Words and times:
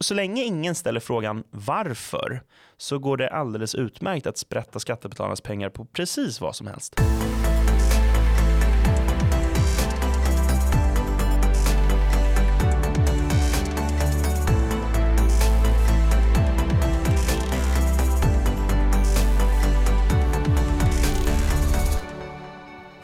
Så 0.00 0.14
länge 0.14 0.44
ingen 0.44 0.74
ställer 0.74 1.00
frågan 1.00 1.44
varför 1.50 2.42
så 2.76 2.98
går 2.98 3.16
det 3.16 3.30
alldeles 3.30 3.74
utmärkt 3.74 4.26
att 4.26 4.38
sprätta 4.38 4.78
skattebetalarnas 4.78 5.40
pengar 5.40 5.70
på 5.70 5.84
precis 5.84 6.40
vad 6.40 6.56
som 6.56 6.66
helst. 6.66 7.00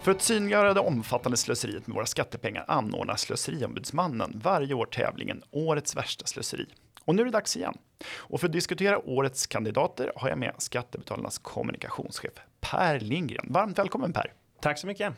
För 0.02 0.10
att 0.10 0.22
synliggöra 0.22 0.74
det 0.74 0.80
omfattande 0.80 1.36
slöseriet 1.36 1.86
med 1.86 1.94
våra 1.94 2.06
skattepengar 2.06 2.64
anordnar 2.68 3.16
Slöseriombudsmannen 3.16 4.40
varje 4.44 4.74
år 4.74 4.86
tävlingen 4.86 5.42
Årets 5.50 5.96
värsta 5.96 6.26
slöseri. 6.26 6.66
Och 7.04 7.14
nu 7.14 7.22
är 7.22 7.26
det 7.26 7.32
dags 7.32 7.56
igen. 7.56 7.74
Och 8.16 8.40
för 8.40 8.46
att 8.46 8.52
diskutera 8.52 8.98
årets 8.98 9.46
kandidater 9.46 10.12
har 10.16 10.28
jag 10.28 10.38
med 10.38 10.54
Skattebetalarnas 10.58 11.38
kommunikationschef 11.38 12.32
Per 12.60 13.00
Lindgren. 13.00 13.46
Varmt 13.48 13.78
välkommen 13.78 14.12
Per! 14.12 14.32
Tack 14.60 14.78
så 14.78 14.86
mycket! 14.86 15.14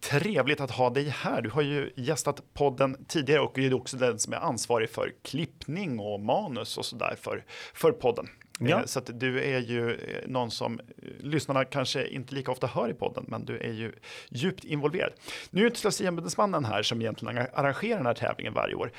Trevligt 0.00 0.60
att 0.60 0.70
ha 0.70 0.90
dig 0.90 1.08
här. 1.08 1.42
Du 1.42 1.50
har 1.50 1.62
ju 1.62 1.92
gästat 1.96 2.42
podden 2.54 3.04
tidigare 3.08 3.40
och 3.40 3.58
är 3.58 3.74
också 3.74 3.96
den 3.96 4.18
som 4.18 4.32
är 4.32 4.36
ansvarig 4.36 4.90
för 4.90 5.12
klippning 5.22 6.00
och 6.00 6.20
manus 6.20 6.78
och 6.78 6.84
sådär 6.84 7.16
för, 7.20 7.44
för 7.74 7.92
podden. 7.92 8.28
Ja. 8.60 8.78
Eh, 8.78 8.84
så 8.84 8.98
att 8.98 9.20
du 9.20 9.40
är 9.40 9.58
ju 9.58 9.94
eh, 9.94 10.28
någon 10.28 10.50
som 10.50 10.80
eh, 10.80 10.84
lyssnarna 11.20 11.64
kanske 11.64 12.06
inte 12.06 12.34
lika 12.34 12.52
ofta 12.52 12.66
hör 12.66 12.90
i 12.90 12.94
podden, 12.94 13.24
men 13.28 13.44
du 13.44 13.58
är 13.58 13.72
ju 13.72 13.92
djupt 14.28 14.64
involverad. 14.64 15.12
Nu 15.50 15.62
är 15.62 15.66
inte 15.66 15.78
Slöseriombudsmannen 15.78 16.64
här 16.64 16.82
som 16.82 17.00
egentligen 17.00 17.46
arrangerar 17.54 17.96
den 17.96 18.06
här 18.06 18.14
tävlingen 18.14 18.54
varje 18.54 18.74
år. 18.74 18.92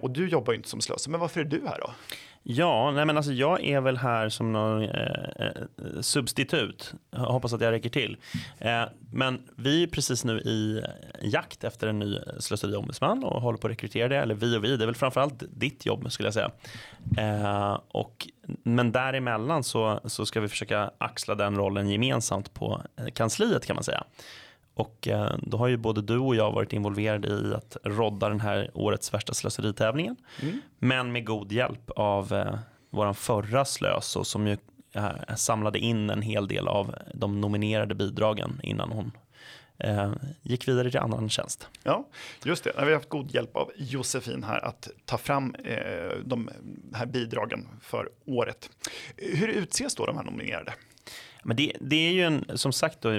Och 0.00 0.10
du 0.10 0.28
jobbar 0.28 0.52
ju 0.52 0.56
inte 0.56 0.68
som 0.68 0.80
slösare, 0.80 1.10
men 1.10 1.20
varför 1.20 1.40
är 1.40 1.44
du 1.44 1.62
här 1.66 1.78
då? 1.80 1.90
Ja, 2.48 2.90
nej 2.90 3.04
men 3.04 3.16
alltså 3.16 3.32
jag 3.32 3.64
är 3.64 3.80
väl 3.80 3.96
här 3.96 4.28
som 4.28 4.52
någon 4.52 4.82
eh, 4.82 4.88
eh 5.36 6.00
substitut. 6.00 6.94
Jag 7.10 7.18
hoppas 7.18 7.52
att 7.52 7.60
jag 7.60 7.72
räcker 7.72 7.88
till. 7.88 8.16
Eh, 8.58 8.82
men 9.12 9.42
vi 9.56 9.82
är 9.82 9.86
precis 9.86 10.24
nu 10.24 10.38
i 10.38 10.82
jakt 11.22 11.64
efter 11.64 11.86
en 11.86 11.98
ny 11.98 12.18
slöseriombudsman 12.38 13.24
och 13.24 13.42
håller 13.42 13.58
på 13.58 13.66
att 13.66 13.70
rekrytera 13.70 14.08
det. 14.08 14.16
Eller 14.16 14.34
vi 14.34 14.56
och 14.56 14.64
vi, 14.64 14.76
det 14.76 14.84
är 14.84 14.86
väl 14.86 14.94
framförallt 14.94 15.42
ditt 15.50 15.86
jobb 15.86 16.12
skulle 16.12 16.26
jag 16.26 16.34
säga. 16.34 16.50
Eh, 17.18 17.80
och, 17.88 18.28
men 18.62 18.92
däremellan 18.92 19.64
så, 19.64 20.00
så 20.04 20.26
ska 20.26 20.40
vi 20.40 20.48
försöka 20.48 20.90
axla 20.98 21.34
den 21.34 21.56
rollen 21.56 21.88
gemensamt 21.88 22.54
på 22.54 22.82
eh, 22.96 23.06
kansliet 23.06 23.66
kan 23.66 23.76
man 23.76 23.84
säga. 23.84 24.04
Och 24.76 25.08
eh, 25.08 25.34
då 25.42 25.56
har 25.56 25.68
ju 25.68 25.76
både 25.76 26.02
du 26.02 26.18
och 26.18 26.36
jag 26.36 26.52
varit 26.52 26.72
involverade 26.72 27.28
i 27.28 27.54
att 27.54 27.76
rodda 27.84 28.28
den 28.28 28.40
här 28.40 28.70
årets 28.74 29.14
värsta 29.14 29.34
slöseritävlingen. 29.34 30.16
Mm. 30.42 30.60
Men 30.78 31.12
med 31.12 31.26
god 31.26 31.52
hjälp 31.52 31.90
av 31.90 32.32
eh, 32.32 32.58
vår 32.90 33.12
förra 33.12 33.64
slös 33.64 34.16
som 34.22 34.46
ju 34.46 34.56
eh, 34.92 35.34
samlade 35.36 35.78
in 35.78 36.10
en 36.10 36.22
hel 36.22 36.48
del 36.48 36.68
av 36.68 36.94
de 37.14 37.40
nominerade 37.40 37.94
bidragen 37.94 38.60
innan 38.62 38.92
hon 38.92 39.12
eh, 39.78 40.12
gick 40.42 40.68
vidare 40.68 40.90
till 40.90 41.00
annan 41.00 41.28
tjänst. 41.28 41.68
Ja, 41.82 42.08
just 42.44 42.64
det. 42.64 42.72
Vi 42.76 42.84
har 42.84 42.92
haft 42.92 43.08
god 43.08 43.34
hjälp 43.34 43.56
av 43.56 43.70
Josefin 43.76 44.44
här 44.44 44.64
att 44.64 44.88
ta 45.04 45.18
fram 45.18 45.54
eh, 45.54 46.18
de 46.24 46.50
här 46.94 47.06
bidragen 47.06 47.68
för 47.82 48.08
året. 48.24 48.70
Hur 49.16 49.48
utses 49.48 49.94
då 49.94 50.06
de 50.06 50.16
här 50.16 50.24
nominerade? 50.24 50.72
Men 51.46 51.56
det, 51.56 51.72
det 51.80 51.96
är 51.96 52.12
ju 52.12 52.22
en, 52.22 52.44
som 52.54 52.72
sagt 52.72 53.00
då, 53.00 53.12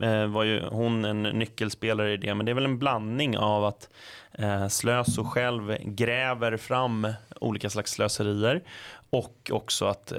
eh, 0.00 0.26
var 0.26 0.44
ju 0.44 0.62
hon 0.64 1.04
en 1.04 1.22
nyckelspelare 1.22 2.12
i 2.12 2.16
det, 2.16 2.34
men 2.34 2.46
det 2.46 2.52
är 2.52 2.54
väl 2.54 2.64
en 2.64 2.78
blandning 2.78 3.38
av 3.38 3.64
att 3.64 3.88
eh, 4.32 4.68
Slöso 4.68 5.24
själv 5.24 5.76
gräver 5.82 6.56
fram 6.56 7.08
olika 7.40 7.70
slags 7.70 7.92
slöserier 7.92 8.62
och 9.10 9.50
också 9.52 9.86
att 9.86 10.12
eh, 10.12 10.18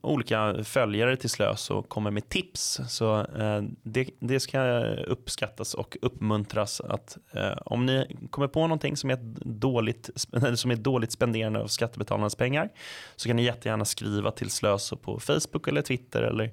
olika 0.00 0.64
följare 0.64 1.16
till 1.16 1.30
Slöso 1.30 1.82
kommer 1.82 2.10
med 2.10 2.28
tips. 2.28 2.80
Så 2.88 3.20
eh, 3.20 3.62
det, 3.82 4.10
det 4.18 4.40
ska 4.40 4.80
uppskattas 4.84 5.74
och 5.74 5.96
uppmuntras 6.02 6.80
att 6.80 7.18
eh, 7.32 7.58
om 7.64 7.86
ni 7.86 8.16
kommer 8.30 8.48
på 8.48 8.60
någonting 8.60 8.96
som 8.96 9.10
är, 9.10 9.18
dåligt, 9.44 10.10
som 10.54 10.70
är 10.70 10.76
dåligt 10.76 11.12
spenderande 11.12 11.60
av 11.60 11.66
skattebetalarnas 11.66 12.34
pengar 12.34 12.68
så 13.16 13.28
kan 13.28 13.36
ni 13.36 13.44
jättegärna 13.44 13.84
skriva 13.84 14.30
till 14.30 14.50
Slöso 14.50 14.96
på 14.96 15.20
Facebook 15.20 15.68
eller 15.68 15.82
Twitter 15.82 16.22
eller 16.22 16.50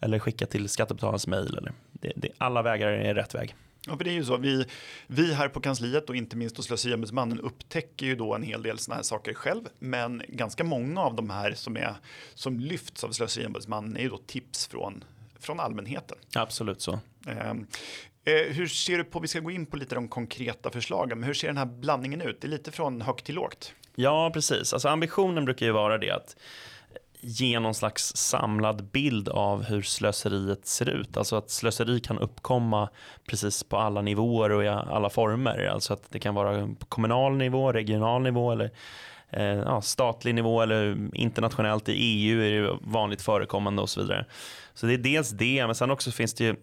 eller 0.00 0.18
skicka 0.18 0.46
till 0.46 0.68
skattebetalarnas 0.68 1.26
mejl. 1.26 1.68
Det, 1.92 2.12
det, 2.16 2.28
alla 2.38 2.62
vägar 2.62 2.88
är 2.88 3.14
rätt 3.14 3.34
väg. 3.34 3.54
Ja, 3.86 3.96
för 3.96 4.04
det 4.04 4.10
är 4.10 4.14
ju 4.14 4.24
så. 4.24 4.36
Vi, 4.36 4.64
vi 5.06 5.34
här 5.34 5.48
på 5.48 5.60
kansliet 5.60 6.10
och 6.10 6.16
inte 6.16 6.36
minst 6.36 6.56
hos 6.56 6.66
Slöseriombudsmannen 6.66 7.40
upptäcker 7.40 8.06
ju 8.06 8.16
då 8.16 8.34
en 8.34 8.42
hel 8.42 8.62
del 8.62 8.78
sådana 8.78 8.96
här 8.96 9.02
saker 9.02 9.34
själv. 9.34 9.62
Men 9.78 10.22
ganska 10.28 10.64
många 10.64 11.00
av 11.00 11.14
de 11.14 11.30
här 11.30 11.52
som, 11.54 11.76
är, 11.76 11.94
som 12.34 12.60
lyfts 12.60 13.04
av 13.04 13.10
Slöseriombudsmannen 13.10 13.96
är 13.96 14.00
ju 14.00 14.08
då 14.08 14.18
tips 14.18 14.66
från, 14.66 15.04
från 15.40 15.60
allmänheten. 15.60 16.18
Absolut 16.34 16.80
så. 16.80 16.98
Eh, 17.26 17.50
eh, 17.50 18.52
hur 18.52 18.66
ser 18.66 18.98
du 18.98 19.04
på, 19.04 19.20
vi 19.20 19.28
ska 19.28 19.40
gå 19.40 19.50
in 19.50 19.66
på 19.66 19.76
lite 19.76 19.94
de 19.94 20.08
konkreta 20.08 20.70
förslagen, 20.70 21.18
men 21.18 21.26
hur 21.26 21.34
ser 21.34 21.48
den 21.48 21.56
här 21.56 21.66
blandningen 21.66 22.20
ut? 22.20 22.40
Det 22.40 22.46
är 22.46 22.50
lite 22.50 22.72
från 22.72 23.00
högt 23.00 23.24
till 23.24 23.34
lågt. 23.34 23.72
Ja, 23.94 24.30
precis. 24.34 24.72
Alltså 24.72 24.88
ambitionen 24.88 25.44
brukar 25.44 25.66
ju 25.66 25.72
vara 25.72 25.98
det 25.98 26.10
att 26.10 26.36
ge 27.20 27.60
någon 27.60 27.74
slags 27.74 28.16
samlad 28.16 28.84
bild 28.84 29.28
av 29.28 29.64
hur 29.64 29.82
slöseriet 29.82 30.66
ser 30.66 30.88
ut. 30.88 31.16
Alltså 31.16 31.36
att 31.36 31.50
slöseri 31.50 32.00
kan 32.00 32.18
uppkomma 32.18 32.88
precis 33.28 33.64
på 33.64 33.76
alla 33.76 34.02
nivåer 34.02 34.50
och 34.50 34.64
i 34.64 34.68
alla 34.68 35.10
former. 35.10 35.66
Alltså 35.66 35.92
att 35.92 36.10
det 36.10 36.18
kan 36.18 36.34
vara 36.34 36.68
på 36.78 36.86
kommunal 36.86 37.36
nivå, 37.36 37.72
regional 37.72 38.22
nivå 38.22 38.52
eller 38.52 38.70
eh, 39.30 39.44
ja, 39.44 39.80
statlig 39.80 40.34
nivå 40.34 40.62
eller 40.62 40.96
internationellt 41.14 41.88
i 41.88 41.92
EU 41.92 42.42
är 42.42 42.50
det 42.50 42.78
vanligt 42.80 43.22
förekommande 43.22 43.82
och 43.82 43.90
så 43.90 44.00
vidare. 44.00 44.26
Så 44.74 44.86
det 44.86 44.94
är 44.94 44.98
dels 44.98 45.30
det, 45.30 45.66
men 45.66 45.74
sen 45.74 45.90
också 45.90 46.10
finns 46.10 46.34
det 46.34 46.44
ju 46.44 46.56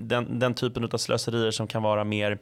den, 0.00 0.38
den 0.38 0.54
typen 0.54 0.84
av 0.84 0.98
slöserier 0.98 1.50
som 1.50 1.66
kan 1.66 1.82
vara 1.82 2.04
mer 2.04 2.38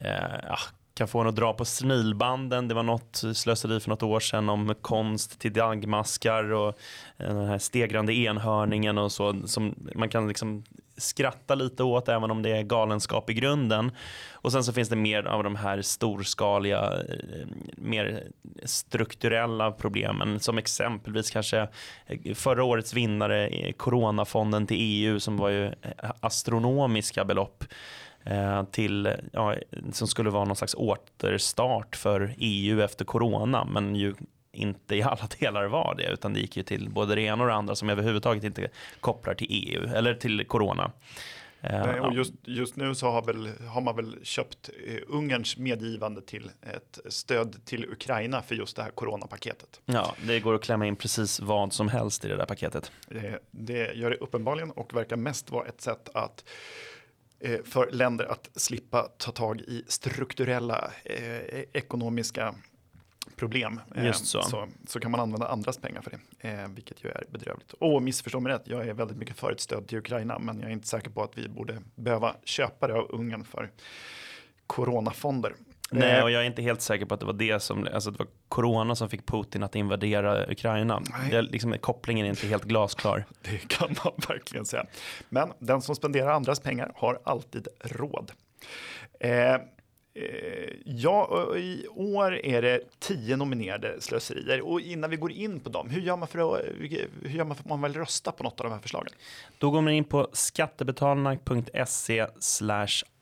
eh, 0.00 0.54
kan 0.98 1.08
få 1.08 1.20
en 1.20 1.26
att 1.26 1.36
dra 1.36 1.52
på 1.52 1.64
snilbanden. 1.64 2.68
Det 2.68 2.74
var 2.74 2.82
något 2.82 3.22
slöseri 3.34 3.80
för 3.80 3.90
något 3.90 4.02
år 4.02 4.20
sedan 4.20 4.48
om 4.48 4.74
konst 4.80 5.40
till 5.40 5.52
dagmaskar 5.52 6.52
och 6.52 6.68
eh, 7.16 7.34
den 7.34 7.46
här 7.46 7.58
stegrande 7.58 8.14
enhörningen 8.14 8.98
och 8.98 9.12
så 9.12 9.46
som 9.46 9.74
man 9.94 10.08
kan 10.08 10.28
liksom 10.28 10.64
skratta 10.96 11.54
lite 11.54 11.82
åt 11.82 12.08
även 12.08 12.30
om 12.30 12.42
det 12.42 12.50
är 12.50 12.62
galenskap 12.62 13.30
i 13.30 13.34
grunden. 13.34 13.92
Och 14.32 14.52
sen 14.52 14.64
så 14.64 14.72
finns 14.72 14.88
det 14.88 14.96
mer 14.96 15.22
av 15.26 15.44
de 15.44 15.56
här 15.56 15.82
storskaliga, 15.82 16.82
eh, 16.82 17.46
mer 17.76 18.22
strukturella 18.64 19.72
problemen 19.72 20.40
som 20.40 20.58
exempelvis 20.58 21.30
kanske 21.30 21.68
eh, 22.06 22.34
förra 22.34 22.64
årets 22.64 22.94
vinnare, 22.94 23.72
Coronafonden 23.72 24.66
till 24.66 24.76
EU 24.80 25.20
som 25.20 25.36
var 25.36 25.48
ju 25.48 25.72
astronomiska 26.20 27.24
belopp. 27.24 27.64
Eh, 28.30 28.64
till, 28.64 29.14
ja, 29.32 29.54
som 29.92 30.08
skulle 30.08 30.30
vara 30.30 30.44
någon 30.44 30.56
slags 30.56 30.74
återstart 30.74 31.96
för 31.96 32.34
EU 32.38 32.80
efter 32.80 33.04
corona, 33.04 33.64
men 33.64 33.96
ju 33.96 34.14
inte 34.52 34.96
i 34.96 35.02
alla 35.02 35.28
delar 35.40 35.66
var 35.66 35.94
det, 35.98 36.12
utan 36.12 36.32
det 36.32 36.40
gick 36.40 36.56
ju 36.56 36.62
till 36.62 36.90
både 36.90 37.14
det 37.14 37.22
ena 37.22 37.42
och 37.42 37.48
det 37.48 37.54
andra 37.54 37.74
som 37.74 37.90
överhuvudtaget 37.90 38.44
inte 38.44 38.68
kopplar 39.00 39.34
till 39.34 39.46
EU 39.50 39.88
eller 39.94 40.14
till 40.14 40.44
corona. 40.46 40.90
Eh, 41.60 41.86
Nej, 41.86 42.00
och 42.00 42.14
just, 42.14 42.34
just 42.42 42.76
nu 42.76 42.94
så 42.94 43.10
har, 43.10 43.22
väl, 43.22 43.50
har, 43.68 43.80
man 43.80 43.96
väl 43.96 44.16
köpt 44.22 44.70
eh, 44.86 44.96
Ungerns 45.06 45.56
medgivande 45.56 46.20
till 46.20 46.50
ett 46.62 46.98
stöd 47.08 47.64
till 47.64 47.84
Ukraina 47.84 48.42
för 48.42 48.54
just 48.54 48.76
det 48.76 48.82
här 48.82 48.90
coronapaketet. 48.90 49.80
Ja, 49.84 50.14
det 50.26 50.40
går 50.40 50.54
att 50.54 50.62
klämma 50.62 50.86
in 50.86 50.96
precis 50.96 51.40
vad 51.40 51.72
som 51.72 51.88
helst 51.88 52.24
i 52.24 52.28
det 52.28 52.36
där 52.36 52.46
paketet. 52.46 52.92
Det, 53.08 53.38
det 53.50 53.92
gör 53.94 54.10
det 54.10 54.16
uppenbarligen 54.16 54.70
och 54.70 54.94
verkar 54.94 55.16
mest 55.16 55.50
vara 55.50 55.66
ett 55.66 55.80
sätt 55.80 56.08
att 56.14 56.44
för 57.64 57.90
länder 57.90 58.24
att 58.24 58.48
slippa 58.54 59.02
ta 59.02 59.32
tag 59.32 59.60
i 59.60 59.84
strukturella 59.88 60.90
eh, 61.04 61.64
ekonomiska 61.72 62.54
problem. 63.36 63.80
Eh, 63.94 64.06
Just 64.06 64.26
så. 64.26 64.42
så. 64.42 64.68
Så, 64.86 65.00
kan 65.00 65.10
man 65.10 65.20
använda 65.20 65.48
andras 65.48 65.78
pengar 65.78 66.02
för 66.02 66.10
det, 66.10 66.48
eh, 66.48 66.68
vilket 66.68 67.04
ju 67.04 67.08
är 67.08 67.24
bedrövligt. 67.30 67.72
Och 67.72 68.02
missförstå 68.02 68.40
mig 68.40 68.52
rätt, 68.52 68.62
jag 68.64 68.88
är 68.88 68.94
väldigt 68.94 69.16
mycket 69.16 69.38
för 69.38 69.52
ett 69.52 69.60
stöd 69.60 69.88
till 69.88 69.98
Ukraina, 69.98 70.38
men 70.38 70.60
jag 70.60 70.68
är 70.68 70.72
inte 70.72 70.88
säker 70.88 71.10
på 71.10 71.22
att 71.22 71.38
vi 71.38 71.48
borde 71.48 71.82
behöva 71.94 72.36
köpa 72.44 72.86
det 72.86 72.94
av 72.94 73.06
Ungern 73.10 73.44
för 73.44 73.70
coronafonder. 74.66 75.54
Nej, 75.90 76.18
eh, 76.18 76.22
och 76.22 76.30
jag 76.30 76.42
är 76.42 76.46
inte 76.46 76.62
helt 76.62 76.80
säker 76.80 77.06
på 77.06 77.14
att 77.14 77.20
det 77.20 77.26
var 77.26 77.32
det 77.32 77.60
som, 77.60 77.88
alltså 77.94 78.10
det 78.10 78.18
var 78.18 78.26
corona 78.48 78.94
som 78.94 79.08
fick 79.08 79.26
Putin 79.26 79.62
att 79.62 79.74
invadera 79.74 80.50
Ukraina. 80.50 81.02
Det, 81.30 81.42
liksom, 81.42 81.78
kopplingen 81.80 82.26
är 82.26 82.30
inte 82.30 82.46
helt 82.46 82.64
glasklar. 82.64 83.24
Det 83.42 83.68
kan 83.68 83.88
man 84.04 84.12
verkligen 84.28 84.64
säga. 84.64 84.86
Men 85.28 85.52
den 85.58 85.82
som 85.82 85.96
spenderar 85.96 86.30
andras 86.30 86.60
pengar 86.60 86.92
har 86.94 87.20
alltid 87.24 87.68
råd. 87.80 88.32
Eh, 89.20 89.30
eh 89.30 89.60
Ja, 90.84 91.56
i 91.56 91.86
år 91.88 92.34
är 92.36 92.62
det 92.62 92.80
tio 92.98 93.36
nominerade 93.36 94.00
slöserier. 94.00 94.60
Och 94.60 94.80
innan 94.80 95.10
vi 95.10 95.16
går 95.16 95.32
in 95.32 95.60
på 95.60 95.68
dem, 95.68 95.90
hur 95.90 96.00
gör 96.00 96.16
man 96.16 96.28
för 96.28 96.54
att, 96.54 96.62
hur 97.22 97.30
gör 97.30 97.44
man, 97.44 97.56
för 97.56 97.62
att 97.62 97.68
man 97.68 97.80
väl 97.80 97.94
rösta 97.94 98.32
på 98.32 98.42
något 98.42 98.60
av 98.60 98.64
de 98.64 98.72
här 98.72 98.80
förslagen? 98.80 99.12
Då 99.58 99.70
går 99.70 99.80
man 99.80 99.92
in 99.92 100.04
på 100.04 100.28
skattebetalarna.se 100.32 102.26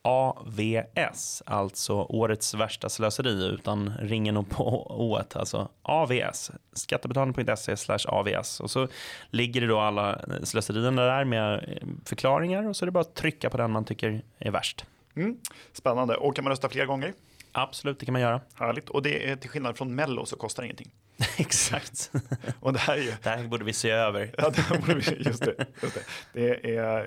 AVS, 0.07 1.43
alltså 1.47 1.95
årets 1.95 2.55
värsta 2.55 2.89
slöseri 2.89 3.45
utan 3.45 3.93
ringen 4.01 4.37
och 4.37 4.49
på 4.51 4.87
ået, 4.91 5.37
alltså 5.37 5.69
AVS, 5.83 6.51
skattebetalning.se 6.73 7.77
slash 7.77 8.07
AVS. 8.09 8.61
Och 8.61 8.71
så 8.71 8.89
ligger 9.31 9.61
det 9.61 9.67
då 9.67 9.79
alla 9.79 10.21
slöserierna 10.43 11.03
där 11.03 11.25
med 11.25 11.79
förklaringar 12.05 12.69
och 12.69 12.77
så 12.77 12.85
är 12.85 12.87
det 12.87 12.93
bara 12.93 13.01
att 13.01 13.15
trycka 13.15 13.51
på 13.51 13.57
den 13.57 13.71
man 13.71 13.85
tycker 13.85 14.23
är 14.39 14.51
värst. 14.51 14.85
Mm. 15.17 15.37
Spännande. 15.73 16.17
Och 16.17 16.37
kan 16.37 16.45
man 16.45 16.51
rösta 16.51 16.69
fler 16.69 16.87
gånger? 16.87 17.13
Absolut, 17.59 17.99
det 17.99 18.07
kan 18.07 18.13
man 18.13 18.23
göra. 18.23 18.41
Härligt. 18.55 18.89
Och 18.89 19.03
det 19.03 19.31
är 19.31 19.37
till 19.37 19.51
skillnad 19.51 19.77
från 19.77 19.95
Mello 19.95 20.27
så 20.27 20.37
kostar 20.37 20.63
det 20.63 20.67
ingenting. 20.67 20.91
Exakt. 21.37 22.11
Och 22.61 22.73
det 22.73 22.79
här, 22.79 22.97
är 22.97 23.03
ju... 23.03 23.13
det 23.23 23.29
här 23.29 23.49
borde 23.49 23.65
vi 23.65 23.73
se 23.73 23.91
över. 23.91 24.35
ja, 24.39 24.51
det, 24.51 24.81
borde 24.81 24.95
vi, 24.95 25.23
just 25.23 25.45
det, 25.45 25.67
just 25.83 25.95
det. 25.95 26.05
Det, 26.33 26.77
är, 26.77 26.99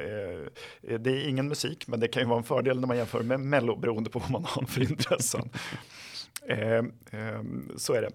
eh, 0.87 0.99
det 0.99 1.11
är 1.11 1.27
ingen 1.27 1.47
musik, 1.47 1.87
men 1.87 1.99
det 1.99 2.07
kan 2.07 2.23
ju 2.23 2.27
vara 2.29 2.37
en 2.37 2.43
fördel 2.43 2.79
när 2.79 2.87
man 2.87 2.97
jämför 2.97 3.23
med 3.23 3.39
Mello 3.39 3.75
beroende 3.75 4.09
på 4.09 4.19
vad 4.19 4.31
man 4.31 4.45
har 4.45 4.65
för 4.65 4.81
intressen. 4.81 5.49
Eh, 6.49 6.77
eh, 6.77 7.41
så 7.77 7.93
är 7.93 8.01
det. 8.01 8.09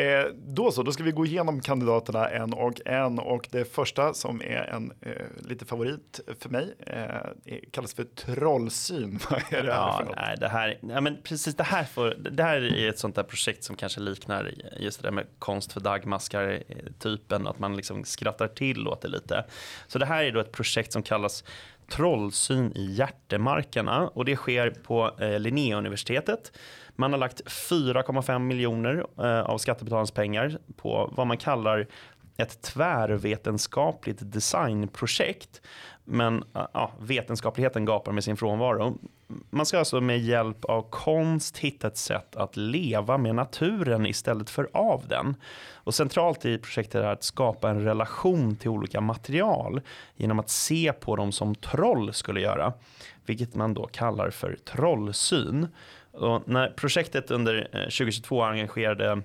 Eh, 0.00 0.26
då 0.34 0.72
så, 0.72 0.82
då 0.82 0.92
ska 0.92 1.02
vi 1.02 1.12
gå 1.12 1.26
igenom 1.26 1.60
kandidaterna 1.60 2.28
en 2.28 2.52
och 2.52 2.80
en 2.86 3.18
och 3.18 3.48
det 3.50 3.64
första 3.64 4.14
som 4.14 4.40
är 4.40 4.70
en 4.74 4.92
eh, 5.00 5.12
lite 5.48 5.64
favorit 5.64 6.20
för 6.40 6.48
mig 6.48 6.74
eh, 6.86 7.58
kallas 7.70 7.94
för 7.94 8.04
trollsyn. 8.04 9.20
Vad 9.30 9.42
är 9.50 9.62
det 9.62 9.68
ja, 9.68 10.02
för 10.06 10.14
Nej, 10.16 10.36
det 10.40 10.48
här, 10.48 10.78
ja, 10.88 11.00
men 11.00 11.18
precis 11.22 11.54
det 11.54 11.62
här, 11.62 11.84
får, 11.84 12.14
det 12.30 12.42
här 12.42 12.74
är 12.74 12.88
ett 12.88 12.98
sånt 12.98 13.14
där 13.14 13.22
projekt 13.22 13.64
som 13.64 13.76
kanske 13.76 14.00
liknar 14.00 14.52
just 14.80 15.02
det 15.02 15.08
där 15.08 15.12
med 15.12 15.26
konst 15.38 15.72
för 15.72 15.80
dagmaskar 15.80 16.62
typen, 16.98 17.46
att 17.46 17.58
man 17.58 17.76
liksom 17.76 18.04
skrattar 18.04 18.48
till 18.48 18.88
åt 18.88 19.00
det 19.00 19.08
lite. 19.08 19.44
Så 19.86 19.98
det 19.98 20.06
här 20.06 20.24
är 20.24 20.32
då 20.32 20.40
ett 20.40 20.52
projekt 20.52 20.92
som 20.92 21.02
kallas 21.02 21.44
Trollsyn 21.88 22.72
i 22.76 22.84
hjärtemarkerna 22.92 24.08
och 24.08 24.24
det 24.24 24.36
sker 24.36 24.70
på 24.70 25.10
eh, 25.20 25.38
Linnéuniversitetet. 25.38 26.52
Man 26.96 27.12
har 27.12 27.18
lagt 27.18 27.42
4,5 27.44 28.38
miljoner 28.38 29.06
eh, 29.18 29.40
av 29.40 29.58
skattebetalarnas 29.58 30.10
pengar 30.10 30.58
på 30.76 31.12
vad 31.16 31.26
man 31.26 31.36
kallar 31.36 31.86
ett 32.36 32.62
tvärvetenskapligt 32.62 34.18
designprojekt. 34.20 35.62
Men 36.04 36.44
äh, 36.54 36.66
ja, 36.72 36.92
vetenskapligheten 37.00 37.84
gapar 37.84 38.12
med 38.12 38.24
sin 38.24 38.36
frånvaro. 38.36 38.98
Man 39.50 39.66
ska 39.66 39.78
alltså 39.78 40.00
med 40.00 40.18
hjälp 40.18 40.64
av 40.64 40.90
konst 40.90 41.58
hitta 41.58 41.86
ett 41.86 41.96
sätt 41.96 42.36
att 42.36 42.56
leva 42.56 43.18
med 43.18 43.34
naturen 43.34 44.06
istället 44.06 44.50
för 44.50 44.68
av 44.72 45.04
den. 45.08 45.34
Och 45.72 45.94
centralt 45.94 46.44
i 46.44 46.58
projektet 46.58 46.94
är 46.94 47.08
att 47.08 47.22
skapa 47.22 47.70
en 47.70 47.84
relation 47.84 48.56
till 48.56 48.70
olika 48.70 49.00
material 49.00 49.80
genom 50.16 50.38
att 50.38 50.50
se 50.50 50.92
på 50.92 51.16
dem 51.16 51.32
som 51.32 51.54
troll 51.54 52.12
skulle 52.12 52.40
göra, 52.40 52.72
vilket 53.26 53.54
man 53.54 53.74
då 53.74 53.86
kallar 53.86 54.30
för 54.30 54.56
trollsyn. 54.64 55.68
Och 56.12 56.48
när 56.48 56.68
projektet 56.68 57.30
under 57.30 57.68
eh, 57.72 57.80
2022 57.80 58.42
engagerade 58.42 59.22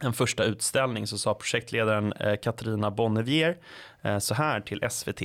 en 0.00 0.12
första 0.12 0.44
utställning 0.44 1.06
så 1.06 1.18
sa 1.18 1.34
projektledaren 1.34 2.12
eh, 2.12 2.36
Katarina 2.36 2.90
Bonnevier 2.90 3.56
eh, 4.02 4.18
så 4.18 4.34
här 4.34 4.60
till 4.60 4.84
SVT. 4.90 5.22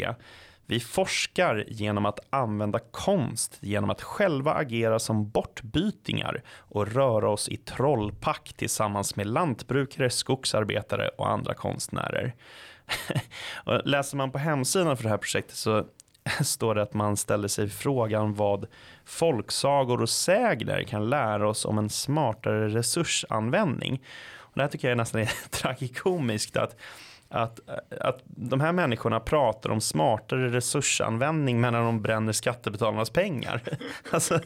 Vi 0.65 0.79
forskar 0.79 1.65
genom 1.67 2.05
att 2.05 2.19
använda 2.29 2.79
konst 2.79 3.57
genom 3.59 3.89
att 3.89 4.01
själva 4.01 4.53
agera 4.53 4.99
som 4.99 5.29
bortbytingar 5.29 6.43
och 6.57 6.87
röra 6.87 7.29
oss 7.29 7.49
i 7.49 7.57
trollpack 7.57 8.53
tillsammans 8.57 9.15
med 9.15 9.27
lantbrukare, 9.27 10.09
skogsarbetare 10.09 11.07
och 11.07 11.29
andra 11.29 11.53
konstnärer. 11.53 12.35
och 13.65 13.81
läser 13.85 14.17
man 14.17 14.31
på 14.31 14.37
hemsidan 14.37 14.97
för 14.97 15.03
det 15.03 15.09
här 15.09 15.17
projektet 15.17 15.55
så 15.55 15.85
står 16.43 16.75
det 16.75 16.81
att 16.81 16.93
man 16.93 17.17
ställer 17.17 17.47
sig 17.47 17.69
frågan 17.69 18.33
vad 18.33 18.67
folksagor 19.05 20.01
och 20.01 20.09
sägner 20.09 20.83
kan 20.83 21.09
lära 21.09 21.49
oss 21.49 21.65
om 21.65 21.77
en 21.77 21.89
smartare 21.89 22.67
resursanvändning. 22.67 24.01
Och 24.53 24.57
det 24.59 24.61
här 24.61 24.69
tycker 24.69 24.89
jag 24.89 24.97
nästan 24.97 25.21
är 25.21 25.25
tragikomiskt 25.49 26.57
att 26.57 26.75
att, 27.33 27.59
att 27.99 28.21
de 28.25 28.61
här 28.61 28.71
människorna 28.71 29.19
pratar 29.19 29.69
om 29.69 29.81
smartare 29.81 30.49
resursanvändning 30.49 31.61
medan 31.61 31.85
de 31.85 32.01
bränner 32.01 32.31
skattebetalarnas 32.31 33.09
pengar. 33.09 33.61
Alltså, 34.11 34.39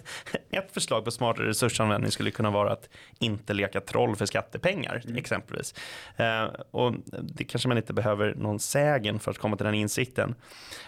ett 0.51 0.71
förslag 0.71 1.05
på 1.05 1.11
smartare 1.11 1.47
resursanvändning 1.47 2.11
skulle 2.11 2.31
kunna 2.31 2.49
vara 2.49 2.71
att 2.71 2.89
inte 3.19 3.53
leka 3.53 3.81
troll 3.81 4.15
för 4.15 4.25
skattepengar 4.25 5.01
mm. 5.05 5.17
exempelvis. 5.17 5.73
Eh, 6.17 6.43
och 6.71 6.93
det 7.21 7.43
kanske 7.43 7.67
man 7.67 7.77
inte 7.77 7.93
behöver 7.93 8.35
någon 8.35 8.59
sägen 8.59 9.19
för 9.19 9.31
att 9.31 9.37
komma 9.37 9.57
till 9.57 9.65
den 9.65 9.75
insikten. 9.75 10.35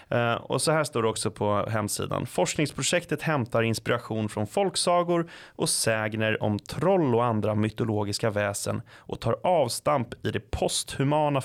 Eh, 0.08 0.34
och 0.34 0.62
så 0.62 0.72
här 0.72 0.84
står 0.84 1.02
det 1.02 1.08
också 1.08 1.30
på 1.30 1.66
hemsidan. 1.68 2.26
Forskningsprojektet 2.26 3.22
hämtar 3.22 3.62
inspiration 3.62 4.28
från 4.28 4.46
folksagor 4.46 5.30
och 5.56 5.68
sägner 5.68 6.42
om 6.42 6.58
troll 6.58 7.14
och 7.14 7.24
andra 7.24 7.54
mytologiska 7.54 8.30
väsen 8.30 8.82
och 8.96 9.20
tar 9.20 9.36
avstamp 9.42 10.26
i 10.26 10.30
det 10.30 10.50
posthumana 10.50 11.40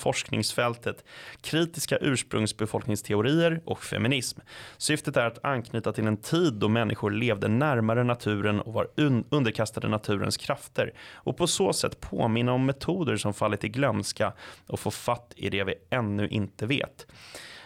forskningsfältet, 0.45 1.05
kritiska 1.41 1.97
ursprungsbefolkningsteorier 1.97 3.61
och 3.65 3.83
feminism. 3.83 4.39
Syftet 4.77 5.17
är 5.17 5.25
att 5.25 5.45
anknyta 5.45 5.93
till 5.93 6.07
en 6.07 6.17
tid 6.17 6.53
då 6.53 6.67
människor 6.67 7.11
levde 7.11 7.47
närmare 7.47 8.03
naturen 8.03 8.61
och 8.61 8.73
var 8.73 8.87
un 8.97 9.25
underkastade 9.29 9.87
naturens 9.87 10.37
krafter 10.37 10.93
och 11.25 11.37
på 11.37 11.47
så 11.47 11.73
sätt 11.73 11.99
påminna 11.99 12.53
om 12.53 12.65
metoder 12.65 13.17
som 13.17 13.33
fallit 13.33 13.63
i 13.63 13.69
glömska 13.69 14.33
och 14.67 14.79
få 14.79 14.91
fatt 14.91 15.33
i 15.35 15.49
det 15.49 15.63
vi 15.63 15.73
ännu 15.89 16.27
inte 16.27 16.65
vet. 16.65 17.07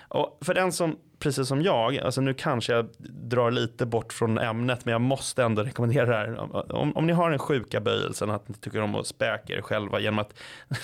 Och 0.10 0.40
för 0.42 0.54
den 0.54 0.72
som, 0.72 0.98
precis 1.20 1.48
som 1.48 1.62
jag, 1.62 1.98
alltså 1.98 2.22
nu 2.22 2.34
kanske 2.34 2.74
jag 2.74 2.90
drar 3.10 3.52
lite 3.52 3.86
bort 3.86 4.14
från 4.14 4.38
ämnet, 4.38 4.86
men 4.86 4.92
jag 4.92 5.02
måste 5.02 5.44
ändå 5.44 5.64
rekommendera 5.64 6.06
det 6.06 6.16
här. 6.16 6.40
Om, 6.76 6.98
om 6.98 7.08
ni 7.08 7.14
har 7.14 7.30
den 7.30 7.40
sjuka 7.40 7.80
böjelsen 7.80 8.30
att 8.30 8.48
ni 8.48 8.56
tycker 8.56 8.82
om 8.82 8.96
att 8.96 9.08
späka 9.08 9.54
er 9.54 9.62
själva 9.62 10.00
genom 10.00 10.20
att 10.20 10.34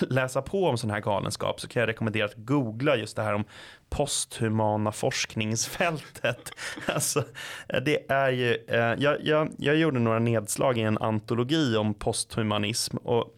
läsa 0.00 0.42
på 0.42 0.66
om 0.66 0.78
sån 0.78 0.90
här 0.90 1.00
galenskap 1.00 1.60
så 1.60 1.68
kan 1.68 1.80
jag 1.80 1.88
rekommendera 1.88 2.24
att 2.24 2.34
googla 2.36 2.96
just 2.96 3.16
det 3.16 3.22
här 3.22 3.34
om 3.34 3.44
posthumana 3.90 4.92
forskningsfältet. 4.92 6.50
Alltså, 6.86 7.24
det 7.84 8.10
är 8.10 8.30
ju, 8.30 8.54
eh, 8.68 8.94
jag, 8.98 9.16
jag, 9.22 9.50
jag 9.58 9.76
gjorde 9.76 9.98
några 9.98 10.18
nedslag 10.18 10.78
i 10.78 10.82
en 10.82 10.98
antologi 10.98 11.76
om 11.76 11.94
posthumanism 11.94 12.96
och 12.96 13.32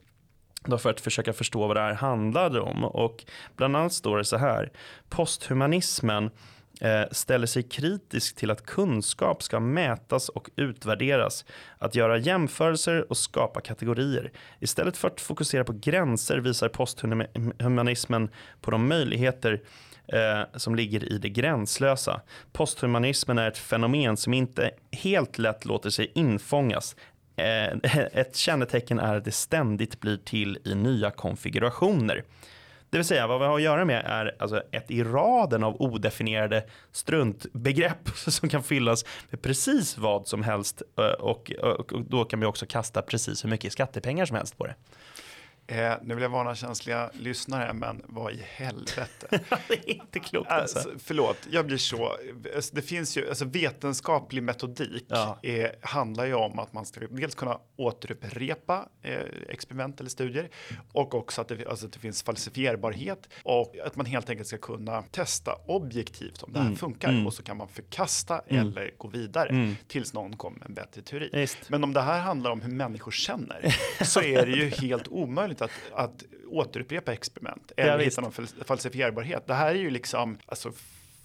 då 0.65 0.79
för 0.79 0.91
att 0.91 1.01
försöka 1.01 1.33
förstå 1.33 1.67
vad 1.67 1.77
det 1.77 1.81
här 1.81 1.95
handlade 1.95 2.61
om. 2.61 2.85
Och 2.85 3.25
bland 3.57 3.77
annat 3.77 3.93
står 3.93 4.19
det 4.19 4.25
så 4.25 4.37
här. 4.37 4.73
Posthumanismen 5.09 6.31
Eh, 6.81 7.05
ställer 7.11 7.47
sig 7.47 7.63
kritisk 7.63 8.37
till 8.37 8.51
att 8.51 8.67
kunskap 8.67 9.43
ska 9.43 9.61
mätas 9.61 10.29
och 10.29 10.51
utvärderas, 10.57 11.45
att 11.79 11.95
göra 11.95 12.19
jämförelser 12.19 13.11
och 13.11 13.17
skapa 13.17 13.61
kategorier. 13.61 14.33
Istället 14.61 14.97
för 14.97 15.09
att 15.09 15.21
fokusera 15.21 15.65
på 15.65 15.73
gränser 15.73 16.39
visar 16.39 16.69
posthumanismen 16.69 18.29
på 18.61 18.71
de 18.71 18.89
möjligheter 18.89 19.61
eh, 20.07 20.41
som 20.55 20.75
ligger 20.75 21.13
i 21.13 21.19
det 21.19 21.29
gränslösa. 21.29 22.21
Posthumanismen 22.53 23.39
är 23.39 23.49
ett 23.49 23.59
fenomen 23.59 24.17
som 24.17 24.35
inte 24.35 24.71
helt 24.93 25.39
lätt 25.39 25.65
låter 25.65 25.91
sig 25.91 26.13
infångas 26.15 26.97
Eh, 27.39 27.79
ett 28.13 28.37
kännetecken 28.37 28.99
är 28.99 29.17
att 29.17 29.25
det 29.25 29.33
ständigt 29.33 30.01
blir 30.01 30.17
till 30.17 30.59
i 30.65 30.75
nya 30.75 31.11
konfigurationer. 31.11 32.25
Det 32.91 32.99
vill 32.99 33.05
säga 33.05 33.27
vad 33.27 33.41
vi 33.41 33.47
har 33.47 33.55
att 33.55 33.63
göra 33.63 33.85
med 33.85 34.05
är 34.07 34.37
alltså 34.39 34.63
ett 34.73 34.91
i 34.91 35.05
raden 35.05 35.65
av 35.65 35.83
odefinierade 35.83 36.65
struntbegrepp 36.93 38.09
som 38.17 38.49
kan 38.49 38.63
fyllas 38.63 39.05
med 39.31 39.43
precis 39.43 39.99
vad 39.99 40.27
som 40.27 40.43
helst 40.43 40.83
eh, 40.99 41.05
och, 41.05 41.53
och, 41.63 41.93
och 41.93 42.03
då 42.03 42.25
kan 42.25 42.41
vi 42.41 42.47
också 42.47 42.67
kasta 42.67 43.03
precis 43.03 43.45
hur 43.45 43.51
mycket 43.51 43.73
skattepengar 43.73 44.27
som 44.27 44.37
helst 44.37 44.59
på 44.59 44.67
det. 44.67 44.75
Eh, 45.71 45.95
nu 46.03 46.15
vill 46.15 46.23
jag 46.23 46.31
varna 46.31 46.55
känsliga 46.55 47.11
lyssnare, 47.13 47.73
men 47.73 48.03
vad 48.07 48.33
i 48.33 48.43
helvete. 48.47 49.27
det 49.69 49.75
är 49.75 49.89
inte 49.89 50.19
klokt 50.19 50.51
alltså. 50.51 50.79
alltså. 50.79 50.95
Förlåt, 50.99 51.37
jag 51.51 51.67
blir 51.67 51.77
så. 51.77 52.17
Alltså, 52.57 52.75
det 52.75 52.83
finns 52.83 53.17
ju, 53.17 53.29
alltså 53.29 53.45
vetenskaplig 53.45 54.43
metodik 54.43 55.05
ja. 55.09 55.39
är, 55.43 55.75
handlar 55.81 56.25
ju 56.25 56.35
om 56.35 56.59
att 56.59 56.73
man 56.73 56.87
ska 56.87 57.01
dels 57.01 57.35
kunna 57.35 57.59
återupprepa 57.77 58.89
eh, 59.03 59.19
experiment 59.49 60.01
eller 60.01 60.11
studier 60.11 60.49
och 60.93 61.15
också 61.15 61.41
att 61.41 61.49
det, 61.49 61.67
alltså, 61.67 61.87
att 61.87 61.93
det 61.93 61.99
finns 61.99 62.23
falsifierbarhet 62.23 63.29
och 63.43 63.75
att 63.85 63.97
man 63.97 64.07
helt 64.07 64.31
enkelt 64.31 64.49
ska 64.49 64.59
kunna 64.59 65.03
testa 65.03 65.55
objektivt 65.67 66.43
om 66.43 66.53
det 66.53 66.59
här 66.59 66.67
mm. 66.67 66.79
funkar 66.79 67.09
mm. 67.09 67.27
och 67.27 67.35
så 67.35 67.43
kan 67.43 67.57
man 67.57 67.69
förkasta 67.69 68.43
mm. 68.47 68.67
eller 68.67 68.91
gå 68.99 69.09
vidare 69.09 69.49
mm. 69.49 69.77
tills 69.89 70.13
någon 70.13 70.37
kommer 70.37 70.59
med 70.59 70.69
en 70.69 70.75
bättre 70.75 71.03
teori. 71.03 71.31
Just. 71.33 71.71
Men 71.71 71.85
om 71.85 71.93
det 71.93 72.01
här 72.01 72.21
handlar 72.21 72.51
om 72.51 72.61
hur 72.61 72.73
människor 72.73 73.11
känner 73.11 73.75
så 74.05 74.21
är 74.23 74.47
det 74.47 74.53
ju 74.53 74.69
helt 74.69 75.09
omöjligt 75.09 75.58
omöjligt 75.59 75.93
att, 75.95 76.05
att 76.05 76.25
återupprepa 76.51 77.13
experiment 77.13 77.73
eller 77.77 77.99
ja, 77.99 78.05
hitta 78.05 78.21
någon 78.21 78.33
falsifierbarhet. 78.67 79.47
Det 79.47 79.55
här 79.55 79.71
är 79.71 79.79
ju 79.79 79.91
liksom, 79.91 80.39
alltså, 80.47 80.73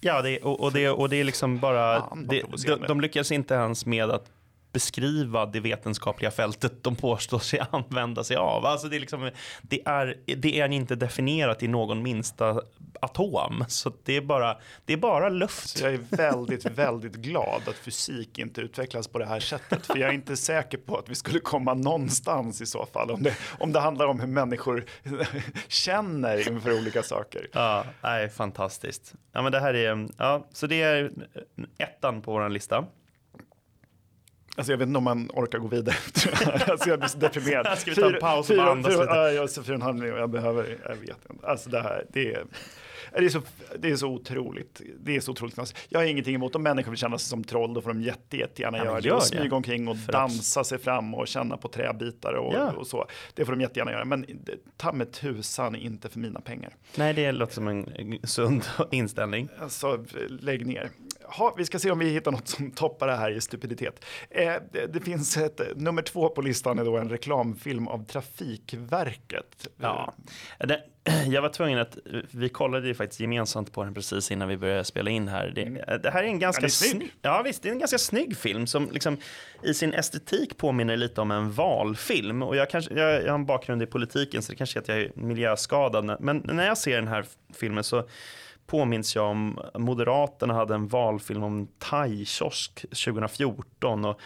Ja, 0.00 0.22
det, 0.22 0.38
och, 0.38 0.60
och, 0.60 0.72
det, 0.72 0.90
och 0.90 1.08
det 1.08 1.16
är 1.16 1.24
liksom 1.24 1.58
bara, 1.58 2.14
det, 2.16 2.42
de, 2.66 2.80
de 2.88 3.00
lyckas 3.00 3.32
inte 3.32 3.54
ens 3.54 3.86
med 3.86 4.10
att 4.10 4.30
beskriva 4.72 5.46
det 5.46 5.60
vetenskapliga 5.60 6.30
fältet 6.30 6.82
de 6.82 6.96
påstår 6.96 7.38
sig 7.38 7.60
använda 7.70 8.24
sig 8.24 8.36
av. 8.36 8.66
Alltså 8.66 8.88
det, 8.88 8.96
är 8.96 9.00
liksom, 9.00 9.30
det, 9.62 9.82
är, 9.86 10.16
det 10.36 10.60
är 10.60 10.68
inte 10.68 10.94
definierat 10.94 11.62
i 11.62 11.68
någon 11.68 12.02
minsta 12.02 12.60
atom, 13.00 13.64
så 13.68 13.92
det 14.04 14.16
är 14.16 14.20
bara, 14.20 14.56
det 14.84 14.92
är 14.92 14.96
bara 14.96 15.28
luft. 15.28 15.68
Så 15.68 15.84
jag 15.84 15.94
är 15.94 16.16
väldigt, 16.16 16.64
väldigt 16.78 17.14
glad 17.14 17.62
att 17.68 17.76
fysik 17.76 18.38
inte 18.38 18.60
utvecklas 18.60 19.08
på 19.08 19.18
det 19.18 19.26
här 19.26 19.40
sättet, 19.40 19.86
för 19.86 19.98
jag 19.98 20.10
är 20.10 20.14
inte 20.14 20.36
säker 20.36 20.78
på 20.78 20.96
att 20.96 21.08
vi 21.08 21.14
skulle 21.14 21.40
komma 21.40 21.74
någonstans 21.74 22.60
i 22.60 22.66
så 22.66 22.86
fall, 22.86 23.10
om 23.10 23.22
det, 23.22 23.36
om 23.58 23.72
det 23.72 23.80
handlar 23.80 24.06
om 24.06 24.20
hur 24.20 24.28
människor 24.28 24.84
känner 25.68 26.48
inför 26.48 26.78
olika 26.78 27.02
saker. 27.02 27.48
Ja, 27.52 27.84
nej, 28.02 28.28
fantastiskt. 28.28 29.14
Ja, 29.32 29.42
men 29.42 29.52
det 29.52 29.60
här 29.60 29.74
är, 29.74 30.08
ja, 30.18 30.46
så 30.52 30.66
det 30.66 30.82
är 30.82 31.10
ettan 31.78 32.22
på 32.22 32.32
vår 32.32 32.48
lista. 32.48 32.84
Alltså 34.56 34.72
jag 34.72 34.78
vet 34.78 34.88
inte 34.88 34.98
om 34.98 35.04
man 35.04 35.30
orkar 35.34 35.58
gå 35.58 35.68
vidare. 35.68 35.96
alltså 36.70 36.88
jag 36.88 36.98
blir 36.98 37.08
så 37.08 37.18
deprimerad. 37.18 37.78
Ska 37.78 37.90
vi 37.90 37.96
ta 37.96 38.06
en 38.06 38.20
paus 38.20 38.50
och 38.50 38.64
andas 38.64 38.92
lite? 38.92 39.04
ja, 39.04 39.30
jag 39.30 39.50
fyra 39.54 39.62
och 39.62 39.68
en 39.68 39.82
halv 39.82 39.98
miljon, 39.98 40.18
jag 40.18 40.30
behöver, 40.30 40.78
jag 40.88 40.96
vet 40.96 41.30
inte. 41.30 41.46
Alltså 41.46 41.70
det 41.70 41.80
här, 41.80 42.06
det 42.08 42.34
är, 42.34 42.44
det 43.18 43.24
är, 43.24 43.28
så, 43.28 43.42
det 43.78 43.90
är 43.90 43.96
så 43.96 44.08
otroligt. 44.08 44.80
Det 45.00 45.16
är 45.16 45.20
så 45.20 45.32
otroligt. 45.32 45.74
Jag 45.88 46.00
har 46.00 46.04
ingenting 46.06 46.34
emot 46.34 46.54
om 46.54 46.62
människor 46.62 46.90
vill 46.90 46.98
känna 46.98 47.18
sig 47.18 47.28
som 47.28 47.44
troll, 47.44 47.74
då 47.74 47.80
får 47.80 47.88
de 47.92 48.02
jätte, 48.02 48.36
jättegärna 48.36 48.78
Ja, 48.78 48.84
göra 48.84 49.00
det. 49.00 49.08
gör 49.08 49.14
Och 49.14 49.20
det. 49.20 49.26
smyga 49.26 49.56
omkring 49.56 49.88
och 49.88 49.98
För 49.98 50.12
dansa 50.12 50.64
sig 50.64 50.78
fram 50.78 51.14
och 51.14 51.28
känna 51.28 51.56
på 51.56 51.68
träbitar 51.68 52.32
och, 52.32 52.54
Ja. 52.54 52.72
och 52.72 52.86
så. 52.86 53.06
Det 53.34 53.44
får 53.44 53.52
de 53.52 53.60
jättegärna 53.60 53.92
göra. 53.92 54.04
Men 54.04 54.20
det- 54.44 54.58
ta 54.76 54.92
med 54.92 55.12
tusan 55.12 55.74
inte 55.76 56.08
för 56.08 56.18
mina 56.18 56.40
pengar. 56.40 56.76
Nej, 56.96 57.14
det 57.14 57.32
låter 57.32 57.54
som 57.54 57.68
en 57.68 58.18
sund 58.24 58.62
inställning. 58.90 59.48
Alltså, 59.58 60.04
lägg 60.28 60.66
ner. 60.66 60.90
Ha, 61.36 61.54
vi 61.56 61.64
ska 61.64 61.78
se 61.78 61.90
om 61.90 61.98
vi 61.98 62.10
hittar 62.10 62.32
något 62.32 62.48
som 62.48 62.70
toppar 62.70 63.06
det 63.06 63.16
här 63.16 63.30
i 63.30 63.40
stupiditet. 63.40 64.04
Eh, 64.30 64.52
det, 64.72 64.86
det 64.86 65.00
finns 65.00 65.36
ett, 65.36 65.60
nummer 65.76 66.02
två 66.02 66.28
på 66.28 66.42
listan 66.42 66.78
är 66.78 66.84
då 66.84 66.96
en 66.96 67.08
reklamfilm 67.08 67.88
av 67.88 68.04
Trafikverket. 68.04 69.68
Ja. 69.80 70.14
Det, 70.58 70.82
jag 71.26 71.42
var 71.42 71.48
tvungen 71.48 71.78
att, 71.78 71.98
vi 72.30 72.48
kollade 72.48 72.88
ju 72.88 72.94
faktiskt 72.94 73.20
gemensamt 73.20 73.72
på 73.72 73.84
den 73.84 73.94
precis 73.94 74.30
innan 74.30 74.48
vi 74.48 74.56
började 74.56 74.84
spela 74.84 75.10
in 75.10 75.28
här. 75.28 75.52
Det, 75.54 75.98
det 75.98 76.10
här 76.10 76.22
är 76.22 76.26
en 76.26 76.38
ganska 76.38 76.64
Mm. 76.64 76.70
Ja, 76.70 76.86
är 76.86 76.92
snygg, 76.92 77.12
ja 77.22 77.42
visst, 77.42 77.62
det 77.62 77.68
är 77.68 77.72
en 77.72 77.78
ganska 77.78 77.98
snygg 77.98 78.36
film 78.36 78.66
som 78.66 78.90
liksom 78.90 79.16
i 79.62 79.74
sin 79.74 79.94
estetik 79.94 80.56
påminner 80.56 80.96
lite 80.96 81.20
om 81.20 81.30
en 81.30 81.52
valfilm. 81.52 82.42
Och 82.42 82.56
jag, 82.56 82.70
kanske, 82.70 82.94
jag, 82.94 83.22
jag 83.22 83.28
har 83.28 83.34
en 83.34 83.46
bakgrund 83.46 83.82
i 83.82 83.86
politiken 83.86 84.42
så 84.42 84.52
det 84.52 84.56
kanske 84.56 84.78
är 84.78 84.80
att 84.80 84.88
jag 84.88 84.98
är 84.98 85.12
miljöskadad. 85.14 86.16
Men 86.20 86.42
när 86.44 86.66
jag 86.66 86.78
ser 86.78 86.96
den 86.96 87.08
här 87.08 87.24
filmen 87.54 87.84
så 87.84 88.08
påminns 88.66 89.16
jag 89.16 89.30
om 89.30 89.60
Moderaterna 89.74 90.54
hade 90.54 90.74
en 90.74 90.88
valfilm 90.88 91.42
om 91.42 91.68
thaikiosk 91.78 92.86
2014 93.04 94.04
och 94.04 94.20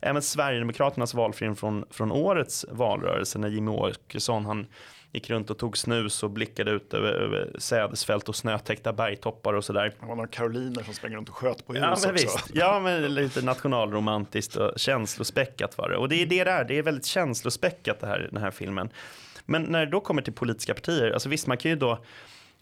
även 0.00 0.22
Sverigedemokraternas 0.22 1.14
valfilm 1.14 1.56
från, 1.56 1.84
från 1.90 2.12
årets 2.12 2.66
valrörelse 2.70 3.38
när 3.38 3.48
Jimmie 3.48 3.74
Åkesson 3.74 4.44
han 4.46 4.66
gick 5.12 5.30
runt 5.30 5.50
och 5.50 5.58
tog 5.58 5.78
snus 5.78 6.22
och 6.22 6.30
blickade 6.30 6.70
ut 6.70 6.94
över, 6.94 7.12
över 7.12 7.50
sädesfält 7.58 8.28
och 8.28 8.36
snötäckta 8.36 8.92
bergtoppar 8.92 9.52
och 9.52 9.64
sådär. 9.64 9.94
Det 10.00 10.06
var 10.06 10.14
några 10.14 10.28
karoliner 10.28 10.82
som 10.82 10.94
sprang 10.94 11.14
runt 11.16 11.28
och 11.28 11.34
sköt 11.34 11.66
på 11.66 11.72
hus 11.72 11.82
Ja 11.82 11.86
men, 11.86 11.92
också. 11.92 12.12
visst. 12.12 12.50
ja, 12.54 12.80
men 12.80 13.14
lite 13.14 13.42
nationalromantiskt 13.42 14.56
och 14.56 14.72
känslospäckat 14.76 15.78
var 15.78 15.88
det. 15.88 15.96
Och 15.96 16.08
det 16.08 16.22
är 16.22 16.26
det 16.26 16.44
där, 16.44 16.64
det 16.64 16.78
är 16.78 16.82
väldigt 16.82 17.06
känslospäckat 17.06 18.00
det 18.00 18.06
här, 18.06 18.28
den 18.32 18.42
här 18.42 18.50
filmen. 18.50 18.90
Men 19.44 19.62
när 19.62 19.86
det 19.86 19.92
då 19.92 20.00
kommer 20.00 20.22
till 20.22 20.32
politiska 20.32 20.74
partier, 20.74 21.10
alltså 21.10 21.28
visst 21.28 21.46
man 21.46 21.56
kan 21.56 21.70
ju 21.70 21.76
då 21.76 22.04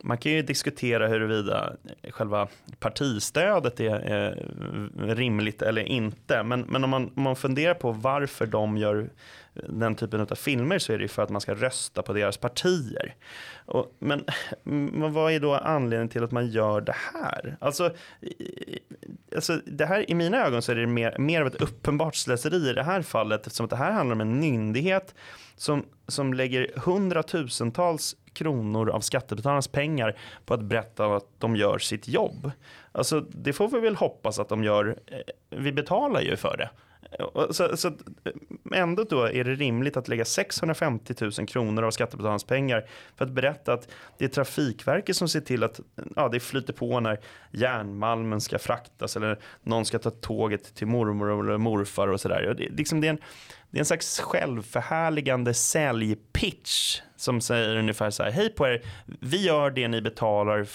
man 0.02 0.18
kan 0.18 0.32
ju 0.32 0.42
diskutera 0.42 1.08
huruvida 1.08 1.72
själva 2.10 2.48
partistödet 2.78 3.80
är, 3.80 5.14
rimligt 5.14 5.62
eller 5.62 5.82
inte. 5.82 6.42
Men, 6.42 6.60
men 6.60 6.84
om, 6.84 6.90
man, 6.90 7.10
om 7.14 7.22
man 7.22 7.36
funderar 7.36 7.74
på 7.74 7.92
varför 7.92 8.46
de 8.46 8.76
gör 8.76 9.10
den 9.68 9.94
typen 9.94 10.20
av 10.20 10.34
filmer 10.34 10.78
så 10.78 10.92
är 10.92 10.98
det 10.98 11.02
ju 11.02 11.08
för 11.08 11.22
att 11.22 11.30
man 11.30 11.40
ska 11.40 11.54
rösta 11.54 12.02
på 12.02 12.12
deras 12.12 12.36
partier. 12.36 13.14
Och, 13.66 13.96
men, 13.98 14.24
men 14.62 15.12
vad 15.12 15.32
är 15.32 15.40
då 15.40 15.54
anledningen 15.54 16.08
till 16.08 16.24
att 16.24 16.30
man 16.32 16.46
gör 16.46 16.80
det 16.80 16.94
här? 17.14 17.56
Alltså, 17.60 17.94
i- 18.20 18.78
alltså 19.36 19.60
det 19.66 19.86
här, 19.86 20.10
i 20.10 20.14
mina 20.14 20.46
ögon 20.46 20.62
så 20.62 20.72
är 20.72 20.76
det 20.76 20.86
mer, 20.86 21.18
mer 21.18 21.40
av 21.40 21.46
ett 21.46 21.62
uppenbart 21.62 22.14
slöseri 22.14 22.70
i 22.70 22.72
det 22.72 22.82
här 22.82 23.02
fallet 23.02 23.46
eftersom 23.46 23.64
att 23.64 23.70
det 23.70 23.76
här 23.76 23.92
handlar 23.92 24.14
om 24.14 24.20
en 24.20 24.40
myndighet 24.40 25.14
som, 25.56 25.84
som 26.08 26.34
lägger 26.34 26.70
hundratusentals 26.76 28.16
kronor 28.32 28.90
av 28.90 29.00
skattebetalarnas 29.00 29.68
pengar 29.68 30.18
på 30.46 30.54
att 30.54 30.62
berätta 30.62 31.16
att 31.16 31.26
de 31.38 31.56
gör 31.56 31.78
sitt 31.78 32.08
jobb. 32.08 32.50
Alltså, 32.92 33.20
det 33.20 33.52
får 33.52 33.68
vi 33.68 33.80
väl 33.80 33.96
hoppas 33.96 34.38
att 34.38 34.48
de 34.48 34.64
gör. 34.64 34.96
Eh, 35.06 35.18
vi 35.50 35.72
betalar 35.72 36.20
ju 36.20 36.36
för 36.36 36.56
det. 36.56 36.70
Så, 37.50 37.76
så 37.76 37.92
ändå 38.74 39.04
då 39.04 39.22
är 39.24 39.44
det 39.44 39.54
rimligt 39.54 39.96
att 39.96 40.08
lägga 40.08 40.24
650 40.24 41.14
000 41.20 41.32
kronor 41.32 41.82
av 41.82 41.90
skattebetalarnas 41.90 42.44
pengar 42.44 42.86
för 43.16 43.24
att 43.24 43.30
berätta 43.30 43.72
att 43.72 43.88
det 44.18 44.24
är 44.24 44.28
Trafikverket 44.28 45.16
som 45.16 45.28
ser 45.28 45.40
till 45.40 45.64
att 45.64 45.80
ja, 46.16 46.28
det 46.28 46.40
flyter 46.40 46.72
på 46.72 47.00
när 47.00 47.20
järnmalmen 47.50 48.40
ska 48.40 48.58
fraktas 48.58 49.16
eller 49.16 49.38
någon 49.62 49.84
ska 49.84 49.98
ta 49.98 50.10
tåget 50.10 50.74
till 50.74 50.86
mormor 50.86 51.48
eller 51.48 51.58
morfar 51.58 52.08
och 52.08 52.20
sådär. 52.20 52.54
Det, 52.58 52.68
liksom 52.68 53.00
det, 53.00 53.06
är 53.06 53.10
en, 53.10 53.20
det 53.70 53.78
är 53.78 53.80
en 53.80 53.86
slags 53.86 54.20
självförhärligande 54.20 55.54
säljpitch 55.54 57.00
som 57.16 57.40
säger 57.40 57.76
ungefär 57.76 58.10
så 58.10 58.22
här, 58.22 58.30
hej 58.30 58.48
på 58.48 58.68
er, 58.68 58.82
vi 59.06 59.44
gör 59.44 59.70
det 59.70 59.88
ni 59.88 60.00
betalar 60.00 60.68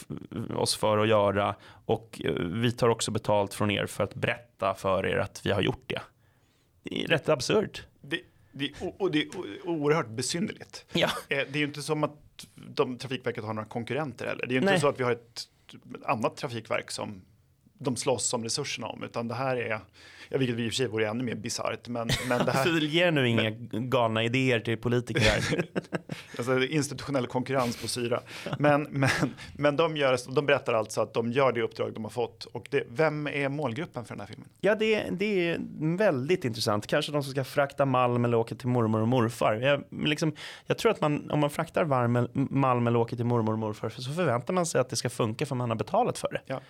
oss 0.55 0.75
för 0.75 0.97
att 0.97 1.07
göra 1.07 1.55
och 1.85 2.21
eh, 2.23 2.31
vi 2.33 2.71
tar 2.71 2.89
också 2.89 3.11
betalt 3.11 3.53
från 3.53 3.71
er 3.71 3.85
för 3.85 4.03
att 4.03 4.15
berätta 4.15 4.73
för 4.73 5.05
er 5.05 5.17
att 5.17 5.41
vi 5.45 5.51
har 5.51 5.61
gjort 5.61 5.83
det. 5.87 6.01
Det 6.89 7.03
är 7.03 7.07
rätt 7.07 7.29
absurt. 7.29 7.85
Det, 8.01 8.21
det, 8.51 8.71
och, 8.97 9.11
det 9.11 9.21
är 9.21 9.29
oerhört 9.67 10.07
besynnerligt. 10.09 10.85
Ja. 10.93 11.07
Eh, 11.29 11.37
Det 11.37 11.53
är 11.53 11.57
ju 11.57 11.63
inte 11.65 11.81
som 11.81 12.03
att 12.03 12.19
de, 12.55 12.97
Trafikverket 12.97 13.43
har 13.43 13.53
några 13.53 13.67
konkurrenter 13.69 14.27
heller. 14.27 14.45
Det 14.45 14.51
är 14.51 14.55
ju 14.55 14.57
inte 14.59 14.71
Nej. 14.71 14.79
så 14.81 14.87
att 14.87 14.99
vi 14.99 15.03
har 15.03 15.11
ett 15.11 15.47
annat 16.05 16.37
trafikverk 16.37 16.91
som 16.91 17.21
de 17.77 17.95
slåss 17.95 18.33
om 18.33 18.43
resurserna 18.43 18.87
om, 18.87 19.03
utan 19.03 19.27
det 19.27 19.35
här 19.35 19.57
är, 19.57 19.79
ja, 20.29 20.37
vilket 20.37 20.59
i 20.59 20.67
och 20.67 20.71
för 20.71 20.75
sig 20.75 20.87
vore 20.87 21.07
ännu 21.07 21.23
mer 21.23 21.35
bisarrt, 21.35 21.87
men, 21.87 22.09
men 22.29 22.45
det 22.45 22.51
här, 22.51 22.63
Så 22.79 22.85
ge 22.85 23.11
nu 23.11 23.29
inga 23.29 23.49
galna 23.71 24.23
idéer 24.23 24.59
till 24.59 24.77
politiker 24.77 25.21
alltså, 26.37 26.63
institutionell 26.63 27.27
konkurrens 27.27 27.81
på 27.81 27.87
syra. 27.87 28.21
Men, 28.59 28.83
men, 28.83 29.09
men 29.57 29.75
de, 29.75 29.97
gör, 29.97 30.35
de 30.35 30.45
berättar 30.45 30.73
alltså 30.73 31.01
att 31.01 31.13
de 31.13 31.31
gör 31.31 31.51
det 31.51 31.61
uppdrag 31.61 31.93
de 31.93 32.03
har 32.03 32.11
fått. 32.11 32.45
Och 32.45 32.67
det, 32.71 32.83
vem 32.89 33.27
är 33.27 33.49
målgruppen 33.49 34.05
för 34.05 34.15
den 34.15 34.19
här 34.19 34.27
filmen? 34.27 34.49
Ja, 34.61 34.75
det, 34.75 35.03
det 35.11 35.49
är 35.49 35.57
väldigt 35.97 36.45
intressant. 36.45 36.87
Kanske 36.87 37.11
de 37.11 37.23
som 37.23 37.31
ska 37.31 37.43
frakta 37.43 37.85
malm 37.85 38.25
eller 38.25 38.37
åka 38.37 38.55
till 38.55 38.67
mormor 38.67 39.01
och 39.01 39.07
morfar. 39.07 39.53
Jag, 39.53 39.83
liksom, 40.07 40.35
jag 40.65 40.77
tror 40.77 40.91
att 40.91 41.01
man, 41.01 41.31
om 41.31 41.39
man 41.39 41.49
fraktar 41.49 41.83
varm, 41.83 42.27
malm 42.33 42.87
eller 42.87 42.99
åker 42.99 43.15
till 43.15 43.25
mormor 43.25 43.53
och 43.53 43.59
morfar 43.59 43.89
så 43.89 44.13
förväntar 44.13 44.53
man 44.53 44.65
sig 44.65 44.81
att 44.81 44.89
det 44.89 44.95
ska 44.95 45.09
funka 45.09 45.45
för 45.45 45.55
man 45.55 45.69
har 45.69 45.77
betalat 45.77 46.17
för 46.17 46.29
det. 46.31 46.41
Ja. 46.45 46.61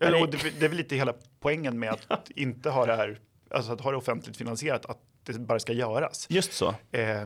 Eller- 0.00 0.22
Och 0.22 0.28
det, 0.30 0.38
det 0.60 0.64
är 0.64 0.68
väl 0.68 0.78
lite 0.78 0.96
hela 0.96 1.14
poängen 1.40 1.78
med 1.78 1.96
att 2.08 2.30
inte 2.30 2.70
ha 2.70 2.86
det 2.86 2.96
här, 2.96 3.20
alltså 3.50 3.72
att 3.72 3.80
ha 3.80 3.90
det 3.90 3.96
offentligt 3.96 4.36
finansierat, 4.36 4.86
att 4.86 4.98
det 5.24 5.38
bara 5.38 5.58
ska 5.58 5.72
göras. 5.72 6.26
Just 6.30 6.52
så. 6.52 6.74
Eh, 6.92 7.22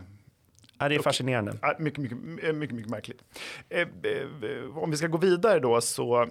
Ja, 0.78 0.88
det 0.88 0.94
är 0.94 0.98
fascinerande. 0.98 1.52
Mycket, 1.78 1.98
mycket, 1.98 2.18
mycket, 2.54 2.70
mycket 2.74 2.90
märkligt. 2.90 3.22
Eh, 3.68 3.80
eh, 3.80 4.78
Om 4.78 4.90
vi 4.90 4.96
ska 4.96 5.06
gå 5.06 5.18
vidare 5.18 5.60
då 5.60 5.80
så 5.80 6.28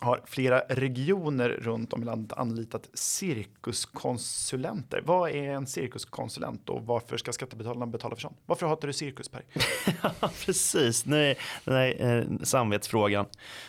har 0.00 0.20
flera 0.24 0.60
regioner 0.60 1.48
runt 1.48 1.92
om 1.92 2.02
i 2.02 2.04
landet 2.04 2.38
anlitat 2.38 2.88
cirkuskonsulenter. 2.94 5.02
Vad 5.04 5.30
är 5.30 5.50
en 5.50 5.66
cirkuskonsulent 5.66 6.68
och 6.68 6.86
varför 6.86 7.16
ska 7.16 7.32
skattebetalarna 7.32 7.86
betala 7.86 8.14
för 8.14 8.22
sånt? 8.22 8.38
Varför 8.46 8.66
hatar 8.66 8.86
du 8.86 8.92
cirkus 8.92 9.28
Per? 9.28 9.42
Precis. 10.46 11.06
Nu 11.06 11.30
är 11.30 11.36
den 11.64 11.74
här 11.74 11.94
eh, 11.98 12.24
samvetsfrågan. 12.42 13.26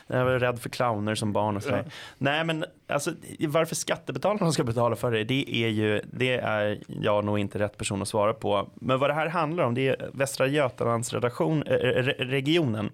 Jag 0.08 0.26
var 0.26 0.40
rädd 0.40 0.60
för 0.60 0.70
clowner 0.70 1.16
som 1.16 1.34
barn 1.34 1.58
och 1.58 1.64
sådär. 1.64 1.92
Nej, 2.18 2.44
men 2.44 2.66
alltså, 2.88 3.14
varför 3.48 3.76
skattebetalarna 3.76 4.52
ska 4.52 4.64
betala 4.64 4.96
för 4.96 5.12
det, 5.12 5.24
det 5.24 5.56
är 5.56 5.70
ju, 5.70 6.02
det 6.14 6.38
är 6.38 6.80
jag 6.88 7.26
nog 7.26 7.40
inte 7.40 7.60
rätt 7.60 7.78
person 7.78 8.02
att 8.02 8.08
svara 8.08 8.34
på. 8.34 8.70
Men 8.76 9.00
vad 9.00 9.10
det 9.10 9.14
här 9.14 9.28
handlar 9.28 9.64
om, 9.64 9.74
det 9.74 9.88
är 9.88 10.10
Västra 10.14 10.48
Götalandsregionen. 10.48 11.64
Eh, 11.68 11.74
re- 11.78 12.26
regionen. 12.26 12.90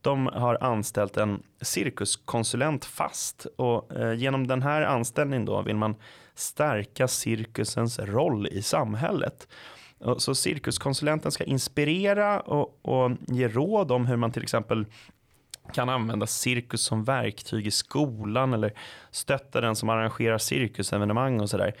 De 0.00 0.26
har 0.26 0.58
anställt 0.60 1.16
en 1.16 1.42
cirkuskonsulent 1.60 2.84
fast 2.84 3.46
och 3.56 3.96
eh, 3.96 4.12
genom 4.12 4.46
den 4.46 4.62
här 4.62 4.82
anställningen 4.82 5.44
då 5.44 5.62
vill 5.62 5.76
man 5.76 5.94
stärka 6.34 7.08
cirkusens 7.08 7.98
roll 7.98 8.46
i 8.46 8.62
samhället. 8.62 9.48
Och 9.98 10.22
Så 10.22 10.34
cirkuskonsulenten 10.34 11.32
ska 11.32 11.44
inspirera 11.44 12.40
och, 12.40 12.78
och 12.82 13.10
ge 13.26 13.48
råd 13.48 13.92
om 13.92 14.06
hur 14.06 14.16
man 14.16 14.32
till 14.32 14.42
exempel 14.42 14.86
kan 15.72 15.88
använda 15.88 16.26
cirkus 16.26 16.82
som 16.82 17.04
verktyg 17.04 17.66
i 17.66 17.70
skolan 17.70 18.54
eller 18.54 18.72
stötta 19.10 19.60
den 19.60 19.76
som 19.76 19.88
arrangerar 19.88 20.38
cirkusevenemang 20.38 21.40
och 21.40 21.50
sådär. 21.50 21.74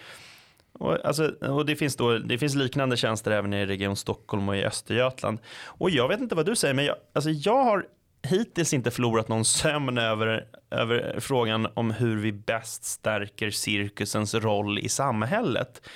Och, 0.78 1.06
alltså, 1.06 1.28
och 1.28 1.66
det, 1.66 1.76
finns 1.76 1.96
då, 1.96 2.18
det 2.18 2.38
finns 2.38 2.54
liknande 2.54 2.96
tjänster 2.96 3.30
även 3.30 3.52
i 3.52 3.66
Region 3.66 3.96
Stockholm 3.96 4.48
och 4.48 4.56
i 4.56 4.64
Östergötland. 4.64 5.38
Och 5.66 5.90
jag 5.90 6.08
vet 6.08 6.20
inte 6.20 6.34
vad 6.34 6.46
du 6.46 6.56
säger, 6.56 6.74
men 6.74 6.84
jag, 6.84 6.96
alltså 7.14 7.30
jag 7.30 7.64
har 7.64 7.86
hittills 8.22 8.72
inte 8.74 8.90
förlorat 8.90 9.28
någon 9.28 9.44
sömn 9.44 9.98
över, 9.98 10.46
över 10.70 11.20
frågan 11.20 11.68
om 11.74 11.90
hur 11.90 12.16
vi 12.16 12.32
bäst 12.32 12.84
stärker 12.84 13.50
cirkusens 13.50 14.34
roll 14.34 14.78
i 14.78 14.88
samhället. 14.88 15.88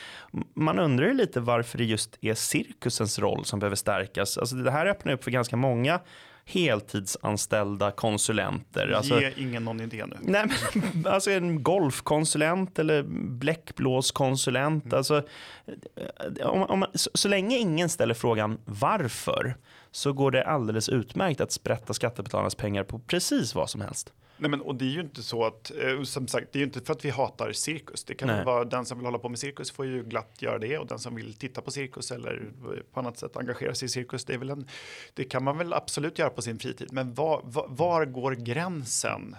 Man 0.54 0.78
undrar 0.78 1.06
ju 1.06 1.14
lite 1.14 1.40
varför 1.40 1.78
det 1.78 1.84
just 1.84 2.18
är 2.20 2.34
cirkusens 2.34 3.18
roll 3.18 3.44
som 3.44 3.58
behöver 3.58 3.76
stärkas. 3.76 4.38
Alltså 4.38 4.56
det 4.56 4.70
här 4.70 4.86
öppnar 4.86 5.12
upp 5.12 5.24
för 5.24 5.30
ganska 5.30 5.56
många 5.56 6.00
heltidsanställda 6.44 7.90
konsulenter. 7.90 8.88
Ge 8.88 8.94
alltså, 8.94 9.20
ingen 9.36 9.64
någon 9.64 9.80
idé 9.80 10.04
nu. 10.06 10.16
Nej, 10.20 10.46
men, 10.74 11.06
alltså 11.12 11.30
en 11.30 11.62
golfkonsulent 11.62 12.78
eller 12.78 13.02
bläckblåskonsulent. 13.38 14.84
Mm. 14.84 14.98
Alltså, 14.98 15.22
om, 16.42 16.62
om, 16.62 16.86
så, 16.94 17.10
så 17.14 17.28
länge 17.28 17.56
ingen 17.58 17.88
ställer 17.88 18.14
frågan 18.14 18.58
varför 18.64 19.56
så 19.90 20.12
går 20.12 20.30
det 20.30 20.44
alldeles 20.44 20.88
utmärkt 20.88 21.40
att 21.40 21.52
sprätta 21.52 21.94
skattebetalarnas 21.94 22.54
pengar 22.54 22.84
på 22.84 22.98
precis 22.98 23.54
vad 23.54 23.70
som 23.70 23.80
helst. 23.80 24.12
Nej, 24.40 24.50
men, 24.50 24.60
och 24.60 24.74
det 24.74 24.84
är 24.84 24.90
ju 24.90 25.00
inte 25.00 25.22
så 25.22 25.44
att, 25.44 25.70
eh, 25.70 26.02
som 26.02 26.28
sagt, 26.28 26.46
det 26.52 26.56
är 26.56 26.60
ju 26.60 26.66
inte 26.66 26.80
för 26.80 26.92
att 26.92 27.04
vi 27.04 27.10
hatar 27.10 27.52
cirkus. 27.52 28.04
Det 28.04 28.14
kan 28.14 28.28
Nej. 28.28 28.44
vara 28.44 28.64
den 28.64 28.84
som 28.84 28.98
vill 28.98 29.04
hålla 29.04 29.18
på 29.18 29.28
med 29.28 29.38
cirkus 29.38 29.70
får 29.70 29.86
ju 29.86 30.02
glatt 30.04 30.42
göra 30.42 30.58
det 30.58 30.78
och 30.78 30.86
den 30.86 30.98
som 30.98 31.14
vill 31.14 31.34
titta 31.34 31.60
på 31.60 31.70
cirkus 31.70 32.10
eller 32.10 32.42
på 32.92 33.00
annat 33.00 33.18
sätt 33.18 33.36
engagera 33.36 33.74
sig 33.74 33.86
i 33.86 33.88
cirkus, 33.88 34.24
det, 34.24 34.34
är 34.34 34.38
väl 34.38 34.50
en, 34.50 34.66
det 35.14 35.24
kan 35.24 35.44
man 35.44 35.58
väl 35.58 35.72
absolut 35.72 36.18
göra 36.18 36.30
på 36.30 36.42
sin 36.42 36.58
fritid. 36.58 36.88
Men 36.92 37.14
var, 37.14 37.40
var, 37.44 37.66
var 37.68 38.04
går 38.04 38.32
gränsen 38.32 39.36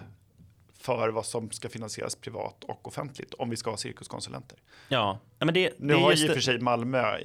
för 0.82 1.08
vad 1.08 1.26
som 1.26 1.50
ska 1.50 1.68
finansieras 1.68 2.16
privat 2.16 2.64
och 2.64 2.88
offentligt 2.88 3.34
om 3.34 3.50
vi 3.50 3.56
ska 3.56 3.70
ha 3.70 3.76
cirkuskonsulenter. 3.76 4.58
Ja, 4.88 5.18
men 5.38 5.54
det, 5.54 5.72
nu 5.78 5.94
det 5.94 6.00
har 6.00 6.12
i 6.12 6.28
och 6.28 6.34
för 6.34 6.40
sig 6.40 6.58
Malmö 6.58 7.18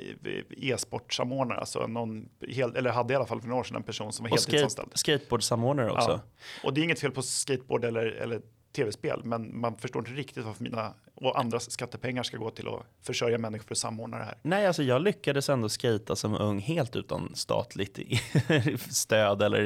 e-sportsamordnare, 0.50 1.60
alltså 1.60 1.88
någon, 1.88 2.30
eller 2.76 2.90
hade 2.90 3.14
i 3.14 3.16
alla 3.16 3.26
fall 3.26 3.42
för 3.42 3.48
några 3.48 3.60
år 3.60 3.64
sedan 3.64 3.78
en 3.78 3.84
person 3.84 4.14
som 4.14 4.24
var 4.24 4.30
heltidsanställd. 4.30 4.88
Skate, 4.88 5.00
skateboardsamordnare 5.00 5.92
också. 5.92 6.12
Ja. 6.12 6.22
Och 6.64 6.74
det 6.74 6.82
är 6.82 6.84
inget 6.84 7.00
fel 7.00 7.12
på 7.12 7.22
skateboard 7.22 7.86
eller, 7.86 8.06
eller 8.06 8.42
tv-spel, 8.78 9.22
men 9.24 9.60
man 9.60 9.78
förstår 9.78 10.00
inte 10.00 10.12
riktigt 10.12 10.46
varför 10.46 10.64
mina 10.64 10.94
och 11.16 11.40
andras 11.40 11.72
skattepengar 11.72 12.24
ska 12.24 12.38
gå 12.38 12.50
till 12.50 12.68
att 12.68 12.86
försörja 13.02 13.38
människor 13.38 13.66
för 13.66 13.74
att 13.74 13.78
samordna 13.78 14.18
det 14.18 14.24
här. 14.24 14.38
Nej, 14.42 14.68
alltså 14.68 14.84
jag 14.84 15.02
lyckades 15.02 15.50
ändå 15.50 15.70
skata 15.70 16.16
som 16.16 16.34
ung 16.34 16.60
helt 16.60 16.96
utan 16.96 17.32
statligt 17.36 18.00
stöd 18.90 19.42
eller, 19.42 19.60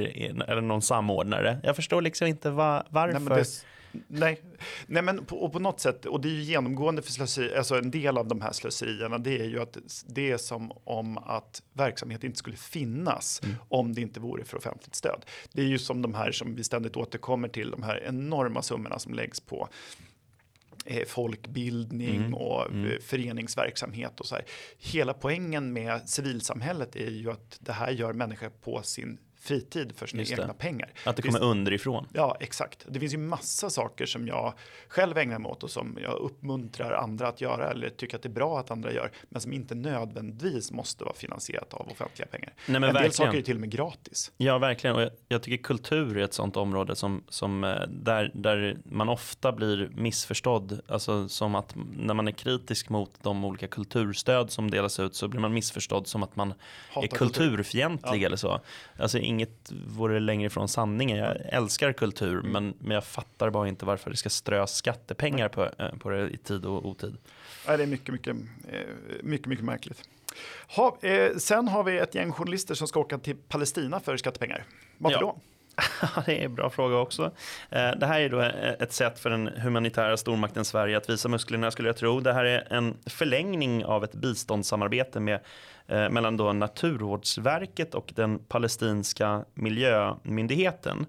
eller 0.50 0.62
någon 0.62 0.82
samordnare. 0.82 1.60
Jag 1.64 1.76
förstår 1.76 2.02
liksom 2.02 2.28
inte 2.28 2.50
var, 2.50 2.84
varför. 2.90 3.20
Nej, 3.20 3.46
Nej, 4.08 4.42
Nej 4.86 5.04
men 5.04 5.26
på, 5.26 5.38
och 5.38 5.54
på 5.54 5.60
något 5.60 5.80
sätt, 5.80 6.06
och 6.06 6.22
det 6.22 6.28
är 6.28 6.34
ju 6.34 6.42
genomgående 6.42 7.02
för 7.02 7.12
slöseri, 7.12 7.56
alltså 7.56 7.76
en 7.76 7.92
del 7.92 8.18
av 8.18 8.28
de 8.28 8.42
här 8.42 8.52
slöserierna, 8.52 9.18
det 9.18 9.40
är 9.40 9.46
ju 9.46 9.62
att 9.62 9.78
det 10.06 10.32
är 10.32 10.38
som 10.38 10.72
om 10.84 11.18
att 11.18 11.62
verksamhet 11.74 12.24
inte 12.24 12.38
skulle 12.38 12.58
finnas 12.58 13.42
mm. 13.44 13.56
om 13.70 13.94
det 13.94 14.02
inte 14.02 14.20
vore 14.20 14.44
för 14.44 14.58
offentligt 14.58 14.96
stöd. 14.96 15.26
Det 15.52 15.62
är 15.62 15.66
ju 15.66 15.78
som 15.78 16.02
de 16.02 16.14
här 16.14 16.32
som 16.32 16.56
vi 16.56 16.64
ständigt 16.64 16.98
återkommer 16.98 17.48
till, 17.48 17.72
de 17.72 17.84
här 17.84 18.04
enorma 18.04 18.62
summorna 18.62 19.00
som 19.00 19.14
läggs 19.14 19.40
på 19.40 19.68
eh, 20.86 21.06
folkbildning 21.08 22.16
mm. 22.16 22.34
och 22.34 22.72
mm. 22.72 22.92
Eh, 22.92 23.00
föreningsverksamhet 23.00 24.20
och 24.20 24.26
så 24.26 24.36
här. 24.36 24.46
Hela 24.78 25.14
poängen 25.14 25.74
med 25.74 26.10
civilsamhället 26.10 26.96
är 26.96 27.10
ju 27.10 27.32
att 27.32 27.58
det 27.60 27.74
här 27.74 27.92
gör 27.92 28.14
människor 28.14 28.50
på 28.50 28.82
sin 28.84 29.18
fritid 29.42 29.94
för 29.96 30.08
sina 30.08 30.24
egna 30.24 30.54
pengar. 30.54 30.90
Att 31.06 31.16
det 31.16 31.22
kommer 31.22 31.40
det 31.40 31.46
underifrån. 31.46 32.08
Ja, 32.14 32.38
exakt. 32.40 32.86
Det 32.90 33.00
finns 33.00 33.14
ju 33.14 33.18
massa 33.18 33.70
saker 33.70 34.06
som 34.06 34.28
jag 34.28 34.54
själv 34.88 35.18
ägnar 35.18 35.40
mig 35.40 35.52
åt 35.52 35.64
och 35.64 35.72
som 35.72 35.98
jag 36.02 36.14
uppmuntrar 36.14 36.92
andra 36.92 37.28
att 37.28 37.42
göra 37.42 37.72
eller 37.72 37.90
tycker 37.90 38.16
att 38.16 38.24
det 38.24 38.30
är 38.30 38.34
bra 38.34 38.60
att 38.60 38.72
andra 38.72 38.92
gör, 38.92 39.12
men 39.30 39.42
som 39.42 39.54
inte 39.54 39.76
nödvändigtvis 39.76 40.72
måste 40.72 41.04
vara 41.04 41.16
finansierat 41.16 41.74
av 41.74 41.92
offentliga 41.92 42.28
pengar. 42.28 42.54
Nej, 42.68 42.80
men 42.80 42.84
en 42.84 42.94
verkligen. 42.94 43.04
del 43.04 43.14
saker 43.14 43.38
är 43.38 43.42
till 43.42 43.56
och 43.56 43.62
med 43.62 43.70
gratis. 43.72 44.32
Ja, 44.38 44.58
verkligen. 44.58 44.96
Och 44.96 45.02
jag, 45.02 45.12
jag, 45.28 45.44
tycker 45.44 45.64
kultur 45.64 46.18
är 46.18 46.24
ett 46.24 46.34
sånt 46.34 46.58
område 46.58 46.96
som, 46.96 47.24
som 47.30 47.64
eh, 47.64 47.82
där, 47.88 48.32
där 48.34 48.78
man 48.84 49.10
ofta 49.10 49.52
blir 49.52 49.90
missförstådd. 49.96 50.82
Alltså 50.88 51.30
som 51.30 51.56
att 51.56 51.76
när 51.98 52.14
man 52.14 52.28
är 52.28 52.32
kritisk 52.32 52.90
mot 52.90 53.12
de 53.22 53.46
olika 53.46 53.68
kulturstöd 53.68 54.52
som 54.52 54.72
delas 54.72 55.00
ut 55.00 55.16
så 55.16 55.28
blir 55.28 55.42
man 55.42 55.54
missförstådd 55.54 56.08
som 56.08 56.24
att 56.24 56.36
man 56.36 56.54
Hatar 56.90 57.08
är 57.08 57.08
kulturfientlig 57.08 58.02
kultur. 58.04 58.22
ja. 58.22 58.26
eller 58.26 58.38
så. 58.38 58.60
Alltså 58.98 59.18
inget 59.32 59.72
vore 59.88 60.20
längre 60.20 60.48
ifrån 60.48 60.68
sanningen. 60.68 61.18
Jag 61.18 61.38
älskar 61.46 61.94
kultur, 61.94 62.40
mm. 62.40 62.52
men, 62.52 62.74
men 62.80 62.92
jag 62.92 63.04
fattar 63.04 63.50
bara 63.50 63.68
inte 63.68 63.86
varför 63.86 64.10
det 64.10 64.18
ska 64.18 64.30
strös 64.30 64.76
skattepengar 64.76 65.50
på, 65.50 65.70
eh, 65.78 65.96
på 66.00 66.10
det 66.10 66.30
i 66.30 66.38
tid 66.38 66.66
och 66.66 66.86
otid. 66.86 67.18
Ja, 67.68 67.78
det 67.78 67.84
är 67.84 67.88
mycket, 67.88 68.14
mycket, 68.14 68.36
eh, 68.70 68.80
mycket, 69.24 69.48
mycket 69.48 69.66
märkligt. 69.66 70.04
Ha, 70.76 70.98
eh, 71.02 71.38
sen 71.38 71.68
har 71.68 71.84
vi 71.84 71.98
ett 71.98 72.16
gäng 72.16 72.32
journalister 72.32 72.76
som 72.76 72.88
ska 72.88 73.00
åka 73.00 73.18
till 73.18 73.36
Palestina 73.36 74.00
för 74.00 74.18
skattepengar. 74.18 74.64
Varför 74.98 75.20
ja. 75.22 75.22
då? 75.22 75.42
det 76.26 76.42
är 76.42 76.46
en 76.46 76.56
bra 76.56 76.70
fråga 76.70 76.98
också. 76.98 77.32
Eh, 77.70 77.92
det 77.92 78.06
här 78.06 78.20
är 78.20 78.30
då 78.30 78.40
ett 78.80 78.94
sätt 78.94 79.20
för 79.20 79.30
den 79.30 79.48
humanitära 79.48 80.18
stormakten 80.18 80.66
Sverige 80.66 80.98
att 80.98 81.10
visa 81.10 81.30
musklerna 81.30 81.72
skulle 81.72 81.90
jag 81.90 81.98
tro. 81.98 82.20
Det 82.20 82.34
här 82.34 82.46
är 82.46 82.74
en 82.74 82.98
förlängning 83.06 83.86
av 83.86 84.04
ett 84.04 84.14
biståndssamarbete 84.14 85.20
med, 85.20 85.40
eh, 85.88 86.10
mellan 86.10 86.38
då 86.38 86.54
Naturvårdsverket 86.54 87.96
och 87.96 88.14
den 88.16 88.40
palestinska 88.40 89.46
miljömyndigheten. 89.54 91.06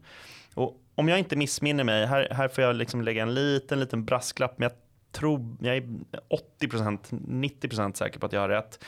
Och 0.55 0.79
om 0.95 1.09
jag 1.09 1.19
inte 1.19 1.37
missminner 1.37 1.85
mig, 1.85 2.07
här, 2.07 2.29
här 2.31 2.49
får 2.49 2.65
jag 2.65 2.77
liksom 2.77 3.03
lägga 3.03 3.23
en 3.23 3.35
liten, 3.35 3.81
liten 3.81 4.05
brasklapp, 4.05 4.59
men 4.59 4.69
jag 4.69 4.79
tror, 5.13 5.57
jag 5.61 5.77
är 5.77 5.83
80%, 6.61 6.99
90% 7.11 7.95
säker 7.95 8.21
på 8.21 8.27
att 8.27 8.33
jag 8.33 8.41
har 8.41 8.49
rätt 8.49 8.79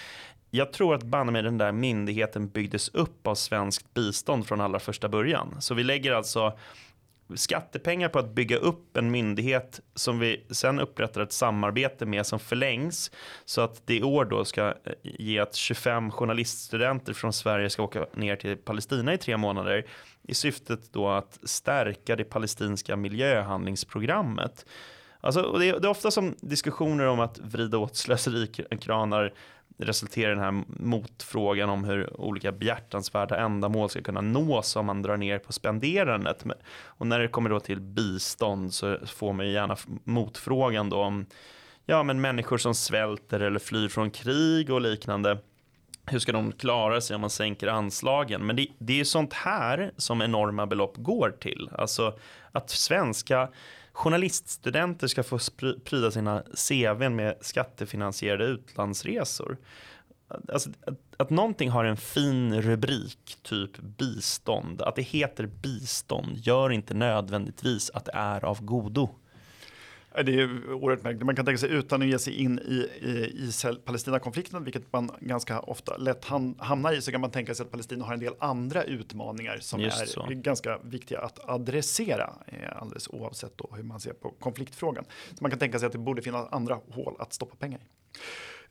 jag 0.55 0.73
tror 0.73 0.95
att 0.95 1.03
banne 1.03 1.33
mig 1.33 1.43
den 1.43 1.59
där 1.59 1.73
myndigheten 1.73 2.49
byggdes 2.49 2.89
upp 2.89 3.27
av 3.27 3.35
svenskt 3.35 3.95
bistånd 3.95 4.47
från 4.47 4.61
allra 4.61 4.79
första 4.79 5.09
början. 5.09 5.57
Så 5.61 5.75
vi 5.75 5.85
lägger 5.85 6.13
alltså 6.13 6.59
skattepengar 7.37 8.09
på 8.09 8.19
att 8.19 8.35
bygga 8.35 8.57
upp 8.57 8.97
en 8.97 9.11
myndighet 9.11 9.81
som 9.95 10.19
vi 10.19 10.47
sen 10.51 10.81
upprättar 10.81 11.21
ett 11.21 11.33
samarbete 11.33 12.07
med 12.07 12.27
som 12.27 12.39
förlängs 12.39 13.11
så 13.45 13.61
att 13.61 13.87
det 13.87 13.97
i 13.97 14.03
år 14.03 14.25
då 14.25 14.45
ska 14.45 14.67
eh, 14.67 14.75
ge 15.03 15.39
att 15.39 15.55
25 15.55 16.11
journaliststudenter 16.11 17.13
från 17.13 17.33
Sverige 17.33 17.71
ska 17.71 17.83
åka 17.83 18.07
ner 18.15 18.37
till 18.37 18.57
Palestina 18.57 19.15
i 19.15 19.19
tre 19.19 19.37
månader 19.37 19.87
i 20.23 20.35
syftet 20.35 20.93
då 20.93 21.09
att 21.09 21.39
stärka 21.43 22.17
det 22.17 22.25
palestinska 22.25 22.97
miljöhandlingsprogrammet. 22.97 24.67
Alltså, 25.21 25.53
det, 25.59 25.69
är, 25.69 25.81
det 25.81 25.89
är 25.89 25.91
ofta 25.91 26.11
som 26.11 26.35
diskussioner 26.41 27.07
om 27.07 27.21
att 27.21 27.39
vrida 27.39 27.79
åt 27.79 27.97
slöserikranar 27.97 29.33
resulterar 29.77 30.33
i 30.33 30.35
den 30.35 30.45
här 30.45 30.65
motfrågan 30.67 31.71
om 31.71 31.85
hur 31.85 32.21
olika 32.21 32.53
behjärtansvärda 32.53 33.37
ändamål 33.37 33.91
ska 33.91 34.03
kunna 34.03 34.21
nås 34.21 34.77
om 34.77 34.87
man 34.87 35.03
drar 35.03 35.17
ner 35.17 35.39
på 35.39 35.53
spenderandet. 35.53 36.45
Och 36.85 37.07
när 37.07 37.19
det 37.19 37.29
kommer 37.29 37.51
då 37.51 37.61
till 37.61 37.81
bistånd 37.81 38.75
så 38.75 38.99
får 39.07 39.33
man 39.33 39.47
ju 39.47 39.53
gärna 39.53 39.77
motfrågan 40.05 40.91
då 40.91 40.97
om 40.97 41.27
ja, 41.87 42.03
men 42.03 42.21
människor 42.21 42.59
som 42.59 42.75
svälter 42.75 43.41
eller 43.41 43.59
flyr 43.59 43.89
från 43.89 44.11
krig 44.11 44.71
och 44.71 44.81
liknande. 44.81 45.39
Hur 46.07 46.19
ska 46.19 46.33
de 46.33 46.53
klara 46.53 47.01
sig 47.01 47.15
om 47.15 47.21
man 47.21 47.31
sänker 47.31 47.67
anslagen? 47.67 48.47
Men 48.47 48.57
det, 48.57 48.67
det 48.79 49.01
är 49.01 49.05
sånt 49.05 49.33
här 49.33 49.93
som 49.97 50.23
enorma 50.23 50.67
belopp 50.67 50.97
går 50.97 51.31
till. 51.41 51.71
Alltså 51.73 52.19
att 52.53 52.71
svenska 52.71 53.49
journaliststudenter 53.95 55.07
ska 55.07 55.23
få 55.23 55.39
pryda 55.85 56.11
sina 56.11 56.43
CV 56.69 57.09
med 57.09 57.35
skattefinansierade 57.41 58.45
utlandsresor. 58.45 59.57
Alltså, 60.53 60.71
att, 60.87 60.95
att 61.17 61.31
någonting 61.31 61.71
har 61.71 61.85
en 61.85 61.97
fin 61.97 62.63
rubrik, 62.63 63.39
typ 63.43 63.79
bistånd, 63.79 64.83
att 64.83 64.97
det 64.97 65.03
heter 65.03 65.47
bistånd 65.47 66.37
gör 66.37 66.73
inte 66.73 66.95
nödvändigtvis 66.95 67.91
att 67.91 68.05
det 68.05 68.13
är 68.15 68.45
av 68.45 68.65
godo. 68.65 69.09
Det 70.15 70.41
är 70.41 70.73
oerhört 70.73 71.03
märkligt. 71.03 71.23
Man 71.23 71.37
kan 71.37 71.45
tänka 71.45 71.59
sig 71.59 71.71
utan 71.71 72.03
att 72.03 72.09
ge 72.09 72.19
sig 72.19 72.35
in 72.35 72.59
i, 72.59 72.89
i 73.09 73.33
Israel-Palestina-konflikten, 73.35 74.65
vilket 74.65 74.93
man 74.93 75.11
ganska 75.21 75.61
ofta 75.61 75.97
lätt 75.97 76.25
hamnar 76.59 76.93
i, 76.93 77.03
så 77.03 77.13
kan 77.13 77.21
man 77.21 77.31
tänka 77.31 77.55
sig 77.55 77.65
att 77.65 77.71
Palestina 77.71 78.05
har 78.05 78.15
en 78.15 78.21
del 78.21 78.35
andra 78.39 78.85
utmaningar 78.85 79.59
som 79.61 79.81
Just 79.81 80.03
är 80.03 80.07
så. 80.07 80.27
ganska 80.29 80.79
viktiga 80.79 81.19
att 81.21 81.49
adressera, 81.51 82.33
eh, 82.47 82.83
alldeles 82.83 83.09
oavsett 83.09 83.61
hur 83.77 83.83
man 83.83 84.01
ser 84.01 84.13
på 84.13 84.31
konfliktfrågan. 84.31 85.05
Så 85.31 85.37
man 85.41 85.51
kan 85.51 85.61
tänka 85.61 85.79
sig 85.79 85.87
att 85.87 85.93
det 85.93 85.99
borde 85.99 86.23
finnas 86.23 86.49
andra 86.53 86.81
hål 86.91 87.17
att 87.19 87.33
stoppa 87.33 87.57
pengar 87.57 87.81
i. 87.81 87.83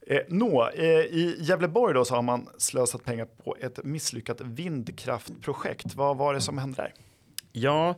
Eh, 0.08 0.22
nå, 0.28 0.70
eh, 0.70 0.86
I 0.86 1.36
Gävleborg 1.40 1.94
då 1.94 2.06
så 2.06 2.16
har 2.16 2.22
man 2.22 2.50
slösat 2.58 3.04
pengar 3.04 3.26
på 3.26 3.56
ett 3.60 3.84
misslyckat 3.84 4.42
vindkraftprojekt. 4.42 5.96
Vad 5.96 6.18
var 6.18 6.34
det 6.34 6.42
som 6.42 6.58
hände 6.58 6.76
där? 6.76 6.94
Ja, 7.56 7.96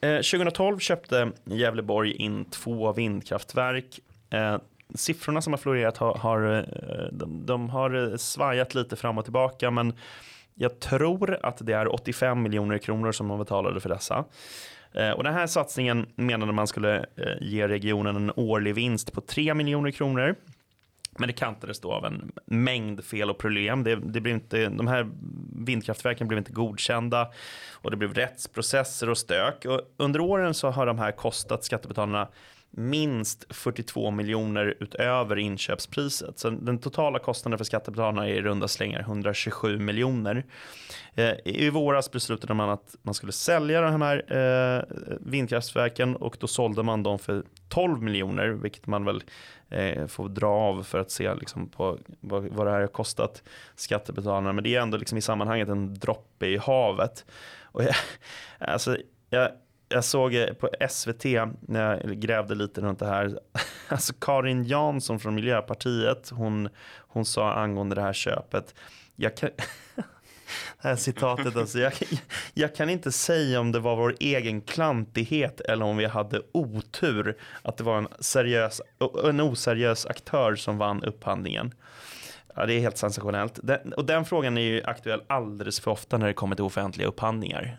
eh, 0.00 0.16
2012 0.16 0.78
köpte 0.78 1.32
Gävleborg 1.44 2.12
in 2.12 2.44
två 2.44 2.92
vindkraftverk. 2.92 4.00
Eh, 4.30 4.56
siffrorna 4.94 5.42
som 5.42 5.52
har 5.52 5.58
florerat 5.58 5.96
har, 5.96 6.14
har 6.14 6.56
eh, 6.56 7.08
de, 7.12 7.46
de, 7.46 7.70
har 7.70 8.12
eh, 8.12 8.16
svajat 8.16 8.74
lite 8.74 8.96
fram 8.96 9.18
och 9.18 9.24
tillbaka, 9.24 9.70
men 9.70 9.92
jag 10.54 10.80
tror 10.80 11.38
att 11.42 11.58
det 11.60 11.72
är 11.72 11.94
85 11.94 12.42
miljoner 12.42 12.78
kronor 12.78 13.12
som 13.12 13.26
man 13.26 13.38
betalade 13.38 13.80
för 13.80 13.88
dessa. 13.88 14.24
Och 15.16 15.24
den 15.24 15.34
här 15.34 15.46
satsningen 15.46 16.06
menade 16.14 16.52
man 16.52 16.66
skulle 16.66 17.06
ge 17.40 17.68
regionen 17.68 18.16
en 18.16 18.32
årlig 18.36 18.74
vinst 18.74 19.12
på 19.12 19.20
3 19.20 19.54
miljoner 19.54 19.90
kronor. 19.90 20.34
Men 21.18 21.26
det 21.26 21.32
kantades 21.32 21.80
då 21.80 21.92
av 21.92 22.04
en 22.04 22.32
mängd 22.44 23.04
fel 23.04 23.30
och 23.30 23.38
problem. 23.38 23.84
Det, 23.84 23.96
det 23.96 24.20
blev 24.20 24.34
inte, 24.34 24.68
de 24.68 24.86
här 24.86 25.08
vindkraftverken 25.64 26.28
blev 26.28 26.38
inte 26.38 26.52
godkända 26.52 27.28
och 27.72 27.90
det 27.90 27.96
blev 27.96 28.14
rättsprocesser 28.14 29.08
och 29.10 29.18
stök. 29.18 29.64
Och 29.64 29.80
under 29.96 30.20
åren 30.20 30.54
så 30.54 30.70
har 30.70 30.86
de 30.86 30.98
här 30.98 31.12
kostat 31.12 31.64
skattebetalarna 31.64 32.28
minst 32.70 33.44
42 33.50 34.10
miljoner 34.10 34.74
utöver 34.80 35.38
inköpspriset. 35.38 36.38
Så 36.38 36.50
den 36.50 36.78
totala 36.78 37.18
kostnaden 37.18 37.58
för 37.58 37.64
skattebetalarna 37.64 38.28
är 38.28 38.32
i 38.32 38.42
runda 38.42 38.68
slängar 38.68 39.00
127 39.00 39.78
miljoner. 39.78 40.44
Eh, 41.14 41.34
I 41.44 41.70
våras 41.70 42.10
beslutade 42.10 42.54
man 42.54 42.70
att 42.70 42.96
man 43.02 43.14
skulle 43.14 43.32
sälja 43.32 43.80
de 43.80 44.02
här 44.02 44.24
eh, 44.36 44.82
vindkraftverken 45.20 46.16
och 46.16 46.36
då 46.40 46.46
sålde 46.46 46.82
man 46.82 47.02
dem 47.02 47.18
för 47.18 47.44
12 47.68 48.02
miljoner, 48.02 48.48
vilket 48.48 48.86
man 48.86 49.04
väl 49.04 49.22
eh, 49.70 50.06
får 50.06 50.28
dra 50.28 50.48
av 50.48 50.82
för 50.82 50.98
att 50.98 51.10
se 51.10 51.34
liksom, 51.34 51.68
på 51.68 51.98
vad, 52.20 52.48
vad 52.48 52.66
det 52.66 52.70
här 52.70 52.80
har 52.80 52.86
kostat 52.86 53.42
skattebetalarna. 53.74 54.52
Men 54.52 54.64
det 54.64 54.74
är 54.74 54.80
ändå 54.80 54.96
liksom, 54.96 55.18
i 55.18 55.22
sammanhanget 55.22 55.68
en 55.68 55.94
droppe 55.94 56.46
i 56.46 56.56
havet. 56.56 57.24
Och 57.62 57.82
jag, 57.82 57.94
alltså, 58.58 58.96
jag, 59.30 59.50
jag 59.88 60.04
såg 60.04 60.34
eh, 60.34 60.52
på 60.52 60.70
SVT 60.90 61.24
när 61.60 61.80
jag 61.80 62.20
grävde 62.20 62.54
lite 62.54 62.80
runt 62.80 62.98
det 62.98 63.06
här. 63.06 63.38
Alltså 63.90 64.12
Karin 64.20 64.64
Jansson 64.64 65.20
från 65.20 65.34
Miljöpartiet, 65.34 66.30
hon, 66.30 66.68
hon 66.98 67.24
sa 67.24 67.52
angående 67.52 67.94
det 67.94 68.02
här 68.02 68.12
köpet. 68.12 68.74
Jag 69.16 69.36
kan, 69.36 69.50
det 70.82 70.88
här 70.88 70.96
citatet, 70.96 71.56
alltså, 71.56 71.78
jag, 71.78 71.92
jag 72.54 72.74
kan 72.74 72.90
inte 72.90 73.12
säga 73.12 73.60
om 73.60 73.72
det 73.72 73.80
var 73.80 73.96
vår 73.96 74.14
egen 74.20 74.60
klantighet 74.60 75.60
eller 75.60 75.84
om 75.84 75.96
vi 75.96 76.06
hade 76.06 76.42
otur 76.52 77.36
att 77.62 77.76
det 77.76 77.84
var 77.84 77.98
en, 77.98 78.08
seriös, 78.20 78.80
en 79.24 79.40
oseriös 79.40 80.06
aktör 80.06 80.54
som 80.54 80.78
vann 80.78 81.04
upphandlingen. 81.04 81.74
Ja, 82.54 82.66
det 82.66 82.74
är 82.74 82.80
helt 82.80 82.98
sensationellt. 82.98 83.60
Den, 83.62 83.92
och 83.92 84.04
den 84.04 84.24
frågan 84.24 84.58
är 84.58 84.62
ju 84.62 84.82
aktuell 84.84 85.22
alldeles 85.26 85.80
för 85.80 85.90
ofta 85.90 86.18
när 86.18 86.26
det 86.26 86.32
kommer 86.32 86.56
till 86.56 86.64
offentliga 86.64 87.08
upphandlingar. 87.08 87.78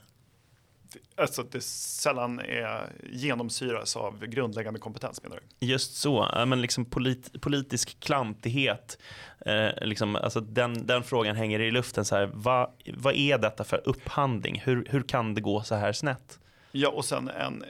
Alltså 1.15 1.41
att 1.41 1.51
det 1.51 1.63
sällan 1.63 2.39
är 2.39 2.91
genomsyras 3.11 3.95
av 3.95 4.25
grundläggande 4.25 4.79
kompetens 4.79 5.23
menar 5.23 5.39
du? 5.59 5.67
Just 5.67 5.95
så, 5.95 6.43
men 6.47 6.61
liksom 6.61 6.85
polit, 6.85 7.41
politisk 7.41 7.99
klantighet. 7.99 8.97
Eh, 9.45 9.69
liksom, 9.81 10.15
alltså 10.15 10.41
den, 10.41 10.87
den 10.87 11.03
frågan 11.03 11.35
hänger 11.35 11.59
i 11.59 11.71
luften. 11.71 12.05
Så 12.05 12.15
här, 12.15 12.31
vad, 12.33 12.69
vad 12.93 13.15
är 13.15 13.37
detta 13.37 13.63
för 13.63 13.81
upphandling? 13.85 14.61
Hur, 14.65 14.85
hur 14.89 15.01
kan 15.01 15.33
det 15.33 15.41
gå 15.41 15.63
så 15.63 15.75
här 15.75 15.93
snett? 15.93 16.39
Ja, 16.71 16.89
och 16.89 17.05
sen 17.05 17.29
en 17.29 17.63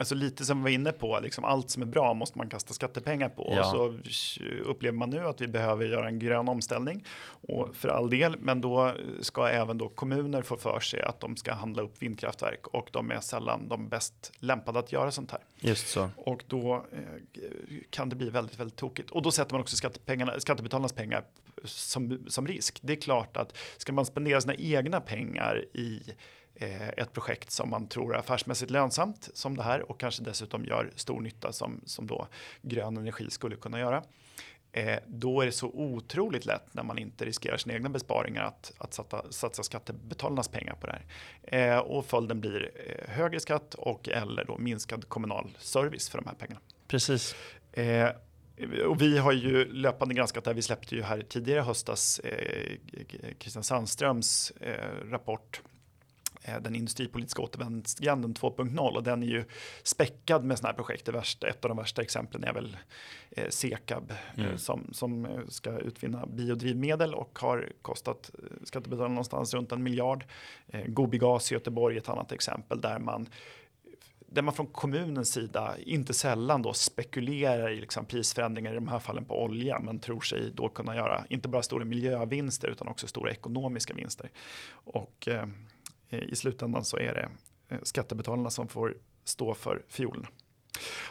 Alltså 0.00 0.14
lite 0.14 0.44
som 0.44 0.58
vi 0.58 0.62
var 0.62 0.70
inne 0.70 0.92
på, 0.92 1.20
liksom 1.22 1.44
allt 1.44 1.70
som 1.70 1.82
är 1.82 1.86
bra 1.86 2.14
måste 2.14 2.38
man 2.38 2.48
kasta 2.48 2.74
skattepengar 2.74 3.28
på. 3.28 3.52
Ja. 3.56 3.76
Och 3.76 3.94
så 4.06 4.42
upplever 4.64 4.98
man 4.98 5.10
nu 5.10 5.26
att 5.26 5.40
vi 5.40 5.48
behöver 5.48 5.86
göra 5.86 6.08
en 6.08 6.18
grön 6.18 6.48
omställning. 6.48 7.04
Och 7.48 7.76
för 7.76 7.88
all 7.88 8.10
del, 8.10 8.36
men 8.38 8.60
då 8.60 8.94
ska 9.20 9.48
även 9.48 9.78
då 9.78 9.88
kommuner 9.88 10.42
få 10.42 10.56
för 10.56 10.80
sig 10.80 11.02
att 11.02 11.20
de 11.20 11.36
ska 11.36 11.52
handla 11.52 11.82
upp 11.82 12.02
vindkraftverk. 12.02 12.66
Och 12.66 12.88
de 12.92 13.10
är 13.10 13.20
sällan 13.20 13.68
de 13.68 13.88
bäst 13.88 14.32
lämpade 14.38 14.78
att 14.78 14.92
göra 14.92 15.10
sånt 15.10 15.30
här. 15.30 15.40
Just 15.58 15.88
så. 15.88 16.08
Och 16.16 16.44
då 16.46 16.74
eh, 16.92 17.00
kan 17.90 18.08
det 18.08 18.16
bli 18.16 18.30
väldigt, 18.30 18.60
väldigt 18.60 18.76
tokigt. 18.76 19.10
Och 19.10 19.22
då 19.22 19.30
sätter 19.30 19.54
man 19.54 19.60
också 19.60 19.76
skattepengarna, 19.76 20.40
skattebetalarnas 20.40 20.92
pengar 20.92 21.24
som, 21.64 22.24
som 22.28 22.46
risk. 22.46 22.78
Det 22.82 22.92
är 22.92 23.00
klart 23.00 23.36
att 23.36 23.56
ska 23.76 23.92
man 23.92 24.06
spendera 24.06 24.40
sina 24.40 24.54
egna 24.54 25.00
pengar 25.00 25.64
i 25.72 26.02
Eh, 26.02 26.39
ett 26.96 27.12
projekt 27.12 27.50
som 27.50 27.70
man 27.70 27.86
tror 27.86 28.14
är 28.14 28.18
affärsmässigt 28.18 28.70
lönsamt 28.70 29.28
som 29.34 29.56
det 29.56 29.62
här 29.62 29.90
och 29.90 30.00
kanske 30.00 30.22
dessutom 30.22 30.64
gör 30.64 30.90
stor 30.96 31.20
nytta 31.20 31.52
som, 31.52 31.80
som 31.84 32.06
då 32.06 32.26
grön 32.62 32.96
energi 32.96 33.30
skulle 33.30 33.56
kunna 33.56 33.78
göra. 33.78 34.02
Eh, 34.72 34.98
då 35.06 35.40
är 35.40 35.46
det 35.46 35.52
så 35.52 35.66
otroligt 35.66 36.46
lätt 36.46 36.74
när 36.74 36.82
man 36.82 36.98
inte 36.98 37.24
riskerar 37.24 37.56
sina 37.56 37.74
egna 37.74 37.88
besparingar 37.88 38.44
att, 38.44 38.72
att 38.78 38.94
satsa, 38.94 39.24
satsa 39.30 39.62
skattebetalarnas 39.62 40.48
pengar 40.48 40.74
på 40.74 40.86
det 40.86 40.92
här. 40.92 41.72
Eh, 41.72 41.78
och 41.78 42.06
följden 42.06 42.40
blir 42.40 42.70
eh, 42.74 43.10
högre 43.10 43.40
skatt 43.40 43.74
och 43.74 44.08
eller 44.08 44.44
då 44.44 44.58
minskad 44.58 45.08
kommunal 45.08 45.50
service 45.58 46.08
för 46.08 46.18
de 46.18 46.26
här 46.26 46.34
pengarna. 46.34 46.60
Precis. 46.88 47.34
Eh, 47.72 48.08
och 48.86 49.02
vi 49.02 49.18
har 49.18 49.32
ju 49.32 49.72
löpande 49.72 50.14
granskat 50.14 50.44
det 50.44 50.50
här. 50.50 50.54
Vi 50.54 50.62
släppte 50.62 50.94
ju 50.94 51.02
här 51.02 51.22
tidigare 51.28 51.60
höstas 51.60 52.18
eh, 52.18 52.76
Christian 53.38 53.64
Sandströms 53.64 54.52
rapport 55.10 55.60
Eh, 55.64 55.69
den 56.60 56.74
industripolitiska 56.74 57.42
återvändsgränden 57.42 58.34
2.0 58.34 58.96
och 58.96 59.02
den 59.02 59.22
är 59.22 59.26
ju 59.26 59.44
späckad 59.82 60.44
med 60.44 60.58
sådana 60.58 60.72
här 60.72 60.76
projekt. 60.76 61.06
Det 61.06 61.12
värsta, 61.12 61.48
ett 61.48 61.64
av 61.64 61.68
de 61.68 61.76
värsta 61.78 62.02
exemplen 62.02 62.44
är 62.44 62.52
väl 62.52 62.76
eh, 63.30 63.48
Sekab 63.48 64.10
eh, 64.10 64.44
mm. 64.44 64.58
som, 64.58 64.88
som 64.92 65.24
eh, 65.24 65.46
ska 65.48 65.78
utvinna 65.78 66.26
biodrivmedel 66.26 67.14
och 67.14 67.38
har 67.38 67.72
kostat 67.82 68.30
skattebetalarna 68.64 69.14
någonstans 69.14 69.54
runt 69.54 69.72
en 69.72 69.82
miljard. 69.82 70.24
Eh, 70.68 70.84
Gobigas 70.86 71.52
i 71.52 71.54
Göteborg 71.54 71.96
är 71.96 72.00
ett 72.00 72.08
annat 72.08 72.32
exempel 72.32 72.80
där 72.80 72.98
man 72.98 73.28
där 74.32 74.42
man 74.42 74.54
från 74.54 74.66
kommunens 74.66 75.32
sida 75.32 75.74
inte 75.78 76.14
sällan 76.14 76.62
då 76.62 76.72
spekulerar 76.72 77.70
i 77.70 77.80
liksom 77.80 78.04
prisförändringar 78.04 78.72
i 78.72 78.74
de 78.74 78.88
här 78.88 78.98
fallen 78.98 79.24
på 79.24 79.42
olja 79.42 79.80
men 79.80 79.98
tror 79.98 80.20
sig 80.20 80.50
då 80.54 80.68
kunna 80.68 80.96
göra 80.96 81.24
inte 81.28 81.48
bara 81.48 81.62
stora 81.62 81.84
miljövinster 81.84 82.68
utan 82.68 82.88
också 82.88 83.06
stora 83.06 83.30
ekonomiska 83.30 83.94
vinster. 83.94 84.30
Och 84.84 85.28
eh, 85.28 85.44
Eh, 85.44 85.46
Eh, 86.10 86.18
i 86.18 86.36
slutändan 86.36 86.84
så 86.84 86.98
är 86.98 87.14
det 87.14 87.28
eh, 87.74 87.80
skattebetalarna 87.82 88.50
som 88.50 88.68
får 88.68 88.94
stå 89.24 89.54
för 89.54 89.82
fiolerna. 89.88 90.28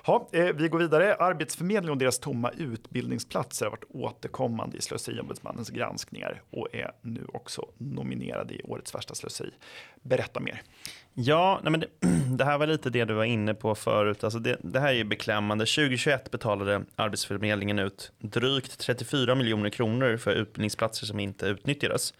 Ja, 0.06 0.30
eh, 0.32 0.46
vi 0.46 0.68
går 0.68 0.80
vidare. 0.80 1.16
Arbetsförmedlingen 1.16 1.92
och 1.92 1.98
deras 1.98 2.20
tomma 2.20 2.52
utbildningsplatser 2.58 3.66
har 3.66 3.72
varit 3.72 3.84
återkommande 3.90 4.78
i 4.78 4.82
Slöseriombudsmannens 4.82 5.70
granskningar 5.70 6.42
och 6.50 6.68
är 6.76 6.92
nu 7.02 7.26
också 7.34 7.66
nominerade 7.78 8.54
i 8.54 8.62
årets 8.64 8.96
värsta 8.96 9.16
slöseri. 9.16 9.52
Berätta 10.02 10.40
mer. 10.40 10.62
Ja, 11.14 11.60
nej 11.64 11.72
men 11.72 11.80
det, 11.80 11.88
det, 12.38 12.46
här 12.46 12.58
var 12.58 12.68
lite 12.68 12.90
det 12.90 13.06
du 13.06 13.14
var 13.14 13.24
inne 13.24 13.54
på 13.54 13.76
förut. 13.76 14.24
Alltså 14.24 14.40
det, 14.40 14.58
det 14.64 14.80
här 14.80 14.90
är 14.90 14.94
ju 14.94 15.04
beklämmande. 15.04 15.66
2021 15.66 16.32
betalade 16.32 16.86
Arbetsförmedlingen 16.96 17.80
ut 17.80 18.12
drygt 18.20 18.80
34 18.80 19.36
miljoner 19.36 19.70
kronor 19.70 20.18
för 20.18 20.32
utbildningsplatser 20.32 21.06
som 21.06 21.20
inte 21.20 21.46
utnyttjades. 21.46 22.14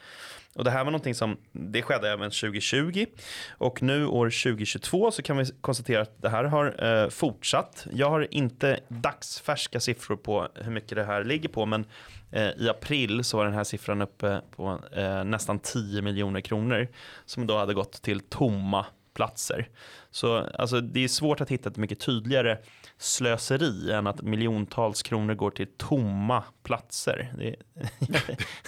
Och 0.60 0.66
det 0.66 0.72
här 0.72 0.84
var 0.84 0.92
någonting 0.92 1.16
som 1.16 1.38
det 1.52 1.82
skedde 1.82 2.10
även 2.10 2.32
2020 2.32 3.06
och 3.50 3.82
nu 3.82 4.06
år 4.06 4.26
2022 4.26 5.12
så 5.12 5.22
kan 5.22 5.38
vi 5.38 5.46
konstatera 5.62 6.02
att 6.02 6.22
det 6.22 6.30
här 6.30 6.44
har 6.44 6.86
eh, 6.86 7.10
fortsatt. 7.10 7.88
Jag 7.94 8.10
har 8.10 8.28
inte 8.34 8.80
dagsfärska 8.88 9.80
siffror 9.80 10.16
på 10.16 10.48
hur 10.56 10.72
mycket 10.72 10.96
det 10.96 11.04
här 11.04 11.24
ligger 11.24 11.50
på, 11.50 11.66
men 11.66 11.86
eh, 12.32 12.50
i 12.50 12.70
april 12.70 13.24
så 13.24 13.38
var 13.38 13.46
den 13.46 13.54
här 13.54 13.64
siffran 13.64 14.02
uppe 14.02 14.42
på 14.56 14.80
eh, 14.96 15.24
nästan 15.24 15.60
10 15.60 16.02
miljoner 16.02 16.42
kronor 16.42 16.88
som 17.26 17.48
då 17.48 17.58
hade 17.58 17.74
gått 17.74 18.02
till 18.02 18.20
tomma 18.20 18.86
platser. 19.14 19.70
Så 20.12 20.38
alltså, 20.38 20.82
det 20.82 21.04
är 21.04 21.08
svårt 21.08 21.42
att 21.42 21.50
hitta 21.50 21.70
ett 21.70 21.78
mycket 21.78 22.00
tydligare 22.00 22.58
slöseri 23.00 23.92
än 23.92 24.08
att 24.08 24.22
miljontals 24.22 25.04
kronor 25.04 25.34
går 25.34 25.52
till 25.52 25.68
tomma 25.78 26.44
platser. 26.64 27.34
Det, 27.38 27.56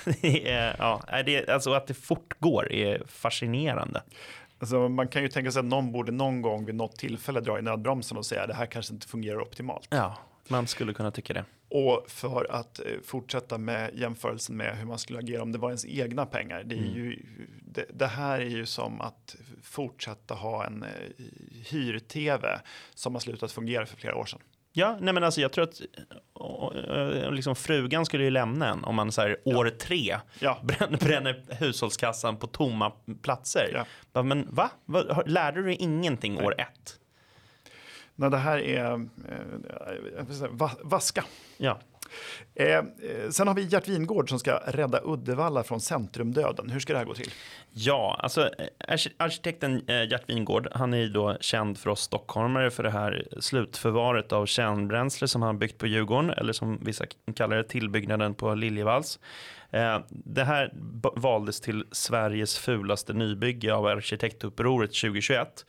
det 0.21 0.49
är, 0.51 0.75
ja, 0.79 1.01
det, 1.25 1.49
alltså 1.49 1.73
att 1.73 1.87
det 1.87 1.93
fortgår 1.93 2.71
är 2.71 3.03
fascinerande. 3.07 4.03
Alltså 4.59 4.89
man 4.89 5.07
kan 5.07 5.21
ju 5.21 5.27
tänka 5.27 5.51
sig 5.51 5.59
att 5.59 5.65
någon 5.65 5.91
borde 5.91 6.11
någon 6.11 6.41
gång 6.41 6.65
vid 6.65 6.75
något 6.75 6.95
tillfälle 6.95 7.39
dra 7.39 7.59
i 7.59 7.61
nödbromsen 7.61 8.17
och 8.17 8.25
säga 8.25 8.41
att 8.41 8.47
det 8.47 8.53
här 8.53 8.65
kanske 8.65 8.93
inte 8.93 9.07
fungerar 9.07 9.41
optimalt. 9.41 9.87
Ja, 9.89 10.17
man 10.47 10.67
skulle 10.67 10.93
kunna 10.93 11.11
tycka 11.11 11.33
det. 11.33 11.45
Och 11.69 12.05
för 12.07 12.51
att 12.51 12.79
eh, 12.79 12.85
fortsätta 13.03 13.57
med 13.57 13.91
jämförelsen 13.93 14.57
med 14.57 14.77
hur 14.77 14.85
man 14.85 14.99
skulle 14.99 15.19
agera 15.19 15.41
om 15.41 15.51
det 15.51 15.57
var 15.57 15.69
ens 15.69 15.85
egna 15.85 16.25
pengar. 16.25 16.63
Det, 16.63 16.75
är 16.75 16.79
mm. 16.79 16.93
ju, 16.93 17.25
det, 17.61 17.85
det, 17.93 18.07
här 18.07 18.39
är 18.39 18.49
ju 18.49 18.65
som 18.65 19.01
att 19.01 19.35
fortsätta 19.63 20.33
ha 20.33 20.65
en 20.65 20.83
eh, 20.83 20.89
hyr-tv 21.69 22.61
som 22.93 23.15
har 23.15 23.19
slutat 23.19 23.51
fungera 23.51 23.85
för 23.85 23.97
flera 23.97 24.15
år 24.15 24.25
sedan. 24.25 24.39
Ja, 24.73 24.97
nej 25.01 25.13
men 25.13 25.23
alltså 25.23 25.41
jag 25.41 25.51
tror 25.51 25.63
att 25.63 25.81
liksom 27.33 27.55
frugan 27.55 28.05
skulle 28.05 28.23
ju 28.23 28.29
lämna 28.29 28.69
en 28.69 28.83
om 28.83 28.95
man 28.95 29.11
så 29.11 29.21
här, 29.21 29.37
år 29.45 29.67
ja. 29.67 29.73
tre 29.79 30.17
ja. 30.39 30.59
bränner, 30.63 30.97
bränner 30.97 31.43
hushållskassan 31.49 32.37
på 32.37 32.47
tomma 32.47 32.91
platser. 33.21 33.85
Ja. 34.13 34.23
Men 34.23 34.47
va? 34.49 34.69
Lärde 35.25 35.61
du 35.61 35.65
dig 35.65 35.75
ingenting 35.75 36.33
nej. 36.33 36.45
år 36.45 36.61
ett? 36.61 36.97
När 38.21 38.29
det 38.29 38.37
här 38.37 38.59
är 38.59 38.93
eh, 38.93 40.59
vaska. 40.83 41.23
Ja. 41.57 41.79
Eh, 42.55 42.77
eh, 42.77 42.83
sen 43.29 43.47
har 43.47 43.55
vi 43.55 43.65
Gert 43.65 43.87
Wingård 43.87 44.29
som 44.29 44.39
ska 44.39 44.61
rädda 44.67 45.01
Uddevalla 45.03 45.63
från 45.63 45.81
centrumdöden. 45.81 46.69
Hur 46.69 46.79
ska 46.79 46.93
det 46.93 46.99
här 46.99 47.05
gå 47.05 47.13
till? 47.13 47.31
Ja, 47.71 48.19
alltså 48.19 48.41
eh, 48.41 48.97
arkitekten 49.17 49.83
eh, 49.87 50.09
Gert 50.09 50.29
Wingård, 50.29 50.67
han 50.71 50.93
är 50.93 50.97
ju 50.97 51.09
då 51.09 51.37
känd 51.41 51.77
för 51.77 51.89
oss 51.89 52.01
stockholmare 52.01 52.71
för 52.71 52.83
det 52.83 52.91
här 52.91 53.27
slutförvaret 53.39 54.31
av 54.31 54.45
kärnbränsle 54.45 55.27
som 55.27 55.41
han 55.41 55.59
byggt 55.59 55.77
på 55.77 55.87
Djurgården, 55.87 56.29
eller 56.29 56.53
som 56.53 56.79
vissa 56.81 57.05
kallar 57.35 57.57
det, 57.57 57.63
tillbyggnaden 57.63 58.33
på 58.33 58.55
Liljevalchs. 58.55 59.19
Det 60.09 60.43
här 60.43 60.73
valdes 61.15 61.61
till 61.61 61.85
Sveriges 61.91 62.57
fulaste 62.57 63.13
nybygge 63.13 63.73
av 63.73 63.85
arkitektupproret 63.85 64.89
2021. 64.89 65.65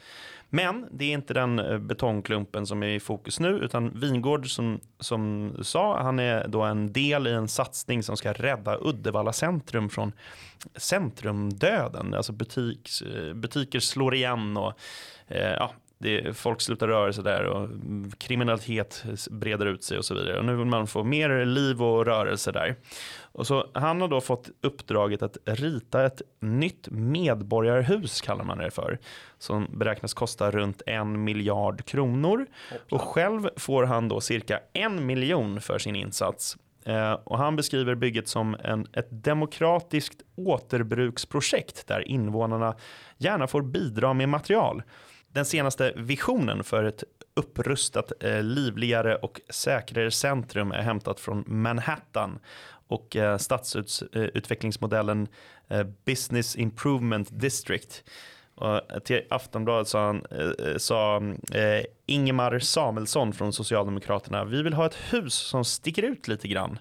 Men 0.54 0.86
det 0.90 1.04
är 1.04 1.12
inte 1.12 1.34
den 1.34 1.58
eh, 1.58 1.78
betongklumpen 1.78 2.66
som 2.66 2.82
är 2.82 2.86
i 2.86 3.00
fokus 3.00 3.40
nu, 3.40 3.48
utan 3.48 4.00
Vingård 4.00 4.54
som, 4.54 4.80
som 5.00 5.52
sa, 5.62 6.02
han 6.02 6.18
är 6.18 6.48
då 6.48 6.62
en 6.62 6.92
del 6.92 7.26
i 7.26 7.30
en 7.30 7.48
satsning 7.48 8.02
som 8.02 8.16
ska 8.16 8.32
rädda 8.32 8.78
Uddevalla 8.80 9.32
centrum 9.32 9.88
från 9.88 10.12
centrumdöden. 10.76 12.14
Alltså 12.14 12.32
butiks, 12.32 13.02
eh, 13.02 13.34
butiker 13.34 13.80
slår 13.80 14.14
igen 14.14 14.56
och 14.56 14.72
eh, 15.28 15.52
ja, 15.52 15.72
det, 16.02 16.36
folk 16.36 16.60
slutar 16.60 16.88
röra 16.88 17.12
sig 17.12 17.24
där 17.24 17.44
och 17.44 17.68
kriminalitet 18.18 19.04
breder 19.30 19.66
ut 19.66 19.84
sig 19.84 19.98
och 19.98 20.04
så 20.04 20.14
vidare. 20.14 20.38
Och 20.38 20.44
nu 20.44 20.56
vill 20.56 20.66
man 20.66 20.86
få 20.86 21.04
mer 21.04 21.44
liv 21.44 21.82
och 21.82 22.06
rörelse 22.06 22.52
där. 22.52 22.76
Och 23.32 23.46
så, 23.46 23.70
han 23.74 24.00
har 24.00 24.08
då 24.08 24.20
fått 24.20 24.50
uppdraget 24.60 25.22
att 25.22 25.36
rita 25.44 26.06
ett 26.06 26.22
nytt 26.40 26.88
medborgarhus, 26.90 28.20
kallar 28.20 28.44
man 28.44 28.58
det 28.58 28.70
för, 28.70 28.98
som 29.38 29.66
beräknas 29.78 30.14
kosta 30.14 30.50
runt 30.50 30.82
en 30.86 31.24
miljard 31.24 31.84
kronor. 31.84 32.46
Och 32.90 33.00
själv 33.00 33.48
får 33.56 33.84
han 33.84 34.08
då 34.08 34.20
cirka 34.20 34.60
en 34.72 35.06
miljon 35.06 35.60
för 35.60 35.78
sin 35.78 35.96
insats. 35.96 36.56
Eh, 36.84 37.12
och 37.12 37.38
han 37.38 37.56
beskriver 37.56 37.94
bygget 37.94 38.28
som 38.28 38.56
en, 38.64 38.86
ett 38.92 39.08
demokratiskt 39.10 40.22
återbruksprojekt 40.36 41.86
där 41.86 42.08
invånarna 42.08 42.76
gärna 43.18 43.46
får 43.46 43.62
bidra 43.62 44.12
med 44.12 44.28
material. 44.28 44.82
Den 45.32 45.44
senaste 45.44 45.92
visionen 45.96 46.64
för 46.64 46.84
ett 46.84 47.04
upprustat, 47.34 48.12
eh, 48.20 48.42
livligare 48.42 49.16
och 49.16 49.40
säkrare 49.48 50.10
centrum 50.10 50.72
är 50.72 50.82
hämtat 50.82 51.20
från 51.20 51.44
Manhattan 51.46 52.38
och 52.88 53.16
eh, 53.16 53.38
stadsutvecklingsmodellen 53.38 55.28
eh, 55.68 55.86
Business 56.04 56.56
Improvement 56.56 57.28
District. 57.30 58.04
Och 58.54 58.92
eh, 58.92 58.98
till 58.98 59.22
Aftonbladet 59.30 59.88
sa, 59.88 60.06
han, 60.06 60.26
eh, 60.30 60.66
eh, 60.66 60.76
sa 60.76 61.16
eh, 61.52 61.84
Ingemar 62.06 62.58
Samuelsson 62.58 63.32
från 63.32 63.52
Socialdemokraterna, 63.52 64.44
vi 64.44 64.62
vill 64.62 64.74
ha 64.74 64.86
ett 64.86 64.96
hus 65.10 65.34
som 65.34 65.64
sticker 65.64 66.02
ut 66.02 66.28
lite 66.28 66.48
grann. 66.48 66.78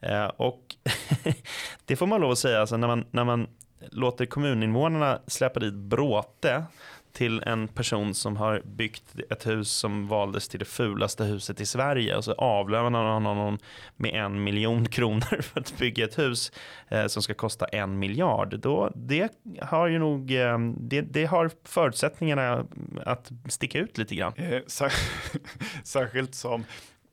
Eh, 0.00 0.26
och 0.26 0.76
det 1.84 1.96
får 1.96 2.06
man 2.06 2.20
lov 2.20 2.30
att 2.30 2.38
säga, 2.38 2.60
alltså 2.60 2.76
när, 2.76 2.88
man, 2.88 3.04
när 3.10 3.24
man 3.24 3.48
låter 3.90 4.26
kommuninvånarna 4.26 5.20
släppa 5.26 5.60
dit 5.60 5.74
bråte 5.74 6.64
till 7.12 7.42
en 7.46 7.68
person 7.68 8.14
som 8.14 8.36
har 8.36 8.62
byggt 8.64 9.04
ett 9.30 9.46
hus 9.46 9.70
som 9.70 10.08
valdes 10.08 10.48
till 10.48 10.58
det 10.58 10.64
fulaste 10.64 11.24
huset 11.24 11.60
i 11.60 11.66
Sverige 11.66 12.16
och 12.16 12.24
så 12.24 12.32
avlönar 12.32 13.04
han 13.04 13.26
honom 13.26 13.58
med 13.96 14.24
en 14.24 14.44
miljon 14.44 14.88
kronor 14.88 15.42
för 15.42 15.60
att 15.60 15.78
bygga 15.78 16.04
ett 16.04 16.18
hus 16.18 16.52
eh, 16.88 17.06
som 17.06 17.22
ska 17.22 17.34
kosta 17.34 17.66
en 17.66 17.98
miljard. 17.98 18.58
Då, 18.58 18.92
det 18.94 19.32
har 19.60 19.86
ju 19.86 19.98
nog 19.98 20.32
eh, 20.32 20.58
det, 20.76 21.00
det, 21.00 21.24
har 21.24 21.50
förutsättningarna 21.64 22.66
att 23.06 23.30
sticka 23.48 23.78
ut 23.78 23.98
lite 23.98 24.14
grann. 24.14 24.32
Eh, 24.36 24.60
särskilt 25.84 26.34
som 26.34 26.64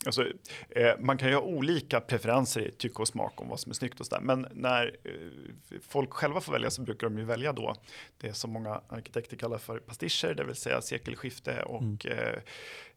Alltså, 0.05 0.25
eh, 0.69 0.91
man 0.99 1.17
kan 1.17 1.29
ju 1.29 1.35
ha 1.35 1.41
olika 1.41 2.01
preferenser 2.01 2.61
i 2.61 2.71
tycke 2.71 3.01
och 3.01 3.07
smak 3.07 3.41
om 3.41 3.49
vad 3.49 3.59
som 3.59 3.69
är 3.69 3.73
snyggt 3.73 3.99
och 3.99 4.05
sådär. 4.05 4.21
Men 4.21 4.47
när 4.51 4.97
eh, 5.03 5.79
folk 5.81 6.13
själva 6.13 6.41
får 6.41 6.53
välja 6.53 6.69
så 6.69 6.81
brukar 6.81 7.09
de 7.09 7.17
ju 7.17 7.25
välja 7.25 7.53
då 7.53 7.75
det 8.17 8.33
som 8.33 8.51
många 8.51 8.81
arkitekter 8.89 9.37
kallar 9.37 9.57
för 9.57 9.79
pastischer, 9.79 10.33
det 10.33 10.43
vill 10.43 10.55
säga 10.55 10.81
sekelskifte 10.81 11.63
och 11.63 11.81
mm. 11.81 11.97
eh, 12.03 12.33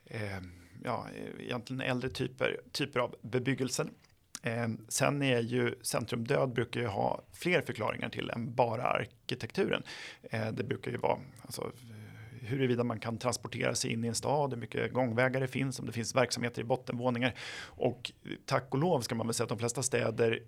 eh 0.05 0.43
ja, 0.85 1.07
egentligen 1.39 1.81
äldre 1.81 2.11
typer, 2.11 2.61
typer 2.73 3.01
av 3.01 3.15
bebyggelsen. 3.23 3.91
Eh, 4.43 4.69
sen 4.89 5.23
är 5.23 5.41
ju 5.41 5.75
centrumdöd 5.83 6.53
brukar 6.53 6.81
ju 6.81 6.87
ha 6.87 7.23
fler 7.33 7.61
förklaringar 7.61 8.09
till 8.09 8.31
än 8.31 8.55
bara 8.55 8.83
arkitekturen. 8.83 9.83
Eh, 10.23 10.53
det 10.53 10.65
brukar 10.65 10.91
ju 10.91 10.97
vara 10.97 11.19
alltså, 11.43 11.73
huruvida 12.43 12.85
man 12.85 13.01
kan 13.01 13.19
transportera 13.19 13.75
sig 13.75 13.93
in 13.93 14.05
i 14.05 14.09
en 14.09 14.15
stad, 14.15 14.53
hur 14.53 14.61
mycket 14.61 14.93
gångvägar 14.93 15.41
det 15.41 15.49
finns, 15.49 15.79
om 15.79 15.87
det 15.87 15.93
finns 15.93 16.15
verksamheter 16.15 16.61
i 16.61 16.65
bottenvåningar. 16.65 17.35
Och 17.65 18.13
tack 18.47 18.67
och 18.71 18.79
lov 18.79 19.01
ska 19.01 19.15
man 19.15 19.27
väl 19.27 19.35
säga 19.35 19.45
att 19.45 19.49
de 19.49 19.59
flesta 19.59 19.83
städer 19.83 20.43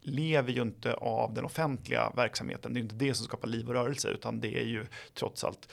lever 0.00 0.52
ju 0.52 0.62
inte 0.62 0.94
av 0.94 1.34
den 1.34 1.44
offentliga 1.44 2.12
verksamheten. 2.16 2.74
Det 2.74 2.80
är 2.80 2.82
inte 2.82 2.94
det 2.94 3.14
som 3.14 3.26
skapar 3.26 3.48
liv 3.48 3.68
och 3.68 3.74
rörelse, 3.74 4.08
utan 4.08 4.40
det 4.40 4.60
är 4.60 4.64
ju 4.64 4.86
trots 5.14 5.44
allt 5.44 5.68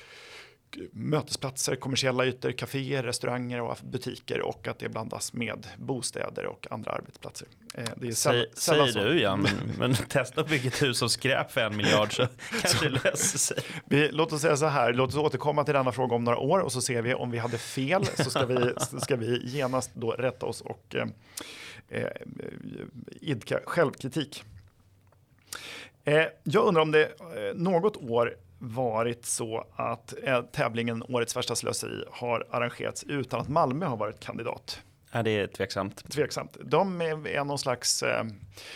mötesplatser, 0.91 1.75
kommersiella 1.75 2.25
ytor, 2.25 2.51
kaféer, 2.51 3.03
restauranger 3.03 3.62
och 3.62 3.77
butiker 3.84 4.41
och 4.41 4.67
att 4.67 4.79
det 4.79 4.89
blandas 4.89 5.34
med 5.34 5.67
bostäder 5.77 6.45
och 6.45 6.67
andra 6.71 6.91
arbetsplatser. 6.91 7.47
Eh, 7.73 7.86
det 7.95 8.08
är 8.08 8.12
Säg, 8.12 8.45
säger 8.53 8.88
så. 8.88 8.99
du 8.99 9.21
ja, 9.21 9.36
men, 9.36 9.51
men, 9.77 9.95
testa 9.95 10.41
att 10.41 10.49
bygga 10.49 10.67
ett 10.67 10.84
hus 10.84 11.03
av 11.03 11.08
skräp 11.08 11.51
för 11.51 11.62
en 11.62 11.77
miljard 11.77 12.15
så 12.15 12.27
kanske 12.62 12.89
det 12.89 13.03
löser 13.03 13.39
sig. 13.39 13.58
Vi, 13.86 14.12
låt 14.12 14.34
oss 14.34 14.41
säga 14.41 14.58
så 14.58 14.65
här, 14.65 14.93
låt 14.93 15.10
oss 15.10 15.15
återkomma 15.15 15.63
till 15.63 15.73
denna 15.73 15.91
fråga 15.91 16.15
om 16.15 16.23
några 16.23 16.38
år 16.38 16.60
och 16.60 16.71
så 16.71 16.82
ser 16.82 17.01
vi 17.01 17.13
om 17.13 17.32
vi 17.32 17.38
hade 17.38 17.58
fel 17.58 18.05
så 18.05 18.29
ska 18.29 18.45
vi, 18.45 18.73
ska 19.01 19.15
vi 19.15 19.41
genast 19.43 19.91
då 19.93 20.12
rätta 20.12 20.45
oss 20.45 20.62
och 20.62 20.95
eh, 20.95 21.08
eh, 21.89 22.08
idka 23.21 23.60
självkritik. 23.65 24.43
Eh, 26.03 26.25
jag 26.43 26.65
undrar 26.65 26.82
om 26.82 26.91
det 26.91 27.03
eh, 27.03 27.55
något 27.55 27.97
år 27.97 28.36
varit 28.60 29.26
så 29.26 29.67
att 29.76 30.13
eh, 30.24 30.41
tävlingen 30.41 31.04
Årets 31.04 31.36
värsta 31.36 31.56
slöseri 31.56 32.04
har 32.12 32.48
arrangerats 32.52 33.04
utan 33.04 33.41
att 33.41 33.50
Malmö 33.50 33.86
har 33.86 33.98
varit 33.98 34.19
kandidat. 34.19 34.82
Ja, 35.12 35.24
det 35.24 35.32
är 35.32 35.48
tveksamt. 35.48 36.12
Tveksamt. 36.12 36.58
De 36.63 37.02
är, 37.02 37.43
någon 37.43 37.60
slags... 37.60 38.04
Eh, 38.04 38.24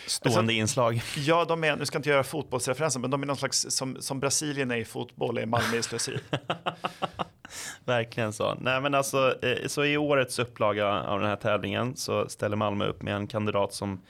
Stående 0.06 0.38
alltså, 0.38 0.52
inslag. 0.52 1.02
Ja, 1.16 1.44
de 1.44 1.64
är, 1.64 1.76
nu 1.76 1.86
ska 1.86 1.96
jag 1.96 2.00
inte 2.00 2.10
göra 2.10 2.24
fotbollsreferenser, 2.24 3.00
men 3.00 3.10
de 3.10 3.22
är 3.22 3.26
någon 3.26 3.36
slags, 3.36 3.66
som, 3.68 3.96
som 4.00 4.20
Brasilien 4.20 4.70
är 4.70 4.76
i 4.76 4.84
fotboll, 4.84 5.38
är 5.38 5.46
Malmö 5.46 5.76
i 5.76 5.82
slöseri. 5.82 6.18
Verkligen 7.84 8.32
så. 8.32 8.54
Nej, 8.54 8.80
men 8.80 8.94
alltså, 8.94 9.44
eh, 9.44 9.66
så 9.66 9.84
i 9.84 9.96
årets 9.96 10.38
upplaga 10.38 10.86
av 10.86 11.20
den 11.20 11.28
här 11.28 11.36
tävlingen 11.36 11.96
så 11.96 12.28
ställer 12.28 12.56
Malmö 12.56 12.86
upp 12.86 13.02
med 13.02 13.14
en 13.14 13.26
kandidat 13.26 13.74
som 13.74 14.02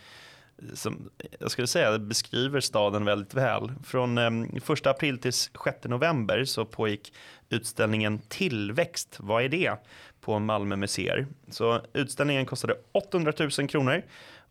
som 0.75 1.11
jag 1.39 1.51
skulle 1.51 1.67
säga 1.67 1.99
beskriver 1.99 2.61
staden 2.61 3.05
väldigt 3.05 3.35
väl. 3.35 3.73
Från 3.85 4.19
ehm, 4.19 4.45
1 4.73 4.87
april 4.87 5.19
till 5.19 5.33
6 5.33 5.53
november 5.85 6.45
så 6.45 6.65
pågick 6.65 7.13
utställningen 7.49 8.19
Tillväxt, 8.29 9.17
vad 9.21 9.45
är 9.45 9.49
det? 9.49 9.77
på 10.25 10.39
Malmö 10.39 10.77
museer. 10.77 11.27
Så 11.51 11.81
utställningen 11.93 12.47
kostade 12.47 12.77
800 12.93 13.33
000 13.59 13.69
kronor 13.69 14.03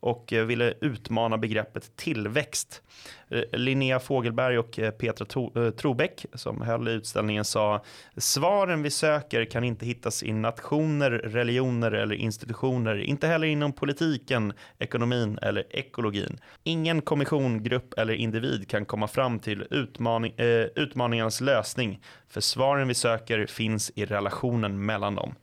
och 0.04 0.34
eh, 0.34 0.46
ville 0.46 0.74
utmana 0.82 1.38
begreppet 1.38 1.96
tillväxt. 1.96 2.82
Eh, 3.30 3.60
Linnea 3.60 4.00
Fågelberg 4.00 4.58
och 4.58 4.80
eh, 4.80 4.92
Petra 4.92 5.26
Trobeck 5.72 6.26
som 6.34 6.62
höll 6.62 6.88
i 6.88 6.92
utställningen 6.92 7.46
sa 7.46 7.84
svaren 8.18 8.84
vi 8.84 8.90
söker 8.90 9.46
kan 9.46 9.64
inte 9.64 9.86
hittas 9.86 10.24
i 10.24 10.34
nationer, 10.34 11.12
religioner 11.12 11.92
eller 11.92 12.16
institutioner, 12.16 12.96
inte 12.98 13.28
heller 13.28 13.48
inom 13.48 13.74
politiken, 13.74 14.54
ekonomin 14.80 15.40
eller 15.42 15.66
ekologin. 15.70 16.38
Ingen 16.64 17.02
kommission, 17.02 17.64
grupp 17.64 17.94
eller 17.94 18.14
individ 18.14 18.70
kan 18.70 18.86
komma 18.86 19.08
fram 19.08 19.40
till 19.40 19.68
utmaning, 19.70 20.34
eh, 20.38 20.68
utmaningarnas 20.76 21.42
lösning, 21.42 22.02
för 22.30 22.42
svaren 22.42 22.88
vi 22.88 22.94
söker 22.94 23.46
finns 23.46 23.92
i 23.96 24.06
relationen 24.06 24.86
mellan 24.86 25.16
dem. 25.16 25.36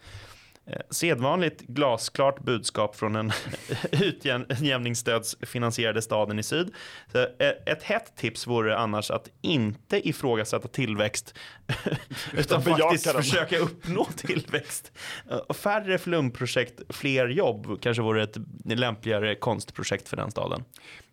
Eh, 0.73 0.81
sedvanligt 0.91 1.61
glasklart 1.61 2.41
budskap 2.41 2.97
från 2.97 3.17
en 3.17 3.33
utjämningsstödsfinansierade 3.93 6.03
staden 6.03 6.39
i 6.39 6.43
syd. 6.43 6.75
Eh, 7.15 7.23
ett 7.67 7.83
hett 7.83 8.17
tips 8.17 8.47
vore 8.47 8.79
annars 8.79 9.11
att 9.11 9.29
inte 9.41 10.09
ifrågasätta 10.09 10.69
tillväxt 10.69 11.35
utan 12.33 12.63
faktiskt 12.63 13.05
den. 13.05 13.23
försöka 13.23 13.59
uppnå 13.59 14.05
tillväxt. 14.17 14.93
Eh, 15.31 15.55
färre 15.55 15.99
flumprojekt, 15.99 16.81
fler 16.89 17.29
jobb 17.29 17.83
kanske 17.83 18.03
vore 18.03 18.23
ett 18.23 18.37
lämpligare 18.65 19.35
konstprojekt 19.35 20.09
för 20.09 20.17
den 20.17 20.31
staden. 20.31 20.65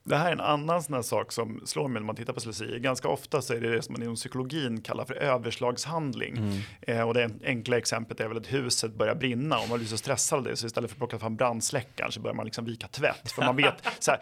Det 0.07 0.17
här 0.17 0.27
är 0.27 0.31
en 0.31 0.41
annan 0.41 0.83
sån 0.83 1.03
sak 1.03 1.31
som 1.31 1.61
slår 1.65 1.87
mig 1.87 2.01
när 2.01 2.05
man 2.05 2.15
tittar 2.15 2.33
på 2.33 2.39
slöseri. 2.39 2.79
Ganska 2.79 3.07
ofta 3.07 3.41
så 3.41 3.53
är 3.53 3.61
det 3.61 3.75
det 3.75 3.81
som 3.81 3.93
man 3.93 4.03
inom 4.03 4.15
psykologin 4.15 4.81
kallar 4.81 5.05
för 5.05 5.13
överslagshandling. 5.13 6.37
Mm. 6.37 6.61
Eh, 6.81 7.01
och 7.01 7.13
det 7.13 7.29
enkla 7.43 7.77
exemplet 7.77 8.19
är 8.19 8.27
väl 8.27 8.37
att 8.37 8.53
huset 8.53 8.93
börjar 8.93 9.15
brinna 9.15 9.57
och 9.59 9.69
man 9.69 9.77
blir 9.77 9.87
så 9.87 9.97
stressad 9.97 10.39
av 10.39 10.45
det 10.45 10.55
så 10.55 10.65
istället 10.65 10.89
för 10.89 10.95
att 10.95 10.99
plocka 10.99 11.19
fram 11.19 11.35
brandsläckaren 11.35 12.11
så 12.11 12.19
börjar 12.19 12.35
man 12.35 12.45
liksom 12.45 12.65
vika 12.65 12.87
tvätt. 12.87 13.31
För 13.31 13.41
man 13.41 13.55
vet, 13.55 13.73
så 13.99 14.11
här, 14.11 14.19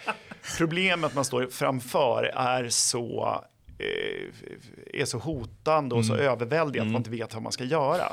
problemet 0.58 1.16
man 1.16 1.26
står 1.26 1.48
framför 1.48 2.24
är 2.36 2.70
så 2.70 3.42
eh, 3.80 5.02
är 5.02 5.06
så 5.06 5.18
hotande 5.18 5.96
och 5.96 6.06
så 6.06 6.14
mm. 6.14 6.26
överväldigande 6.26 6.80
mm. 6.80 6.88
att 6.88 6.94
man 6.94 7.00
inte 7.00 7.10
vet 7.10 7.34
vad 7.34 7.44
man 7.44 7.52
ska 7.52 7.64
göra. 7.64 8.12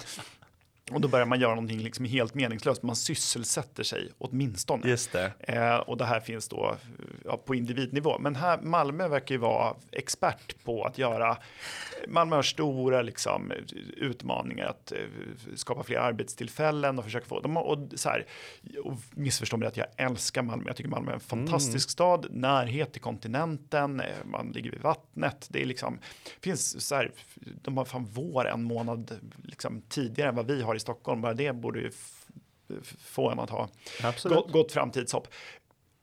Och 0.94 1.00
då 1.00 1.08
börjar 1.08 1.26
man 1.26 1.40
göra 1.40 1.54
någonting 1.54 1.78
liksom 1.78 2.04
helt 2.04 2.34
meningslöst. 2.34 2.82
Man 2.82 2.96
sysselsätter 2.96 3.82
sig 3.82 4.08
åtminstone. 4.18 4.88
Just 4.88 5.12
det. 5.12 5.32
Eh, 5.38 5.76
och 5.76 5.96
det 5.96 6.04
här 6.04 6.20
finns 6.20 6.48
då 6.48 6.76
ja, 7.24 7.36
på 7.36 7.54
individnivå. 7.54 8.18
Men 8.18 8.36
här, 8.36 8.58
Malmö 8.62 9.08
verkar 9.08 9.34
ju 9.34 9.38
vara 9.38 9.74
expert 9.92 10.64
på 10.64 10.84
att 10.84 10.98
göra, 10.98 11.36
Malmö 12.08 12.36
har 12.36 12.42
stora 12.42 13.02
liksom, 13.02 13.52
utmaningar 13.96 14.66
att 14.66 14.92
uh, 14.92 15.54
skapa 15.54 15.82
fler 15.82 15.98
arbetstillfällen 15.98 16.98
och 16.98 17.04
försöka 17.04 17.26
få, 17.26 17.40
de, 17.40 17.56
och, 17.56 17.78
så 17.94 18.08
här, 18.08 18.26
och 18.84 18.98
missförstå 19.10 19.56
mig 19.56 19.68
att 19.68 19.76
jag 19.76 19.86
älskar 19.96 20.42
Malmö, 20.42 20.64
jag 20.66 20.76
tycker 20.76 20.90
Malmö 20.90 21.10
är 21.10 21.14
en 21.14 21.20
fantastisk 21.20 21.86
mm. 21.86 21.90
stad, 21.90 22.26
närhet 22.30 22.92
till 22.92 23.02
kontinenten, 23.02 24.02
man 24.24 24.52
ligger 24.52 24.70
vid 24.70 24.80
vattnet, 24.80 25.46
det 25.50 25.62
är 25.62 25.66
liksom, 25.66 25.98
finns 26.40 26.86
så 26.86 26.94
här, 26.94 27.12
de 27.34 27.76
har 27.76 27.84
fan 27.84 28.08
vår 28.10 28.48
en 28.48 28.62
månad 28.62 29.20
liksom, 29.44 29.82
tidigare 29.88 30.28
än 30.28 30.36
vad 30.36 30.46
vi 30.46 30.62
har 30.62 30.74
i 30.74 30.80
Stockholm, 30.80 31.20
bara 31.20 31.34
det 31.34 31.52
borde 31.52 31.80
ju 31.80 31.90
få 32.98 33.30
en 33.30 33.38
att 33.38 33.50
ha 33.50 33.68
gott, 34.22 34.52
gott 34.52 34.72
framtidshopp. 34.72 35.28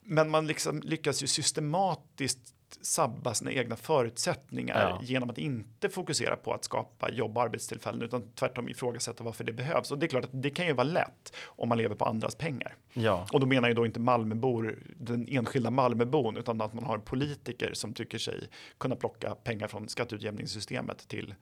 Men 0.03 0.29
man 0.29 0.47
liksom 0.47 0.81
lyckas 0.85 1.23
ju 1.23 1.27
systematiskt 1.27 2.55
sabba 2.81 3.33
sina 3.33 3.51
egna 3.51 3.75
förutsättningar 3.75 4.79
ja. 4.79 4.99
genom 5.03 5.29
att 5.29 5.37
inte 5.37 5.89
fokusera 5.89 6.35
på 6.35 6.53
att 6.53 6.63
skapa 6.63 7.11
jobb 7.11 7.37
och 7.37 7.43
arbetstillfällen 7.43 8.01
utan 8.01 8.23
tvärtom 8.35 8.69
ifrågasätta 8.69 9.23
varför 9.23 9.43
det 9.43 9.53
behövs. 9.53 9.91
Och 9.91 9.99
det 9.99 10.05
är 10.05 10.07
klart 10.07 10.23
att 10.23 10.43
det 10.43 10.49
kan 10.49 10.67
ju 10.67 10.73
vara 10.73 10.87
lätt 10.87 11.35
om 11.45 11.69
man 11.69 11.77
lever 11.77 11.95
på 11.95 12.05
andras 12.05 12.35
pengar. 12.35 12.75
Ja. 12.93 13.27
Och 13.33 13.39
då 13.39 13.45
menar 13.45 13.67
jag 13.67 13.75
då 13.75 13.85
inte 13.85 13.99
Malmöbor, 13.99 14.79
den 14.95 15.27
enskilda 15.29 15.71
Malmöbon, 15.71 16.37
utan 16.37 16.61
att 16.61 16.73
man 16.73 16.83
har 16.83 16.97
politiker 16.97 17.73
som 17.73 17.93
tycker 17.93 18.17
sig 18.17 18.49
kunna 18.77 18.95
plocka 18.95 19.35
pengar 19.35 19.67
från 19.67 19.89
skatteutjämningssystemet 19.89 21.07
till 21.07 21.35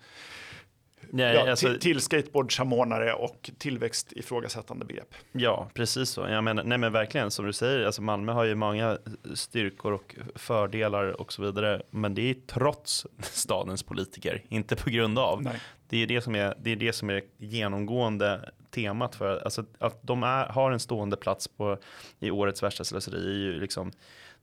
Nej, 1.09 1.35
ja, 1.35 1.49
alltså, 1.49 1.67
till, 1.67 1.79
till 1.79 2.01
skateboardsamordnare 2.01 3.13
och 3.13 3.51
tillväxt 3.57 4.11
ifrågasättande 4.11 4.85
begrepp. 4.85 5.15
Ja, 5.31 5.69
precis 5.73 6.09
så. 6.09 6.21
Jag 6.21 6.43
menar, 6.43 6.63
nej 6.63 6.77
men 6.77 6.91
verkligen, 6.91 7.31
som 7.31 7.45
du 7.45 7.53
säger, 7.53 7.85
alltså 7.85 8.01
Malmö 8.01 8.31
har 8.31 8.43
ju 8.43 8.55
många 8.55 8.97
styrkor 9.33 9.91
och 9.91 10.15
fördelar 10.35 11.21
och 11.21 11.33
så 11.33 11.41
vidare, 11.41 11.81
men 11.89 12.15
det 12.15 12.29
är 12.29 12.35
trots 12.47 13.07
stadens 13.21 13.83
politiker, 13.83 14.43
inte 14.49 14.75
på 14.75 14.89
grund 14.89 15.19
av. 15.19 15.43
Nej. 15.43 15.59
Det 15.89 15.97
är 15.97 16.07
det 16.07 16.21
som 16.21 16.35
är, 16.35 16.55
det 16.59 16.71
är 16.71 16.75
det 16.75 16.93
som 16.93 17.09
är 17.09 17.21
genomgående 17.37 18.51
temat 18.69 19.15
för 19.15 19.41
alltså, 19.43 19.65
att 19.79 19.99
de 20.01 20.23
är, 20.23 20.45
har 20.45 20.71
en 20.71 20.79
stående 20.79 21.17
plats 21.17 21.47
på, 21.47 21.77
i 22.19 22.31
årets 22.31 22.63
värsta 22.63 22.83
slöseri 22.83 23.27
är 23.27 23.53
ju 23.53 23.59
liksom 23.59 23.91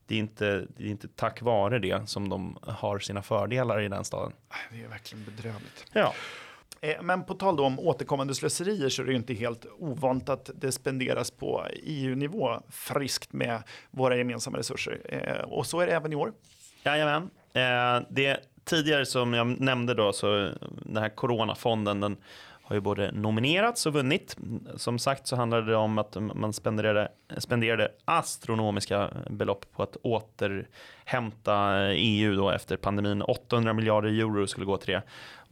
det 0.07 0.15
är, 0.15 0.19
inte, 0.19 0.65
det 0.77 0.83
är 0.83 0.87
inte 0.87 1.07
tack 1.07 1.41
vare 1.41 1.79
det 1.79 2.09
som 2.09 2.29
de 2.29 2.57
har 2.61 2.99
sina 2.99 3.21
fördelar 3.21 3.81
i 3.81 3.87
den 3.87 4.05
staden. 4.05 4.33
Det 4.71 4.83
är 4.83 4.87
verkligen 4.87 5.25
bedrövligt. 5.25 5.85
Ja. 5.93 6.13
Eh, 6.81 7.01
men 7.01 7.23
på 7.23 7.33
tal 7.33 7.59
om 7.59 7.79
återkommande 7.79 8.35
slöserier 8.35 8.89
så 8.89 9.01
är 9.01 9.05
det 9.05 9.11
ju 9.11 9.17
inte 9.17 9.33
helt 9.33 9.65
ovant 9.79 10.29
att 10.29 10.49
det 10.55 10.71
spenderas 10.71 11.31
på 11.31 11.65
EU-nivå 11.83 12.61
friskt 12.69 13.33
med 13.33 13.63
våra 13.91 14.17
gemensamma 14.17 14.57
resurser. 14.57 15.01
Eh, 15.05 15.51
och 15.51 15.65
så 15.65 15.79
är 15.79 15.87
det 15.87 15.93
även 15.93 16.13
i 16.13 16.15
år. 16.15 16.33
Jajamän. 16.83 17.29
Eh, 17.53 18.07
det 18.09 18.39
tidigare 18.65 19.05
som 19.05 19.33
jag 19.33 19.61
nämnde 19.61 19.93
då, 19.93 20.13
så 20.13 20.49
den 20.85 20.97
här 20.97 21.09
coronafonden, 21.09 21.99
den 21.99 22.17
har 22.67 22.75
ju 22.75 22.81
både 22.81 23.11
nominerats 23.11 23.85
och 23.85 23.93
vunnit. 23.93 24.37
Som 24.75 24.99
sagt 24.99 25.27
så 25.27 25.35
handlade 25.35 25.71
det 25.71 25.75
om 25.75 25.97
att 25.97 26.17
man 26.19 26.53
spenderade, 26.53 27.11
spenderade 27.37 27.91
astronomiska 28.05 29.09
belopp 29.29 29.65
på 29.75 29.83
att 29.83 29.95
återhämta 29.95 31.87
EU 31.93 32.35
då 32.35 32.49
efter 32.49 32.77
pandemin. 32.77 33.21
800 33.21 33.73
miljarder 33.73 34.09
euro 34.09 34.47
skulle 34.47 34.65
gå 34.65 34.77
till 34.77 34.93
det. 34.93 35.01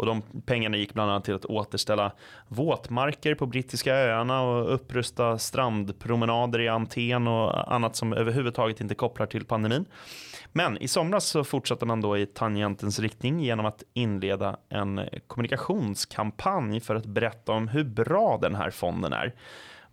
Och 0.04 0.08
de 0.08 0.42
pengarna 0.46 0.78
gick 0.78 0.94
bland 0.94 1.12
annat 1.12 1.26
till 1.26 1.36
att 1.36 1.46
återställa 1.46 2.12
våtmarker 2.48 3.36
på 3.36 3.46
brittiska 3.46 3.96
öarna 3.96 4.42
och 4.42 4.74
upprusta 4.74 5.38
strandpromenader 5.38 6.62
i 6.62 6.68
Anten 6.68 7.28
och 7.28 7.74
annat 7.74 7.96
som 7.96 8.14
överhuvudtaget 8.14 8.82
inte 8.82 8.96
kopplar 8.96 9.26
till 9.26 9.46
pandemin. 9.46 9.86
Men 10.52 10.78
i 10.78 10.88
somras 10.88 11.26
så 11.26 11.44
fortsatte 11.44 11.86
man 11.86 12.02
då 12.02 12.18
i 12.18 12.26
tangentens 12.26 13.00
riktning 13.00 13.40
genom 13.40 13.66
att 13.66 13.84
inleda 13.94 14.58
en 14.70 15.02
kommunikationskampanj 15.28 16.80
för 16.80 16.96
att 16.96 17.06
berätta 17.06 17.52
om 17.52 17.68
hur 17.68 17.84
bra 17.84 18.40
den 18.42 18.56
här 18.56 18.70
fonden 18.70 19.14
är. 19.14 19.34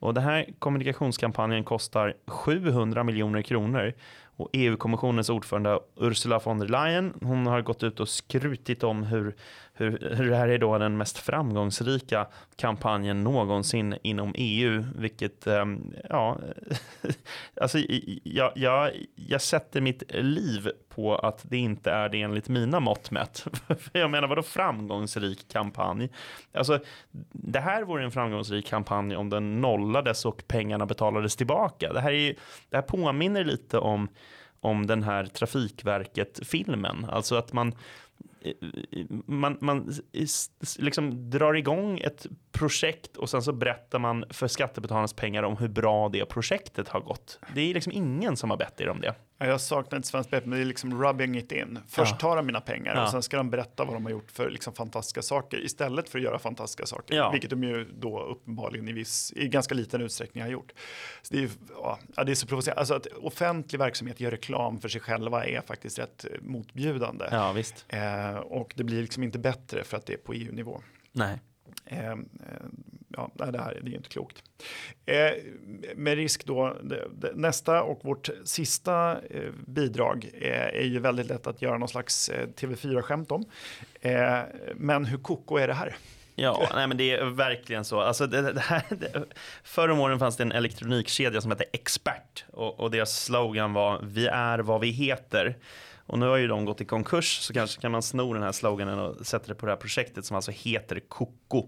Och 0.00 0.14
den 0.14 0.24
här 0.24 0.46
kommunikationskampanjen 0.58 1.64
kostar 1.64 2.14
700 2.26 3.04
miljoner 3.04 3.42
kronor 3.42 3.92
och 4.36 4.48
EU-kommissionens 4.52 5.30
ordförande 5.30 5.78
Ursula 5.96 6.40
von 6.44 6.58
der 6.58 6.68
Leyen, 6.68 7.14
hon 7.22 7.46
har 7.46 7.62
gått 7.62 7.82
ut 7.82 8.00
och 8.00 8.08
skrutit 8.08 8.82
om 8.84 9.02
hur, 9.02 9.36
hur, 9.80 10.14
hur 10.16 10.30
det 10.30 10.36
här 10.36 10.48
är 10.48 10.58
då 10.58 10.78
den 10.78 10.96
mest 10.96 11.18
framgångsrika 11.18 12.26
kampanjen 12.56 13.24
någonsin 13.24 13.96
inom 14.02 14.34
EU, 14.36 14.84
vilket, 14.96 15.46
ehm, 15.46 15.94
ja, 16.08 16.38
alltså 17.60 17.78
jag, 18.22 18.52
jag, 18.54 18.90
jag 19.14 19.42
sätter 19.42 19.80
mitt 19.80 20.14
liv 20.14 20.70
på 20.88 21.16
att 21.16 21.44
det 21.50 21.56
inte 21.56 21.90
är 21.90 22.08
det 22.08 22.22
enligt 22.22 22.48
mina 22.48 22.80
mått 22.80 23.10
mätt. 23.10 23.46
jag 23.92 24.10
menar, 24.10 24.28
vadå 24.28 24.42
framgångsrik 24.42 25.48
kampanj? 25.48 26.08
Alltså, 26.52 26.78
det 27.32 27.60
här 27.60 27.84
vore 27.84 28.04
en 28.04 28.10
framgångsrik 28.10 28.66
kampanj 28.66 29.16
om 29.16 29.30
den 29.30 29.60
nollades 29.60 30.24
och 30.24 30.42
pengarna 30.46 30.86
betalades 30.86 31.36
tillbaka. 31.36 31.92
Det 31.92 32.00
här, 32.00 32.12
är, 32.12 32.34
det 32.70 32.76
här 32.76 32.82
påminner 32.82 33.44
lite 33.44 33.78
om 33.78 34.08
om 34.60 34.86
den 34.86 35.02
här 35.02 35.26
Trafikverket-filmen. 35.26 37.06
Alltså 37.10 37.34
att 37.34 37.52
man 37.52 37.74
man, 39.26 39.58
man 39.60 39.92
liksom 40.78 41.30
drar 41.30 41.54
igång 41.54 41.98
ett 41.98 42.26
projekt 42.52 43.16
och 43.16 43.30
sen 43.30 43.42
så 43.42 43.52
berättar 43.52 43.98
man 43.98 44.24
för 44.30 44.48
skattebetalarnas 44.48 45.12
pengar 45.12 45.42
om 45.42 45.56
hur 45.56 45.68
bra 45.68 46.08
det 46.08 46.24
projektet 46.24 46.88
har 46.88 47.00
gått. 47.00 47.38
Det 47.54 47.60
är 47.60 47.74
liksom 47.74 47.92
ingen 47.92 48.36
som 48.36 48.50
har 48.50 48.56
bett 48.56 48.80
er 48.80 48.88
om 48.88 49.00
det. 49.00 49.14
Jag 49.46 49.60
saknar 49.60 49.98
ett 49.98 50.06
svenskt 50.06 50.30
begrepp, 50.30 50.46
men 50.46 50.58
det 50.58 50.64
är 50.64 50.66
liksom 50.66 51.02
rubbing 51.02 51.36
it 51.36 51.52
in. 51.52 51.78
Först 51.88 52.12
ja. 52.12 52.18
tar 52.18 52.36
de 52.36 52.46
mina 52.46 52.60
pengar 52.60 52.94
ja. 52.94 53.04
och 53.04 53.10
sen 53.10 53.22
ska 53.22 53.36
de 53.36 53.50
berätta 53.50 53.84
vad 53.84 53.94
de 53.94 54.04
har 54.04 54.10
gjort 54.10 54.30
för 54.30 54.50
liksom 54.50 54.72
fantastiska 54.72 55.22
saker 55.22 55.64
istället 55.64 56.08
för 56.08 56.18
att 56.18 56.24
göra 56.24 56.38
fantastiska 56.38 56.86
saker. 56.86 57.14
Ja. 57.14 57.30
Vilket 57.30 57.50
de 57.50 57.64
ju 57.64 57.84
då 57.98 58.22
uppenbarligen 58.22 58.88
i, 58.88 58.92
viss, 58.92 59.32
i 59.36 59.48
ganska 59.48 59.74
liten 59.74 60.00
utsträckning 60.00 60.42
har 60.42 60.50
gjort. 60.50 60.72
Så 61.22 61.34
det, 61.34 61.42
är, 61.42 61.50
ja, 62.16 62.24
det 62.24 62.30
är 62.30 62.34
så 62.34 62.46
provocerande. 62.46 62.80
Alltså 62.80 62.94
att 62.94 63.06
offentlig 63.06 63.78
verksamhet 63.78 64.20
gör 64.20 64.30
reklam 64.30 64.80
för 64.80 64.88
sig 64.88 65.00
själva 65.00 65.46
är 65.46 65.60
faktiskt 65.60 65.98
rätt 65.98 66.26
motbjudande. 66.40 67.24
Ja, 67.30 67.52
visst. 67.52 67.84
Eh, 67.88 68.34
och 68.36 68.72
det 68.76 68.84
blir 68.84 69.02
liksom 69.02 69.22
inte 69.22 69.38
bättre 69.38 69.84
för 69.84 69.96
att 69.96 70.06
det 70.06 70.12
är 70.12 70.18
på 70.18 70.32
EU-nivå. 70.32 70.80
Nej. 71.12 71.38
Eh, 71.86 72.10
eh, 72.10 72.16
ja, 73.08 73.30
det 73.34 73.58
här 73.58 73.80
det 73.82 73.90
är 73.90 73.94
inte 73.94 74.08
klokt. 74.08 74.42
Eh, 75.06 75.30
med 75.96 76.16
risk 76.16 76.46
då, 76.46 76.76
det, 76.82 77.08
det, 77.12 77.32
nästa 77.34 77.82
och 77.82 78.04
vårt 78.04 78.28
sista 78.44 79.18
eh, 79.30 79.50
bidrag 79.66 80.30
eh, 80.34 80.66
är 80.66 80.86
ju 80.86 80.98
väldigt 80.98 81.26
lätt 81.26 81.46
att 81.46 81.62
göra 81.62 81.78
någon 81.78 81.88
slags 81.88 82.28
eh, 82.28 82.48
TV4-skämt 82.48 83.32
om. 83.32 83.44
Eh, 84.00 84.40
men 84.74 85.04
hur 85.04 85.18
koko 85.18 85.56
är 85.56 85.68
det 85.68 85.74
här? 85.74 85.96
Ja, 86.34 86.68
nej, 86.74 86.86
men 86.86 86.96
det 86.96 87.10
är 87.10 87.24
verkligen 87.24 87.84
så. 87.84 88.00
Alltså 88.00 88.26
det, 88.26 88.52
det 88.52 88.60
här, 88.60 88.82
det, 88.88 89.24
förr 89.62 89.88
om 89.88 90.00
åren 90.00 90.18
fanns 90.18 90.36
det 90.36 90.42
en 90.42 90.52
elektronikkedja 90.52 91.40
som 91.40 91.50
hette 91.50 91.64
Expert 91.72 92.44
och, 92.52 92.80
och 92.80 92.90
deras 92.90 93.24
slogan 93.24 93.72
var 93.72 94.00
Vi 94.02 94.26
är 94.26 94.58
vad 94.58 94.80
vi 94.80 94.90
heter. 94.90 95.56
Och 96.10 96.18
nu 96.18 96.26
har 96.26 96.36
ju 96.36 96.48
de 96.48 96.64
gått 96.64 96.80
i 96.80 96.84
konkurs 96.84 97.38
så 97.38 97.52
kanske 97.52 97.80
kan 97.80 97.92
man 97.92 98.02
sno 98.02 98.32
den 98.32 98.42
här 98.42 98.52
sloganen 98.52 98.98
och 98.98 99.26
sätta 99.26 99.46
det 99.46 99.54
på 99.54 99.66
det 99.66 99.72
här 99.72 99.76
projektet 99.76 100.24
som 100.24 100.36
alltså 100.36 100.50
heter 100.50 101.00
Koko. 101.08 101.66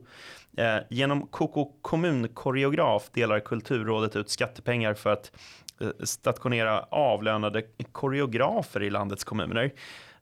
Eh, 0.57 0.76
genom 0.90 1.26
Koko 1.26 1.72
kommunkoreograf 1.83 3.11
delar 3.12 3.40
Kulturrådet 3.40 4.16
ut 4.16 4.31
skattepengar 4.31 4.94
för 4.94 5.12
att 5.12 5.33
eh, 5.81 5.88
stationera 6.05 6.83
avlönade 6.83 7.62
koreografer 7.92 8.83
i 8.83 8.90
landets 8.90 9.24
kommuner. 9.24 9.72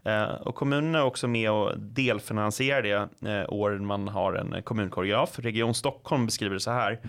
Eh, 0.04 0.24
och 0.24 0.54
kommunerna 0.54 0.98
är 0.98 1.04
också 1.04 1.28
med 1.28 1.50
och 1.50 1.78
delfinansierar 1.78 2.82
det 2.82 3.30
eh, 3.30 3.52
år 3.52 3.78
man 3.78 4.08
har 4.08 4.32
en 4.32 4.62
kommunkoreograf. 4.62 5.38
Region 5.38 5.74
Stockholm 5.74 6.26
beskriver 6.26 6.54
det 6.54 6.60
så 6.60 6.70
här. 6.70 7.00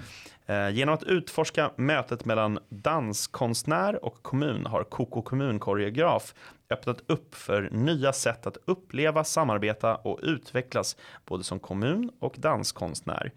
Eh, 0.46 0.70
genom 0.70 0.96
att 0.96 1.04
utforska 1.04 1.72
mötet 1.76 2.26
mellan 2.26 2.60
danskonstnär 2.70 4.06
och 4.06 4.24
kommun 4.24 4.66
har 4.66 4.84
Koko 4.84 5.22
kommunkoreograf 5.22 6.34
öppnat 6.72 7.04
upp 7.08 7.36
för 7.36 7.70
nya 7.72 8.14
sätt 8.14 8.48
att 8.48 8.58
uppleva, 8.66 9.24
samarbeta 9.24 9.96
och 9.96 10.20
utvecklas 10.24 10.98
både 11.26 11.44
som 11.44 11.60
kommun 11.60 12.12
och 12.20 12.36
danskonstnär. 12.38 13.32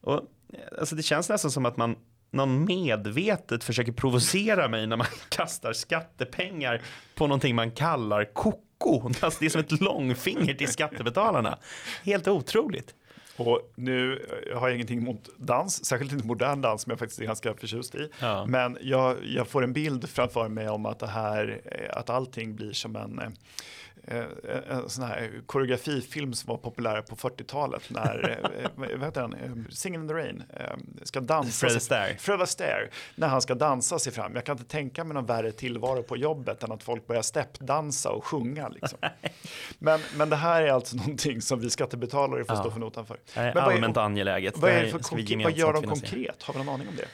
Och, 0.00 0.14
eh, 0.14 0.58
alltså 0.78 0.96
det 0.96 1.02
känns 1.02 1.28
nästan 1.28 1.50
som 1.50 1.66
att 1.66 1.76
man 1.76 1.96
någon 2.30 2.64
medvetet 2.64 3.64
försöker 3.64 3.92
provocera 3.92 4.68
mig 4.68 4.86
när 4.86 4.96
man 4.96 5.06
kastar 5.28 5.72
skattepengar 5.72 6.82
på 7.14 7.26
någonting 7.26 7.54
man 7.54 7.70
kallar 7.70 8.24
koko. 8.24 8.62
Alltså 9.20 9.38
det 9.40 9.46
är 9.46 9.50
som 9.50 9.60
ett 9.60 9.80
långfinger 9.80 10.54
till 10.54 10.68
skattebetalarna. 10.68 11.58
Helt 12.04 12.28
otroligt. 12.28 12.94
Och 13.38 13.72
nu 13.74 14.26
har 14.54 14.68
jag 14.68 14.74
ingenting 14.74 14.98
emot 14.98 15.28
dans, 15.36 15.84
särskilt 15.84 16.12
inte 16.12 16.26
modern 16.26 16.60
dans 16.60 16.82
som 16.82 16.90
jag 16.90 16.98
faktiskt 16.98 17.20
är 17.20 17.24
ganska 17.24 17.54
förtjust 17.54 17.94
i. 17.94 18.08
Ja. 18.20 18.46
Men 18.46 18.78
jag, 18.80 19.16
jag, 19.24 19.48
får 19.48 19.64
en 19.64 19.72
bild 19.72 20.08
framför 20.08 20.48
mig 20.48 20.68
om 20.68 20.86
att 20.86 20.98
det 20.98 21.06
här, 21.06 21.60
att 21.90 22.10
allting 22.10 22.54
blir 22.54 22.72
som 22.72 22.96
en 22.96 23.18
eh, 23.18 23.28
en 24.68 24.88
sån 24.90 25.04
här 25.04 25.30
koreografifilm 25.46 26.32
som 26.32 26.48
var 26.48 26.56
populär 26.56 27.02
på 27.02 27.16
40-talet 27.16 27.82
när, 27.88 28.38
eh, 28.62 28.70
vad 28.74 29.04
heter 29.04 29.20
den, 29.20 29.34
eh, 29.34 29.50
Singing 29.70 30.00
in 30.00 30.08
the 30.08 30.14
Rain, 30.14 30.42
ska 31.02 31.20
dansa. 31.20 31.66
Fred 31.66 31.76
Astaire. 31.76 32.18
Fred 32.18 32.40
Astaire, 32.40 32.88
när 33.14 33.28
han 33.28 33.42
ska 33.42 33.54
dansa 33.54 33.98
sig 33.98 34.12
fram. 34.12 34.34
Jag 34.34 34.44
kan 34.44 34.58
inte 34.58 34.70
tänka 34.70 35.04
mig 35.04 35.14
någon 35.14 35.26
värre 35.26 35.52
tillvaro 35.52 36.02
på 36.02 36.16
jobbet 36.16 36.62
än 36.62 36.72
att 36.72 36.82
folk 36.82 37.06
börjar 37.06 37.22
steppdansa 37.22 38.10
och 38.10 38.24
sjunga. 38.24 38.68
Liksom. 38.68 38.98
men, 39.78 40.00
men 40.16 40.30
det 40.30 40.36
här 40.36 40.62
är 40.62 40.72
alltså 40.72 40.96
någonting 40.96 41.42
som 41.42 41.60
vi 41.60 41.70
skattebetalare 41.70 42.44
får 42.44 42.56
ja. 42.56 42.60
stå 42.60 42.70
för 42.70 42.80
notan 42.80 43.06
för. 43.06 43.18
Är 43.34 43.56
allmänt 43.56 43.96
är, 43.96 44.00
angeläget. 44.00 44.58
Vad, 44.58 44.70
är 44.70 44.82
det 44.82 44.90
för 44.90 45.42
vad 45.42 45.52
gör 45.52 45.72
de 45.72 45.82
konkret? 45.82 46.42
Har 46.42 46.54
vi 46.54 46.58
någon 46.58 46.74
aning 46.74 46.88
om 46.88 46.96
det? 46.96 47.08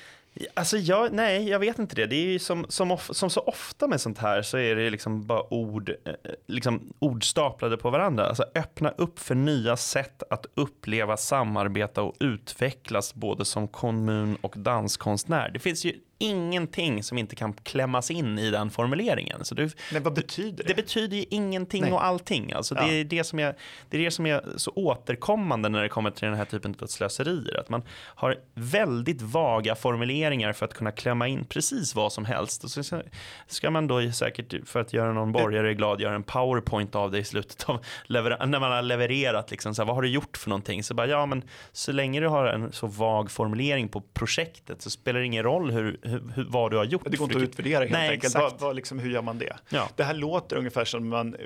Alltså 0.55 0.77
jag, 0.77 1.13
nej, 1.13 1.49
jag 1.49 1.59
vet 1.59 1.79
inte 1.79 1.97
det. 1.97 2.07
Det 2.07 2.17
är 2.17 2.27
ju 2.27 2.39
som, 2.39 2.67
som, 2.69 2.91
of, 2.91 3.11
som 3.13 3.31
så 3.31 3.41
ofta 3.41 3.89
med 3.89 4.01
sånt 4.01 4.19
här 4.19 4.43
så 4.43 4.59
är 4.59 4.77
det 4.77 4.91
liksom 4.91 5.27
bara 5.27 5.55
ord, 5.55 5.89
eh, 5.89 6.15
liksom 6.47 6.93
ord 6.99 7.25
staplade 7.25 7.77
på 7.77 7.91
varandra. 7.91 8.27
Alltså 8.27 8.45
öppna 8.55 8.91
upp 8.91 9.19
för 9.19 9.35
nya 9.35 9.77
sätt 9.77 10.23
att 10.31 10.47
uppleva, 10.55 11.17
samarbeta 11.17 12.03
och 12.03 12.15
utvecklas 12.21 13.15
både 13.15 13.45
som 13.45 13.69
kommun 13.69 14.37
och 14.41 14.55
danskonstnär. 14.57 15.51
Det 15.51 15.59
finns 15.59 15.85
ju 15.85 15.95
ingenting 16.19 17.03
som 17.03 17.19
inte 17.19 17.37
kan 17.37 17.53
klämmas 17.53 18.11
in 18.11 18.39
i 18.39 18.51
den 18.51 18.71
formuleringen. 18.71 19.45
Så 19.45 19.55
det, 19.55 19.75
Men 19.93 20.03
vad 20.03 20.15
betyder 20.15 20.65
det? 20.65 20.69
Det 20.69 20.75
betyder 20.75 21.17
ju 21.17 21.25
ingenting 21.31 21.83
Nej. 21.83 21.93
och 21.93 22.05
allting. 22.05 22.53
Alltså 22.53 22.75
ja. 22.75 22.87
det, 22.87 23.01
är 23.01 23.05
det, 23.05 23.25
som 23.25 23.39
är, 23.39 23.57
det 23.89 23.97
är 23.97 24.05
det 24.05 24.11
som 24.11 24.27
är 24.27 24.45
så 24.57 24.71
återkommande 24.75 25.69
när 25.69 25.83
det 25.83 25.89
kommer 25.89 26.11
till 26.11 26.29
den 26.29 26.37
här 26.37 26.45
typen 26.45 26.75
av 26.83 26.87
slöserier. 26.87 27.61
Att 27.61 27.69
man 27.69 27.83
har 27.91 28.37
väldigt 28.55 29.23
vaga 29.23 29.75
formuleringar 29.75 30.53
för 30.53 30.65
att 30.65 30.75
kunna 30.75 30.91
klämma 30.91 31.29
in 31.29 31.45
precis 31.45 31.95
vad 31.95 32.13
som 32.13 32.25
helst. 32.25 32.65
Och 32.65 32.71
så 32.71 33.03
ska 33.47 33.71
man 33.71 33.87
då 33.87 34.13
säkert, 34.13 34.69
för 34.69 34.81
att 34.81 34.93
göra 34.93 35.13
någon 35.13 35.33
borgare 35.33 35.75
glad, 35.75 36.01
göra 36.01 36.15
en 36.15 36.23
powerpoint 36.23 36.95
av 36.95 37.11
det 37.11 37.19
i 37.19 37.25
slutet 37.25 37.65
av 37.69 37.85
när 38.09 38.61
man 38.61 38.73
har 38.73 38.83
levererat. 38.83 39.51
Liksom, 39.51 39.75
så 39.75 39.83
här, 39.83 39.87
vad 39.87 39.97
har 39.97 40.03
du 40.03 40.09
gjort 40.09 40.37
för 40.37 40.51
någonting? 40.51 40.85
Så 40.85 40.95
bara, 40.95 41.07
ja 41.07 41.27
men 41.27 41.43
så 41.73 41.93
länge 41.93 42.21
du 42.21 42.29
har 42.29 42.47
en 42.47 42.73
så 42.73 42.87
vag 42.87 43.31
formulering 43.31 43.89
på 43.89 44.01
projektet 44.01 44.83
så 44.83 44.91
spelar 44.91 45.21
det 45.21 45.27
ingen 45.27 45.43
roll 45.43 45.71
hur, 45.71 45.99
hur, 46.05 46.47
vad 46.49 46.71
du 46.71 46.77
har 46.77 46.85
gjort. 46.85 47.03
Det 47.05 47.17
går 47.17 47.25
inte 47.25 47.37
att 47.37 47.43
utvärdera 47.43 47.79
helt 47.79 47.93
Nej, 47.93 48.11
enkelt. 48.11 48.35
Vad, 48.35 48.61
vad, 48.61 48.77
liksom, 48.77 48.99
hur 48.99 49.11
gör 49.11 49.23
man 49.23 49.39
det? 49.39 49.57
Ja. 49.69 49.89
Det 49.97 50.05
här 50.05 50.15
låter 50.15 50.57
ungefär 50.57 50.85
som 50.85 51.09
man, 51.09 51.35
eh, 51.35 51.41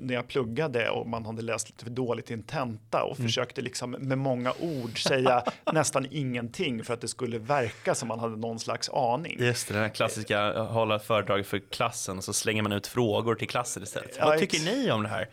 när 0.00 0.14
jag 0.14 0.28
pluggade 0.28 0.90
och 0.90 1.06
man 1.06 1.26
hade 1.26 1.42
läst 1.42 1.68
lite 1.68 1.84
för 1.84 1.90
dåligt 1.90 2.30
i 2.30 2.34
en 2.34 2.42
tenta 2.42 3.02
och 3.02 3.18
mm. 3.18 3.28
försökte 3.28 3.60
liksom 3.60 3.90
med 3.90 4.18
många 4.18 4.52
ord 4.60 5.02
säga 5.02 5.44
nästan 5.72 6.06
ingenting 6.10 6.84
för 6.84 6.94
att 6.94 7.00
det 7.00 7.08
skulle 7.08 7.38
verka 7.38 7.94
som 7.94 8.08
man 8.08 8.18
hade 8.18 8.36
någon 8.36 8.58
slags 8.58 8.88
aning. 8.88 9.36
Just 9.40 9.68
det, 9.68 9.74
den 9.74 9.82
här 9.82 9.90
klassiska 9.90 10.52
eh, 10.52 10.66
hålla 10.66 10.98
föredrag 10.98 11.46
för 11.46 11.58
klassen 11.58 12.18
och 12.18 12.24
så 12.24 12.32
slänger 12.32 12.62
man 12.62 12.72
ut 12.72 12.86
frågor 12.86 13.34
till 13.34 13.48
klassen 13.48 13.82
istället. 13.82 14.16
Ja, 14.18 14.26
vad 14.26 14.38
tycker 14.38 14.58
ni 14.58 14.90
om 14.90 15.02
det 15.02 15.08
här? 15.08 15.28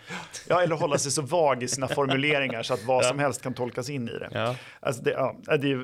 Ja, 0.47 0.61
eller 0.61 0.75
hålla 0.75 0.97
sig 0.97 1.11
så 1.11 1.21
vag 1.21 1.63
i 1.63 1.67
sina 1.67 1.87
formuleringar 1.97 2.63
så 2.63 2.73
att 2.73 2.83
vad 2.83 3.03
ja. 3.03 3.09
som 3.09 3.19
helst 3.19 3.41
kan 3.41 3.53
tolkas 3.53 3.89
in 3.89 4.09
i 4.09 4.11
det. 4.11 4.29
Ja. 4.31 4.55
Alltså 4.79 5.03
det, 5.03 5.11
ja, 5.11 5.57
det 5.57 5.77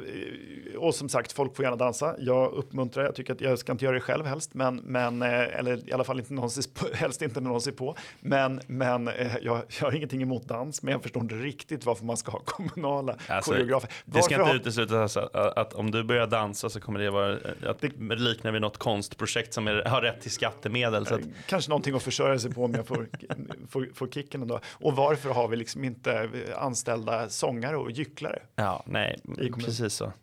och 0.77 0.95
som 0.95 1.09
sagt, 1.09 1.31
folk 1.31 1.55
får 1.55 1.65
gärna 1.65 1.77
dansa. 1.77 2.15
Jag 2.19 2.53
uppmuntrar, 2.63 3.03
jag 3.03 3.15
tycker 3.15 3.33
att 3.33 3.41
jag 3.41 3.59
ska 3.59 3.71
inte 3.71 3.85
göra 3.85 3.95
det 3.95 4.01
själv 4.01 4.25
helst, 4.25 4.53
men, 4.53 4.75
men 4.75 5.21
eh, 5.21 5.29
eller 5.29 5.89
i 5.89 5.93
alla 5.93 6.03
fall 6.03 6.19
inte 6.19 6.33
någon 6.33 6.49
på, 6.73 6.87
helst 6.93 7.21
inte 7.21 7.41
någon 7.41 7.61
ser 7.61 7.71
på. 7.71 7.95
Men, 8.19 8.61
men 8.67 9.07
eh, 9.07 9.37
jag, 9.41 9.61
jag 9.79 9.85
har 9.85 9.95
ingenting 9.95 10.21
emot 10.21 10.47
dans, 10.47 10.83
men 10.83 10.91
jag 10.91 11.03
förstår 11.03 11.23
inte 11.23 11.35
riktigt 11.35 11.85
varför 11.85 12.05
man 12.05 12.17
ska 12.17 12.31
ha 12.31 12.39
kommunala 12.45 13.15
alltså, 13.27 13.51
koreografer. 13.51 13.89
Varför 14.05 14.19
det 14.19 14.23
ska 14.23 14.35
inte 14.35 14.47
ha... 14.47 14.55
uteslutas 14.55 15.17
alltså, 15.17 15.39
att 15.55 15.73
om 15.73 15.91
du 15.91 16.03
börjar 16.03 16.27
dansa 16.27 16.69
så 16.69 16.79
kommer 16.79 16.99
det 16.99 17.11
vara 17.11 17.31
eh, 17.31 17.69
att 17.69 17.81
det 17.81 18.15
liknar 18.15 18.51
vid 18.51 18.61
något 18.61 18.77
konstprojekt 18.77 19.53
som 19.53 19.67
är, 19.67 19.85
har 19.85 20.01
rätt 20.01 20.21
till 20.21 20.31
skattemedel. 20.31 21.05
Så 21.05 21.15
att... 21.15 21.21
Kanske 21.47 21.69
någonting 21.69 21.95
att 21.95 22.03
försörja 22.03 22.39
sig 22.39 22.53
på 22.53 22.65
om 22.65 22.73
jag 22.73 22.87
får, 22.87 23.07
får, 23.69 23.89
får 23.93 24.07
kicken 24.07 24.41
ändå. 24.41 24.59
Och 24.67 24.95
varför 24.95 25.29
har 25.29 25.47
vi 25.47 25.57
liksom 25.57 25.83
inte 25.83 26.29
anställda 26.57 27.29
sångare 27.29 27.77
och 27.77 27.91
gycklare? 27.91 28.39
Ja, 28.55 28.83
nej, 28.85 29.19
precis 29.65 29.93
så. 29.93 30.13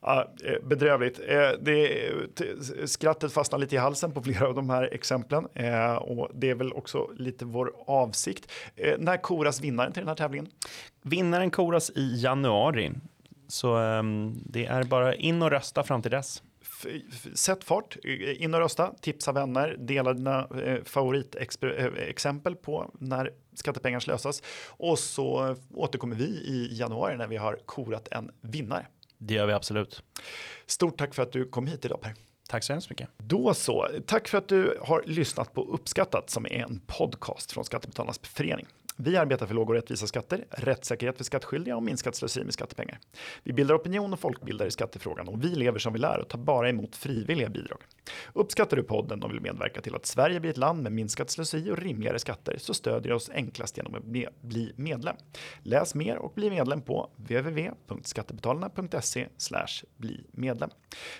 Ja, 0.00 0.34
eh, 0.44 0.66
bedrövligt. 0.68 1.20
Eh, 1.28 1.50
det, 1.60 2.10
skrattet 2.86 3.32
fastnar 3.32 3.58
lite 3.58 3.74
i 3.74 3.78
halsen 3.78 4.12
på 4.12 4.22
flera 4.22 4.46
av 4.46 4.54
de 4.54 4.70
här 4.70 4.94
exemplen 4.94 5.46
eh, 5.54 5.94
och 5.94 6.30
det 6.34 6.50
är 6.50 6.54
väl 6.54 6.72
också 6.72 7.10
lite 7.16 7.44
vår 7.44 7.72
avsikt. 7.86 8.52
När 8.98 9.16
koras 9.16 9.60
vinnaren 9.60 9.92
till 9.92 10.00
den 10.00 10.08
här 10.08 10.16
tävlingen? 10.16 10.48
Vinnaren 11.02 11.50
koras 11.50 11.90
i 11.90 12.22
januari. 12.22 12.92
Så 13.48 13.76
ehm, 13.76 14.34
det 14.46 14.66
är 14.66 14.84
bara 14.84 15.14
in 15.14 15.42
och 15.42 15.50
rösta 15.50 15.82
fram 15.82 16.02
till 16.02 16.10
dess. 16.10 16.42
Sätt 17.34 17.64
fart, 17.64 17.96
in 18.36 18.54
och 18.54 18.60
rösta, 18.60 18.92
tipsa 19.00 19.32
vänner, 19.32 19.76
dela 19.78 20.12
dina 20.12 20.48
favoritexempel 20.84 22.56
på 22.56 22.90
när 22.98 23.32
skattepengar 23.54 24.00
slösas 24.00 24.42
och 24.66 24.98
så 24.98 25.56
återkommer 25.74 26.16
vi 26.16 26.24
i 26.24 26.68
januari 26.70 27.16
när 27.16 27.26
vi 27.26 27.36
har 27.36 27.58
korat 27.66 28.08
en 28.10 28.30
vinnare. 28.40 28.86
Det 29.18 29.34
gör 29.34 29.46
vi 29.46 29.52
absolut. 29.52 30.02
Stort 30.66 30.98
tack 30.98 31.14
för 31.14 31.22
att 31.22 31.32
du 31.32 31.44
kom 31.44 31.66
hit 31.66 31.84
idag 31.84 32.00
Per. 32.00 32.14
Tack 32.48 32.64
så 32.64 32.72
hemskt 32.72 32.90
mycket. 32.90 33.08
Då 33.16 33.54
så. 33.54 33.88
Tack 34.06 34.28
för 34.28 34.38
att 34.38 34.48
du 34.48 34.78
har 34.82 35.02
lyssnat 35.06 35.54
på 35.54 35.64
Uppskattat 35.64 36.30
som 36.30 36.46
är 36.46 36.50
en 36.50 36.80
podcast 36.86 37.52
från 37.52 37.64
Skattebetalarnas 37.64 38.18
förening. 38.22 38.66
Vi 39.00 39.16
arbetar 39.16 39.46
för 39.46 39.54
låga 39.54 39.68
och 39.68 39.74
rättvisa 39.74 40.06
skatter, 40.06 40.44
rättssäkerhet 40.50 41.16
för 41.16 41.24
skattskyldiga 41.24 41.76
och 41.76 41.82
minskat 41.82 42.16
slöseri 42.16 42.44
med 42.44 42.54
skattepengar. 42.54 42.98
Vi 43.42 43.52
bildar 43.52 43.74
opinion 43.74 44.12
och 44.12 44.20
folkbildar 44.20 44.66
i 44.66 44.70
skattefrågan 44.70 45.28
och 45.28 45.44
vi 45.44 45.48
lever 45.48 45.78
som 45.78 45.92
vi 45.92 45.98
lär 45.98 46.18
och 46.18 46.28
tar 46.28 46.38
bara 46.38 46.68
emot 46.68 46.96
frivilliga 46.96 47.48
bidrag. 47.48 47.78
Uppskattar 48.32 48.76
du 48.76 48.82
podden 48.82 49.22
och 49.22 49.30
vill 49.30 49.40
medverka 49.40 49.80
till 49.80 49.94
att 49.94 50.06
Sverige 50.06 50.40
blir 50.40 50.50
ett 50.50 50.56
land 50.56 50.82
med 50.82 50.92
minskat 50.92 51.30
slöseri 51.30 51.70
och 51.70 51.78
rimligare 51.78 52.18
skatter 52.18 52.56
så 52.58 52.74
stödjer 52.74 53.08
du 53.08 53.14
oss 53.16 53.30
enklast 53.34 53.76
genom 53.76 53.94
att 53.94 54.04
bli 54.40 54.72
medlem. 54.76 55.16
Läs 55.62 55.94
mer 55.94 56.16
och 56.16 56.32
bli 56.34 56.50
medlem 56.50 56.82
på 56.82 57.10
www.skattebetalarna.se 57.16 59.26
bli 59.96 60.24
medlem. 60.30 60.70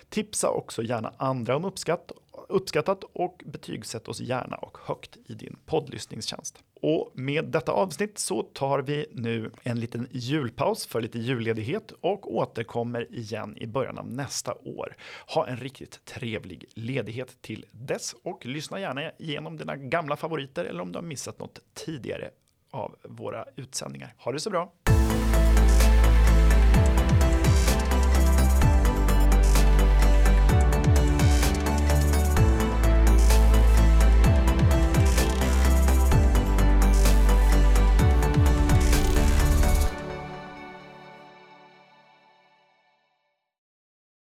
Tipsa 0.09 0.49
också 0.49 0.83
gärna 0.83 1.13
andra 1.17 1.55
om 1.55 1.65
uppskatt 1.65 2.11
uppskattat 2.49 3.03
och 3.13 3.43
betygsätt 3.45 4.07
oss 4.07 4.19
gärna 4.19 4.55
och 4.55 4.77
högt 4.81 5.17
i 5.25 5.33
din 5.33 5.57
poddlyssningstjänst. 5.65 6.63
Och 6.81 7.11
med 7.13 7.45
detta 7.45 7.71
avsnitt 7.71 8.19
så 8.19 8.43
tar 8.43 8.79
vi 8.79 9.05
nu 9.11 9.51
en 9.63 9.79
liten 9.79 10.07
julpaus 10.11 10.85
för 10.85 11.01
lite 11.01 11.19
julledighet 11.19 11.91
och 12.01 12.35
återkommer 12.35 13.15
igen 13.15 13.57
i 13.57 13.67
början 13.67 13.97
av 13.97 14.07
nästa 14.07 14.53
år. 14.53 14.95
Ha 15.27 15.47
en 15.47 15.57
riktigt 15.57 16.05
trevlig 16.05 16.65
ledighet 16.73 17.41
till 17.41 17.65
dess 17.71 18.15
och 18.23 18.45
lyssna 18.45 18.79
gärna 18.79 19.11
igenom 19.17 19.57
dina 19.57 19.75
gamla 19.75 20.15
favoriter 20.15 20.65
eller 20.65 20.81
om 20.81 20.91
du 20.91 20.97
har 20.97 21.03
missat 21.03 21.39
något 21.39 21.59
tidigare 21.73 22.31
av 22.71 22.95
våra 23.03 23.45
utsändningar. 23.55 24.13
Ha 24.17 24.31
det 24.31 24.39
så 24.39 24.49
bra! 24.49 24.73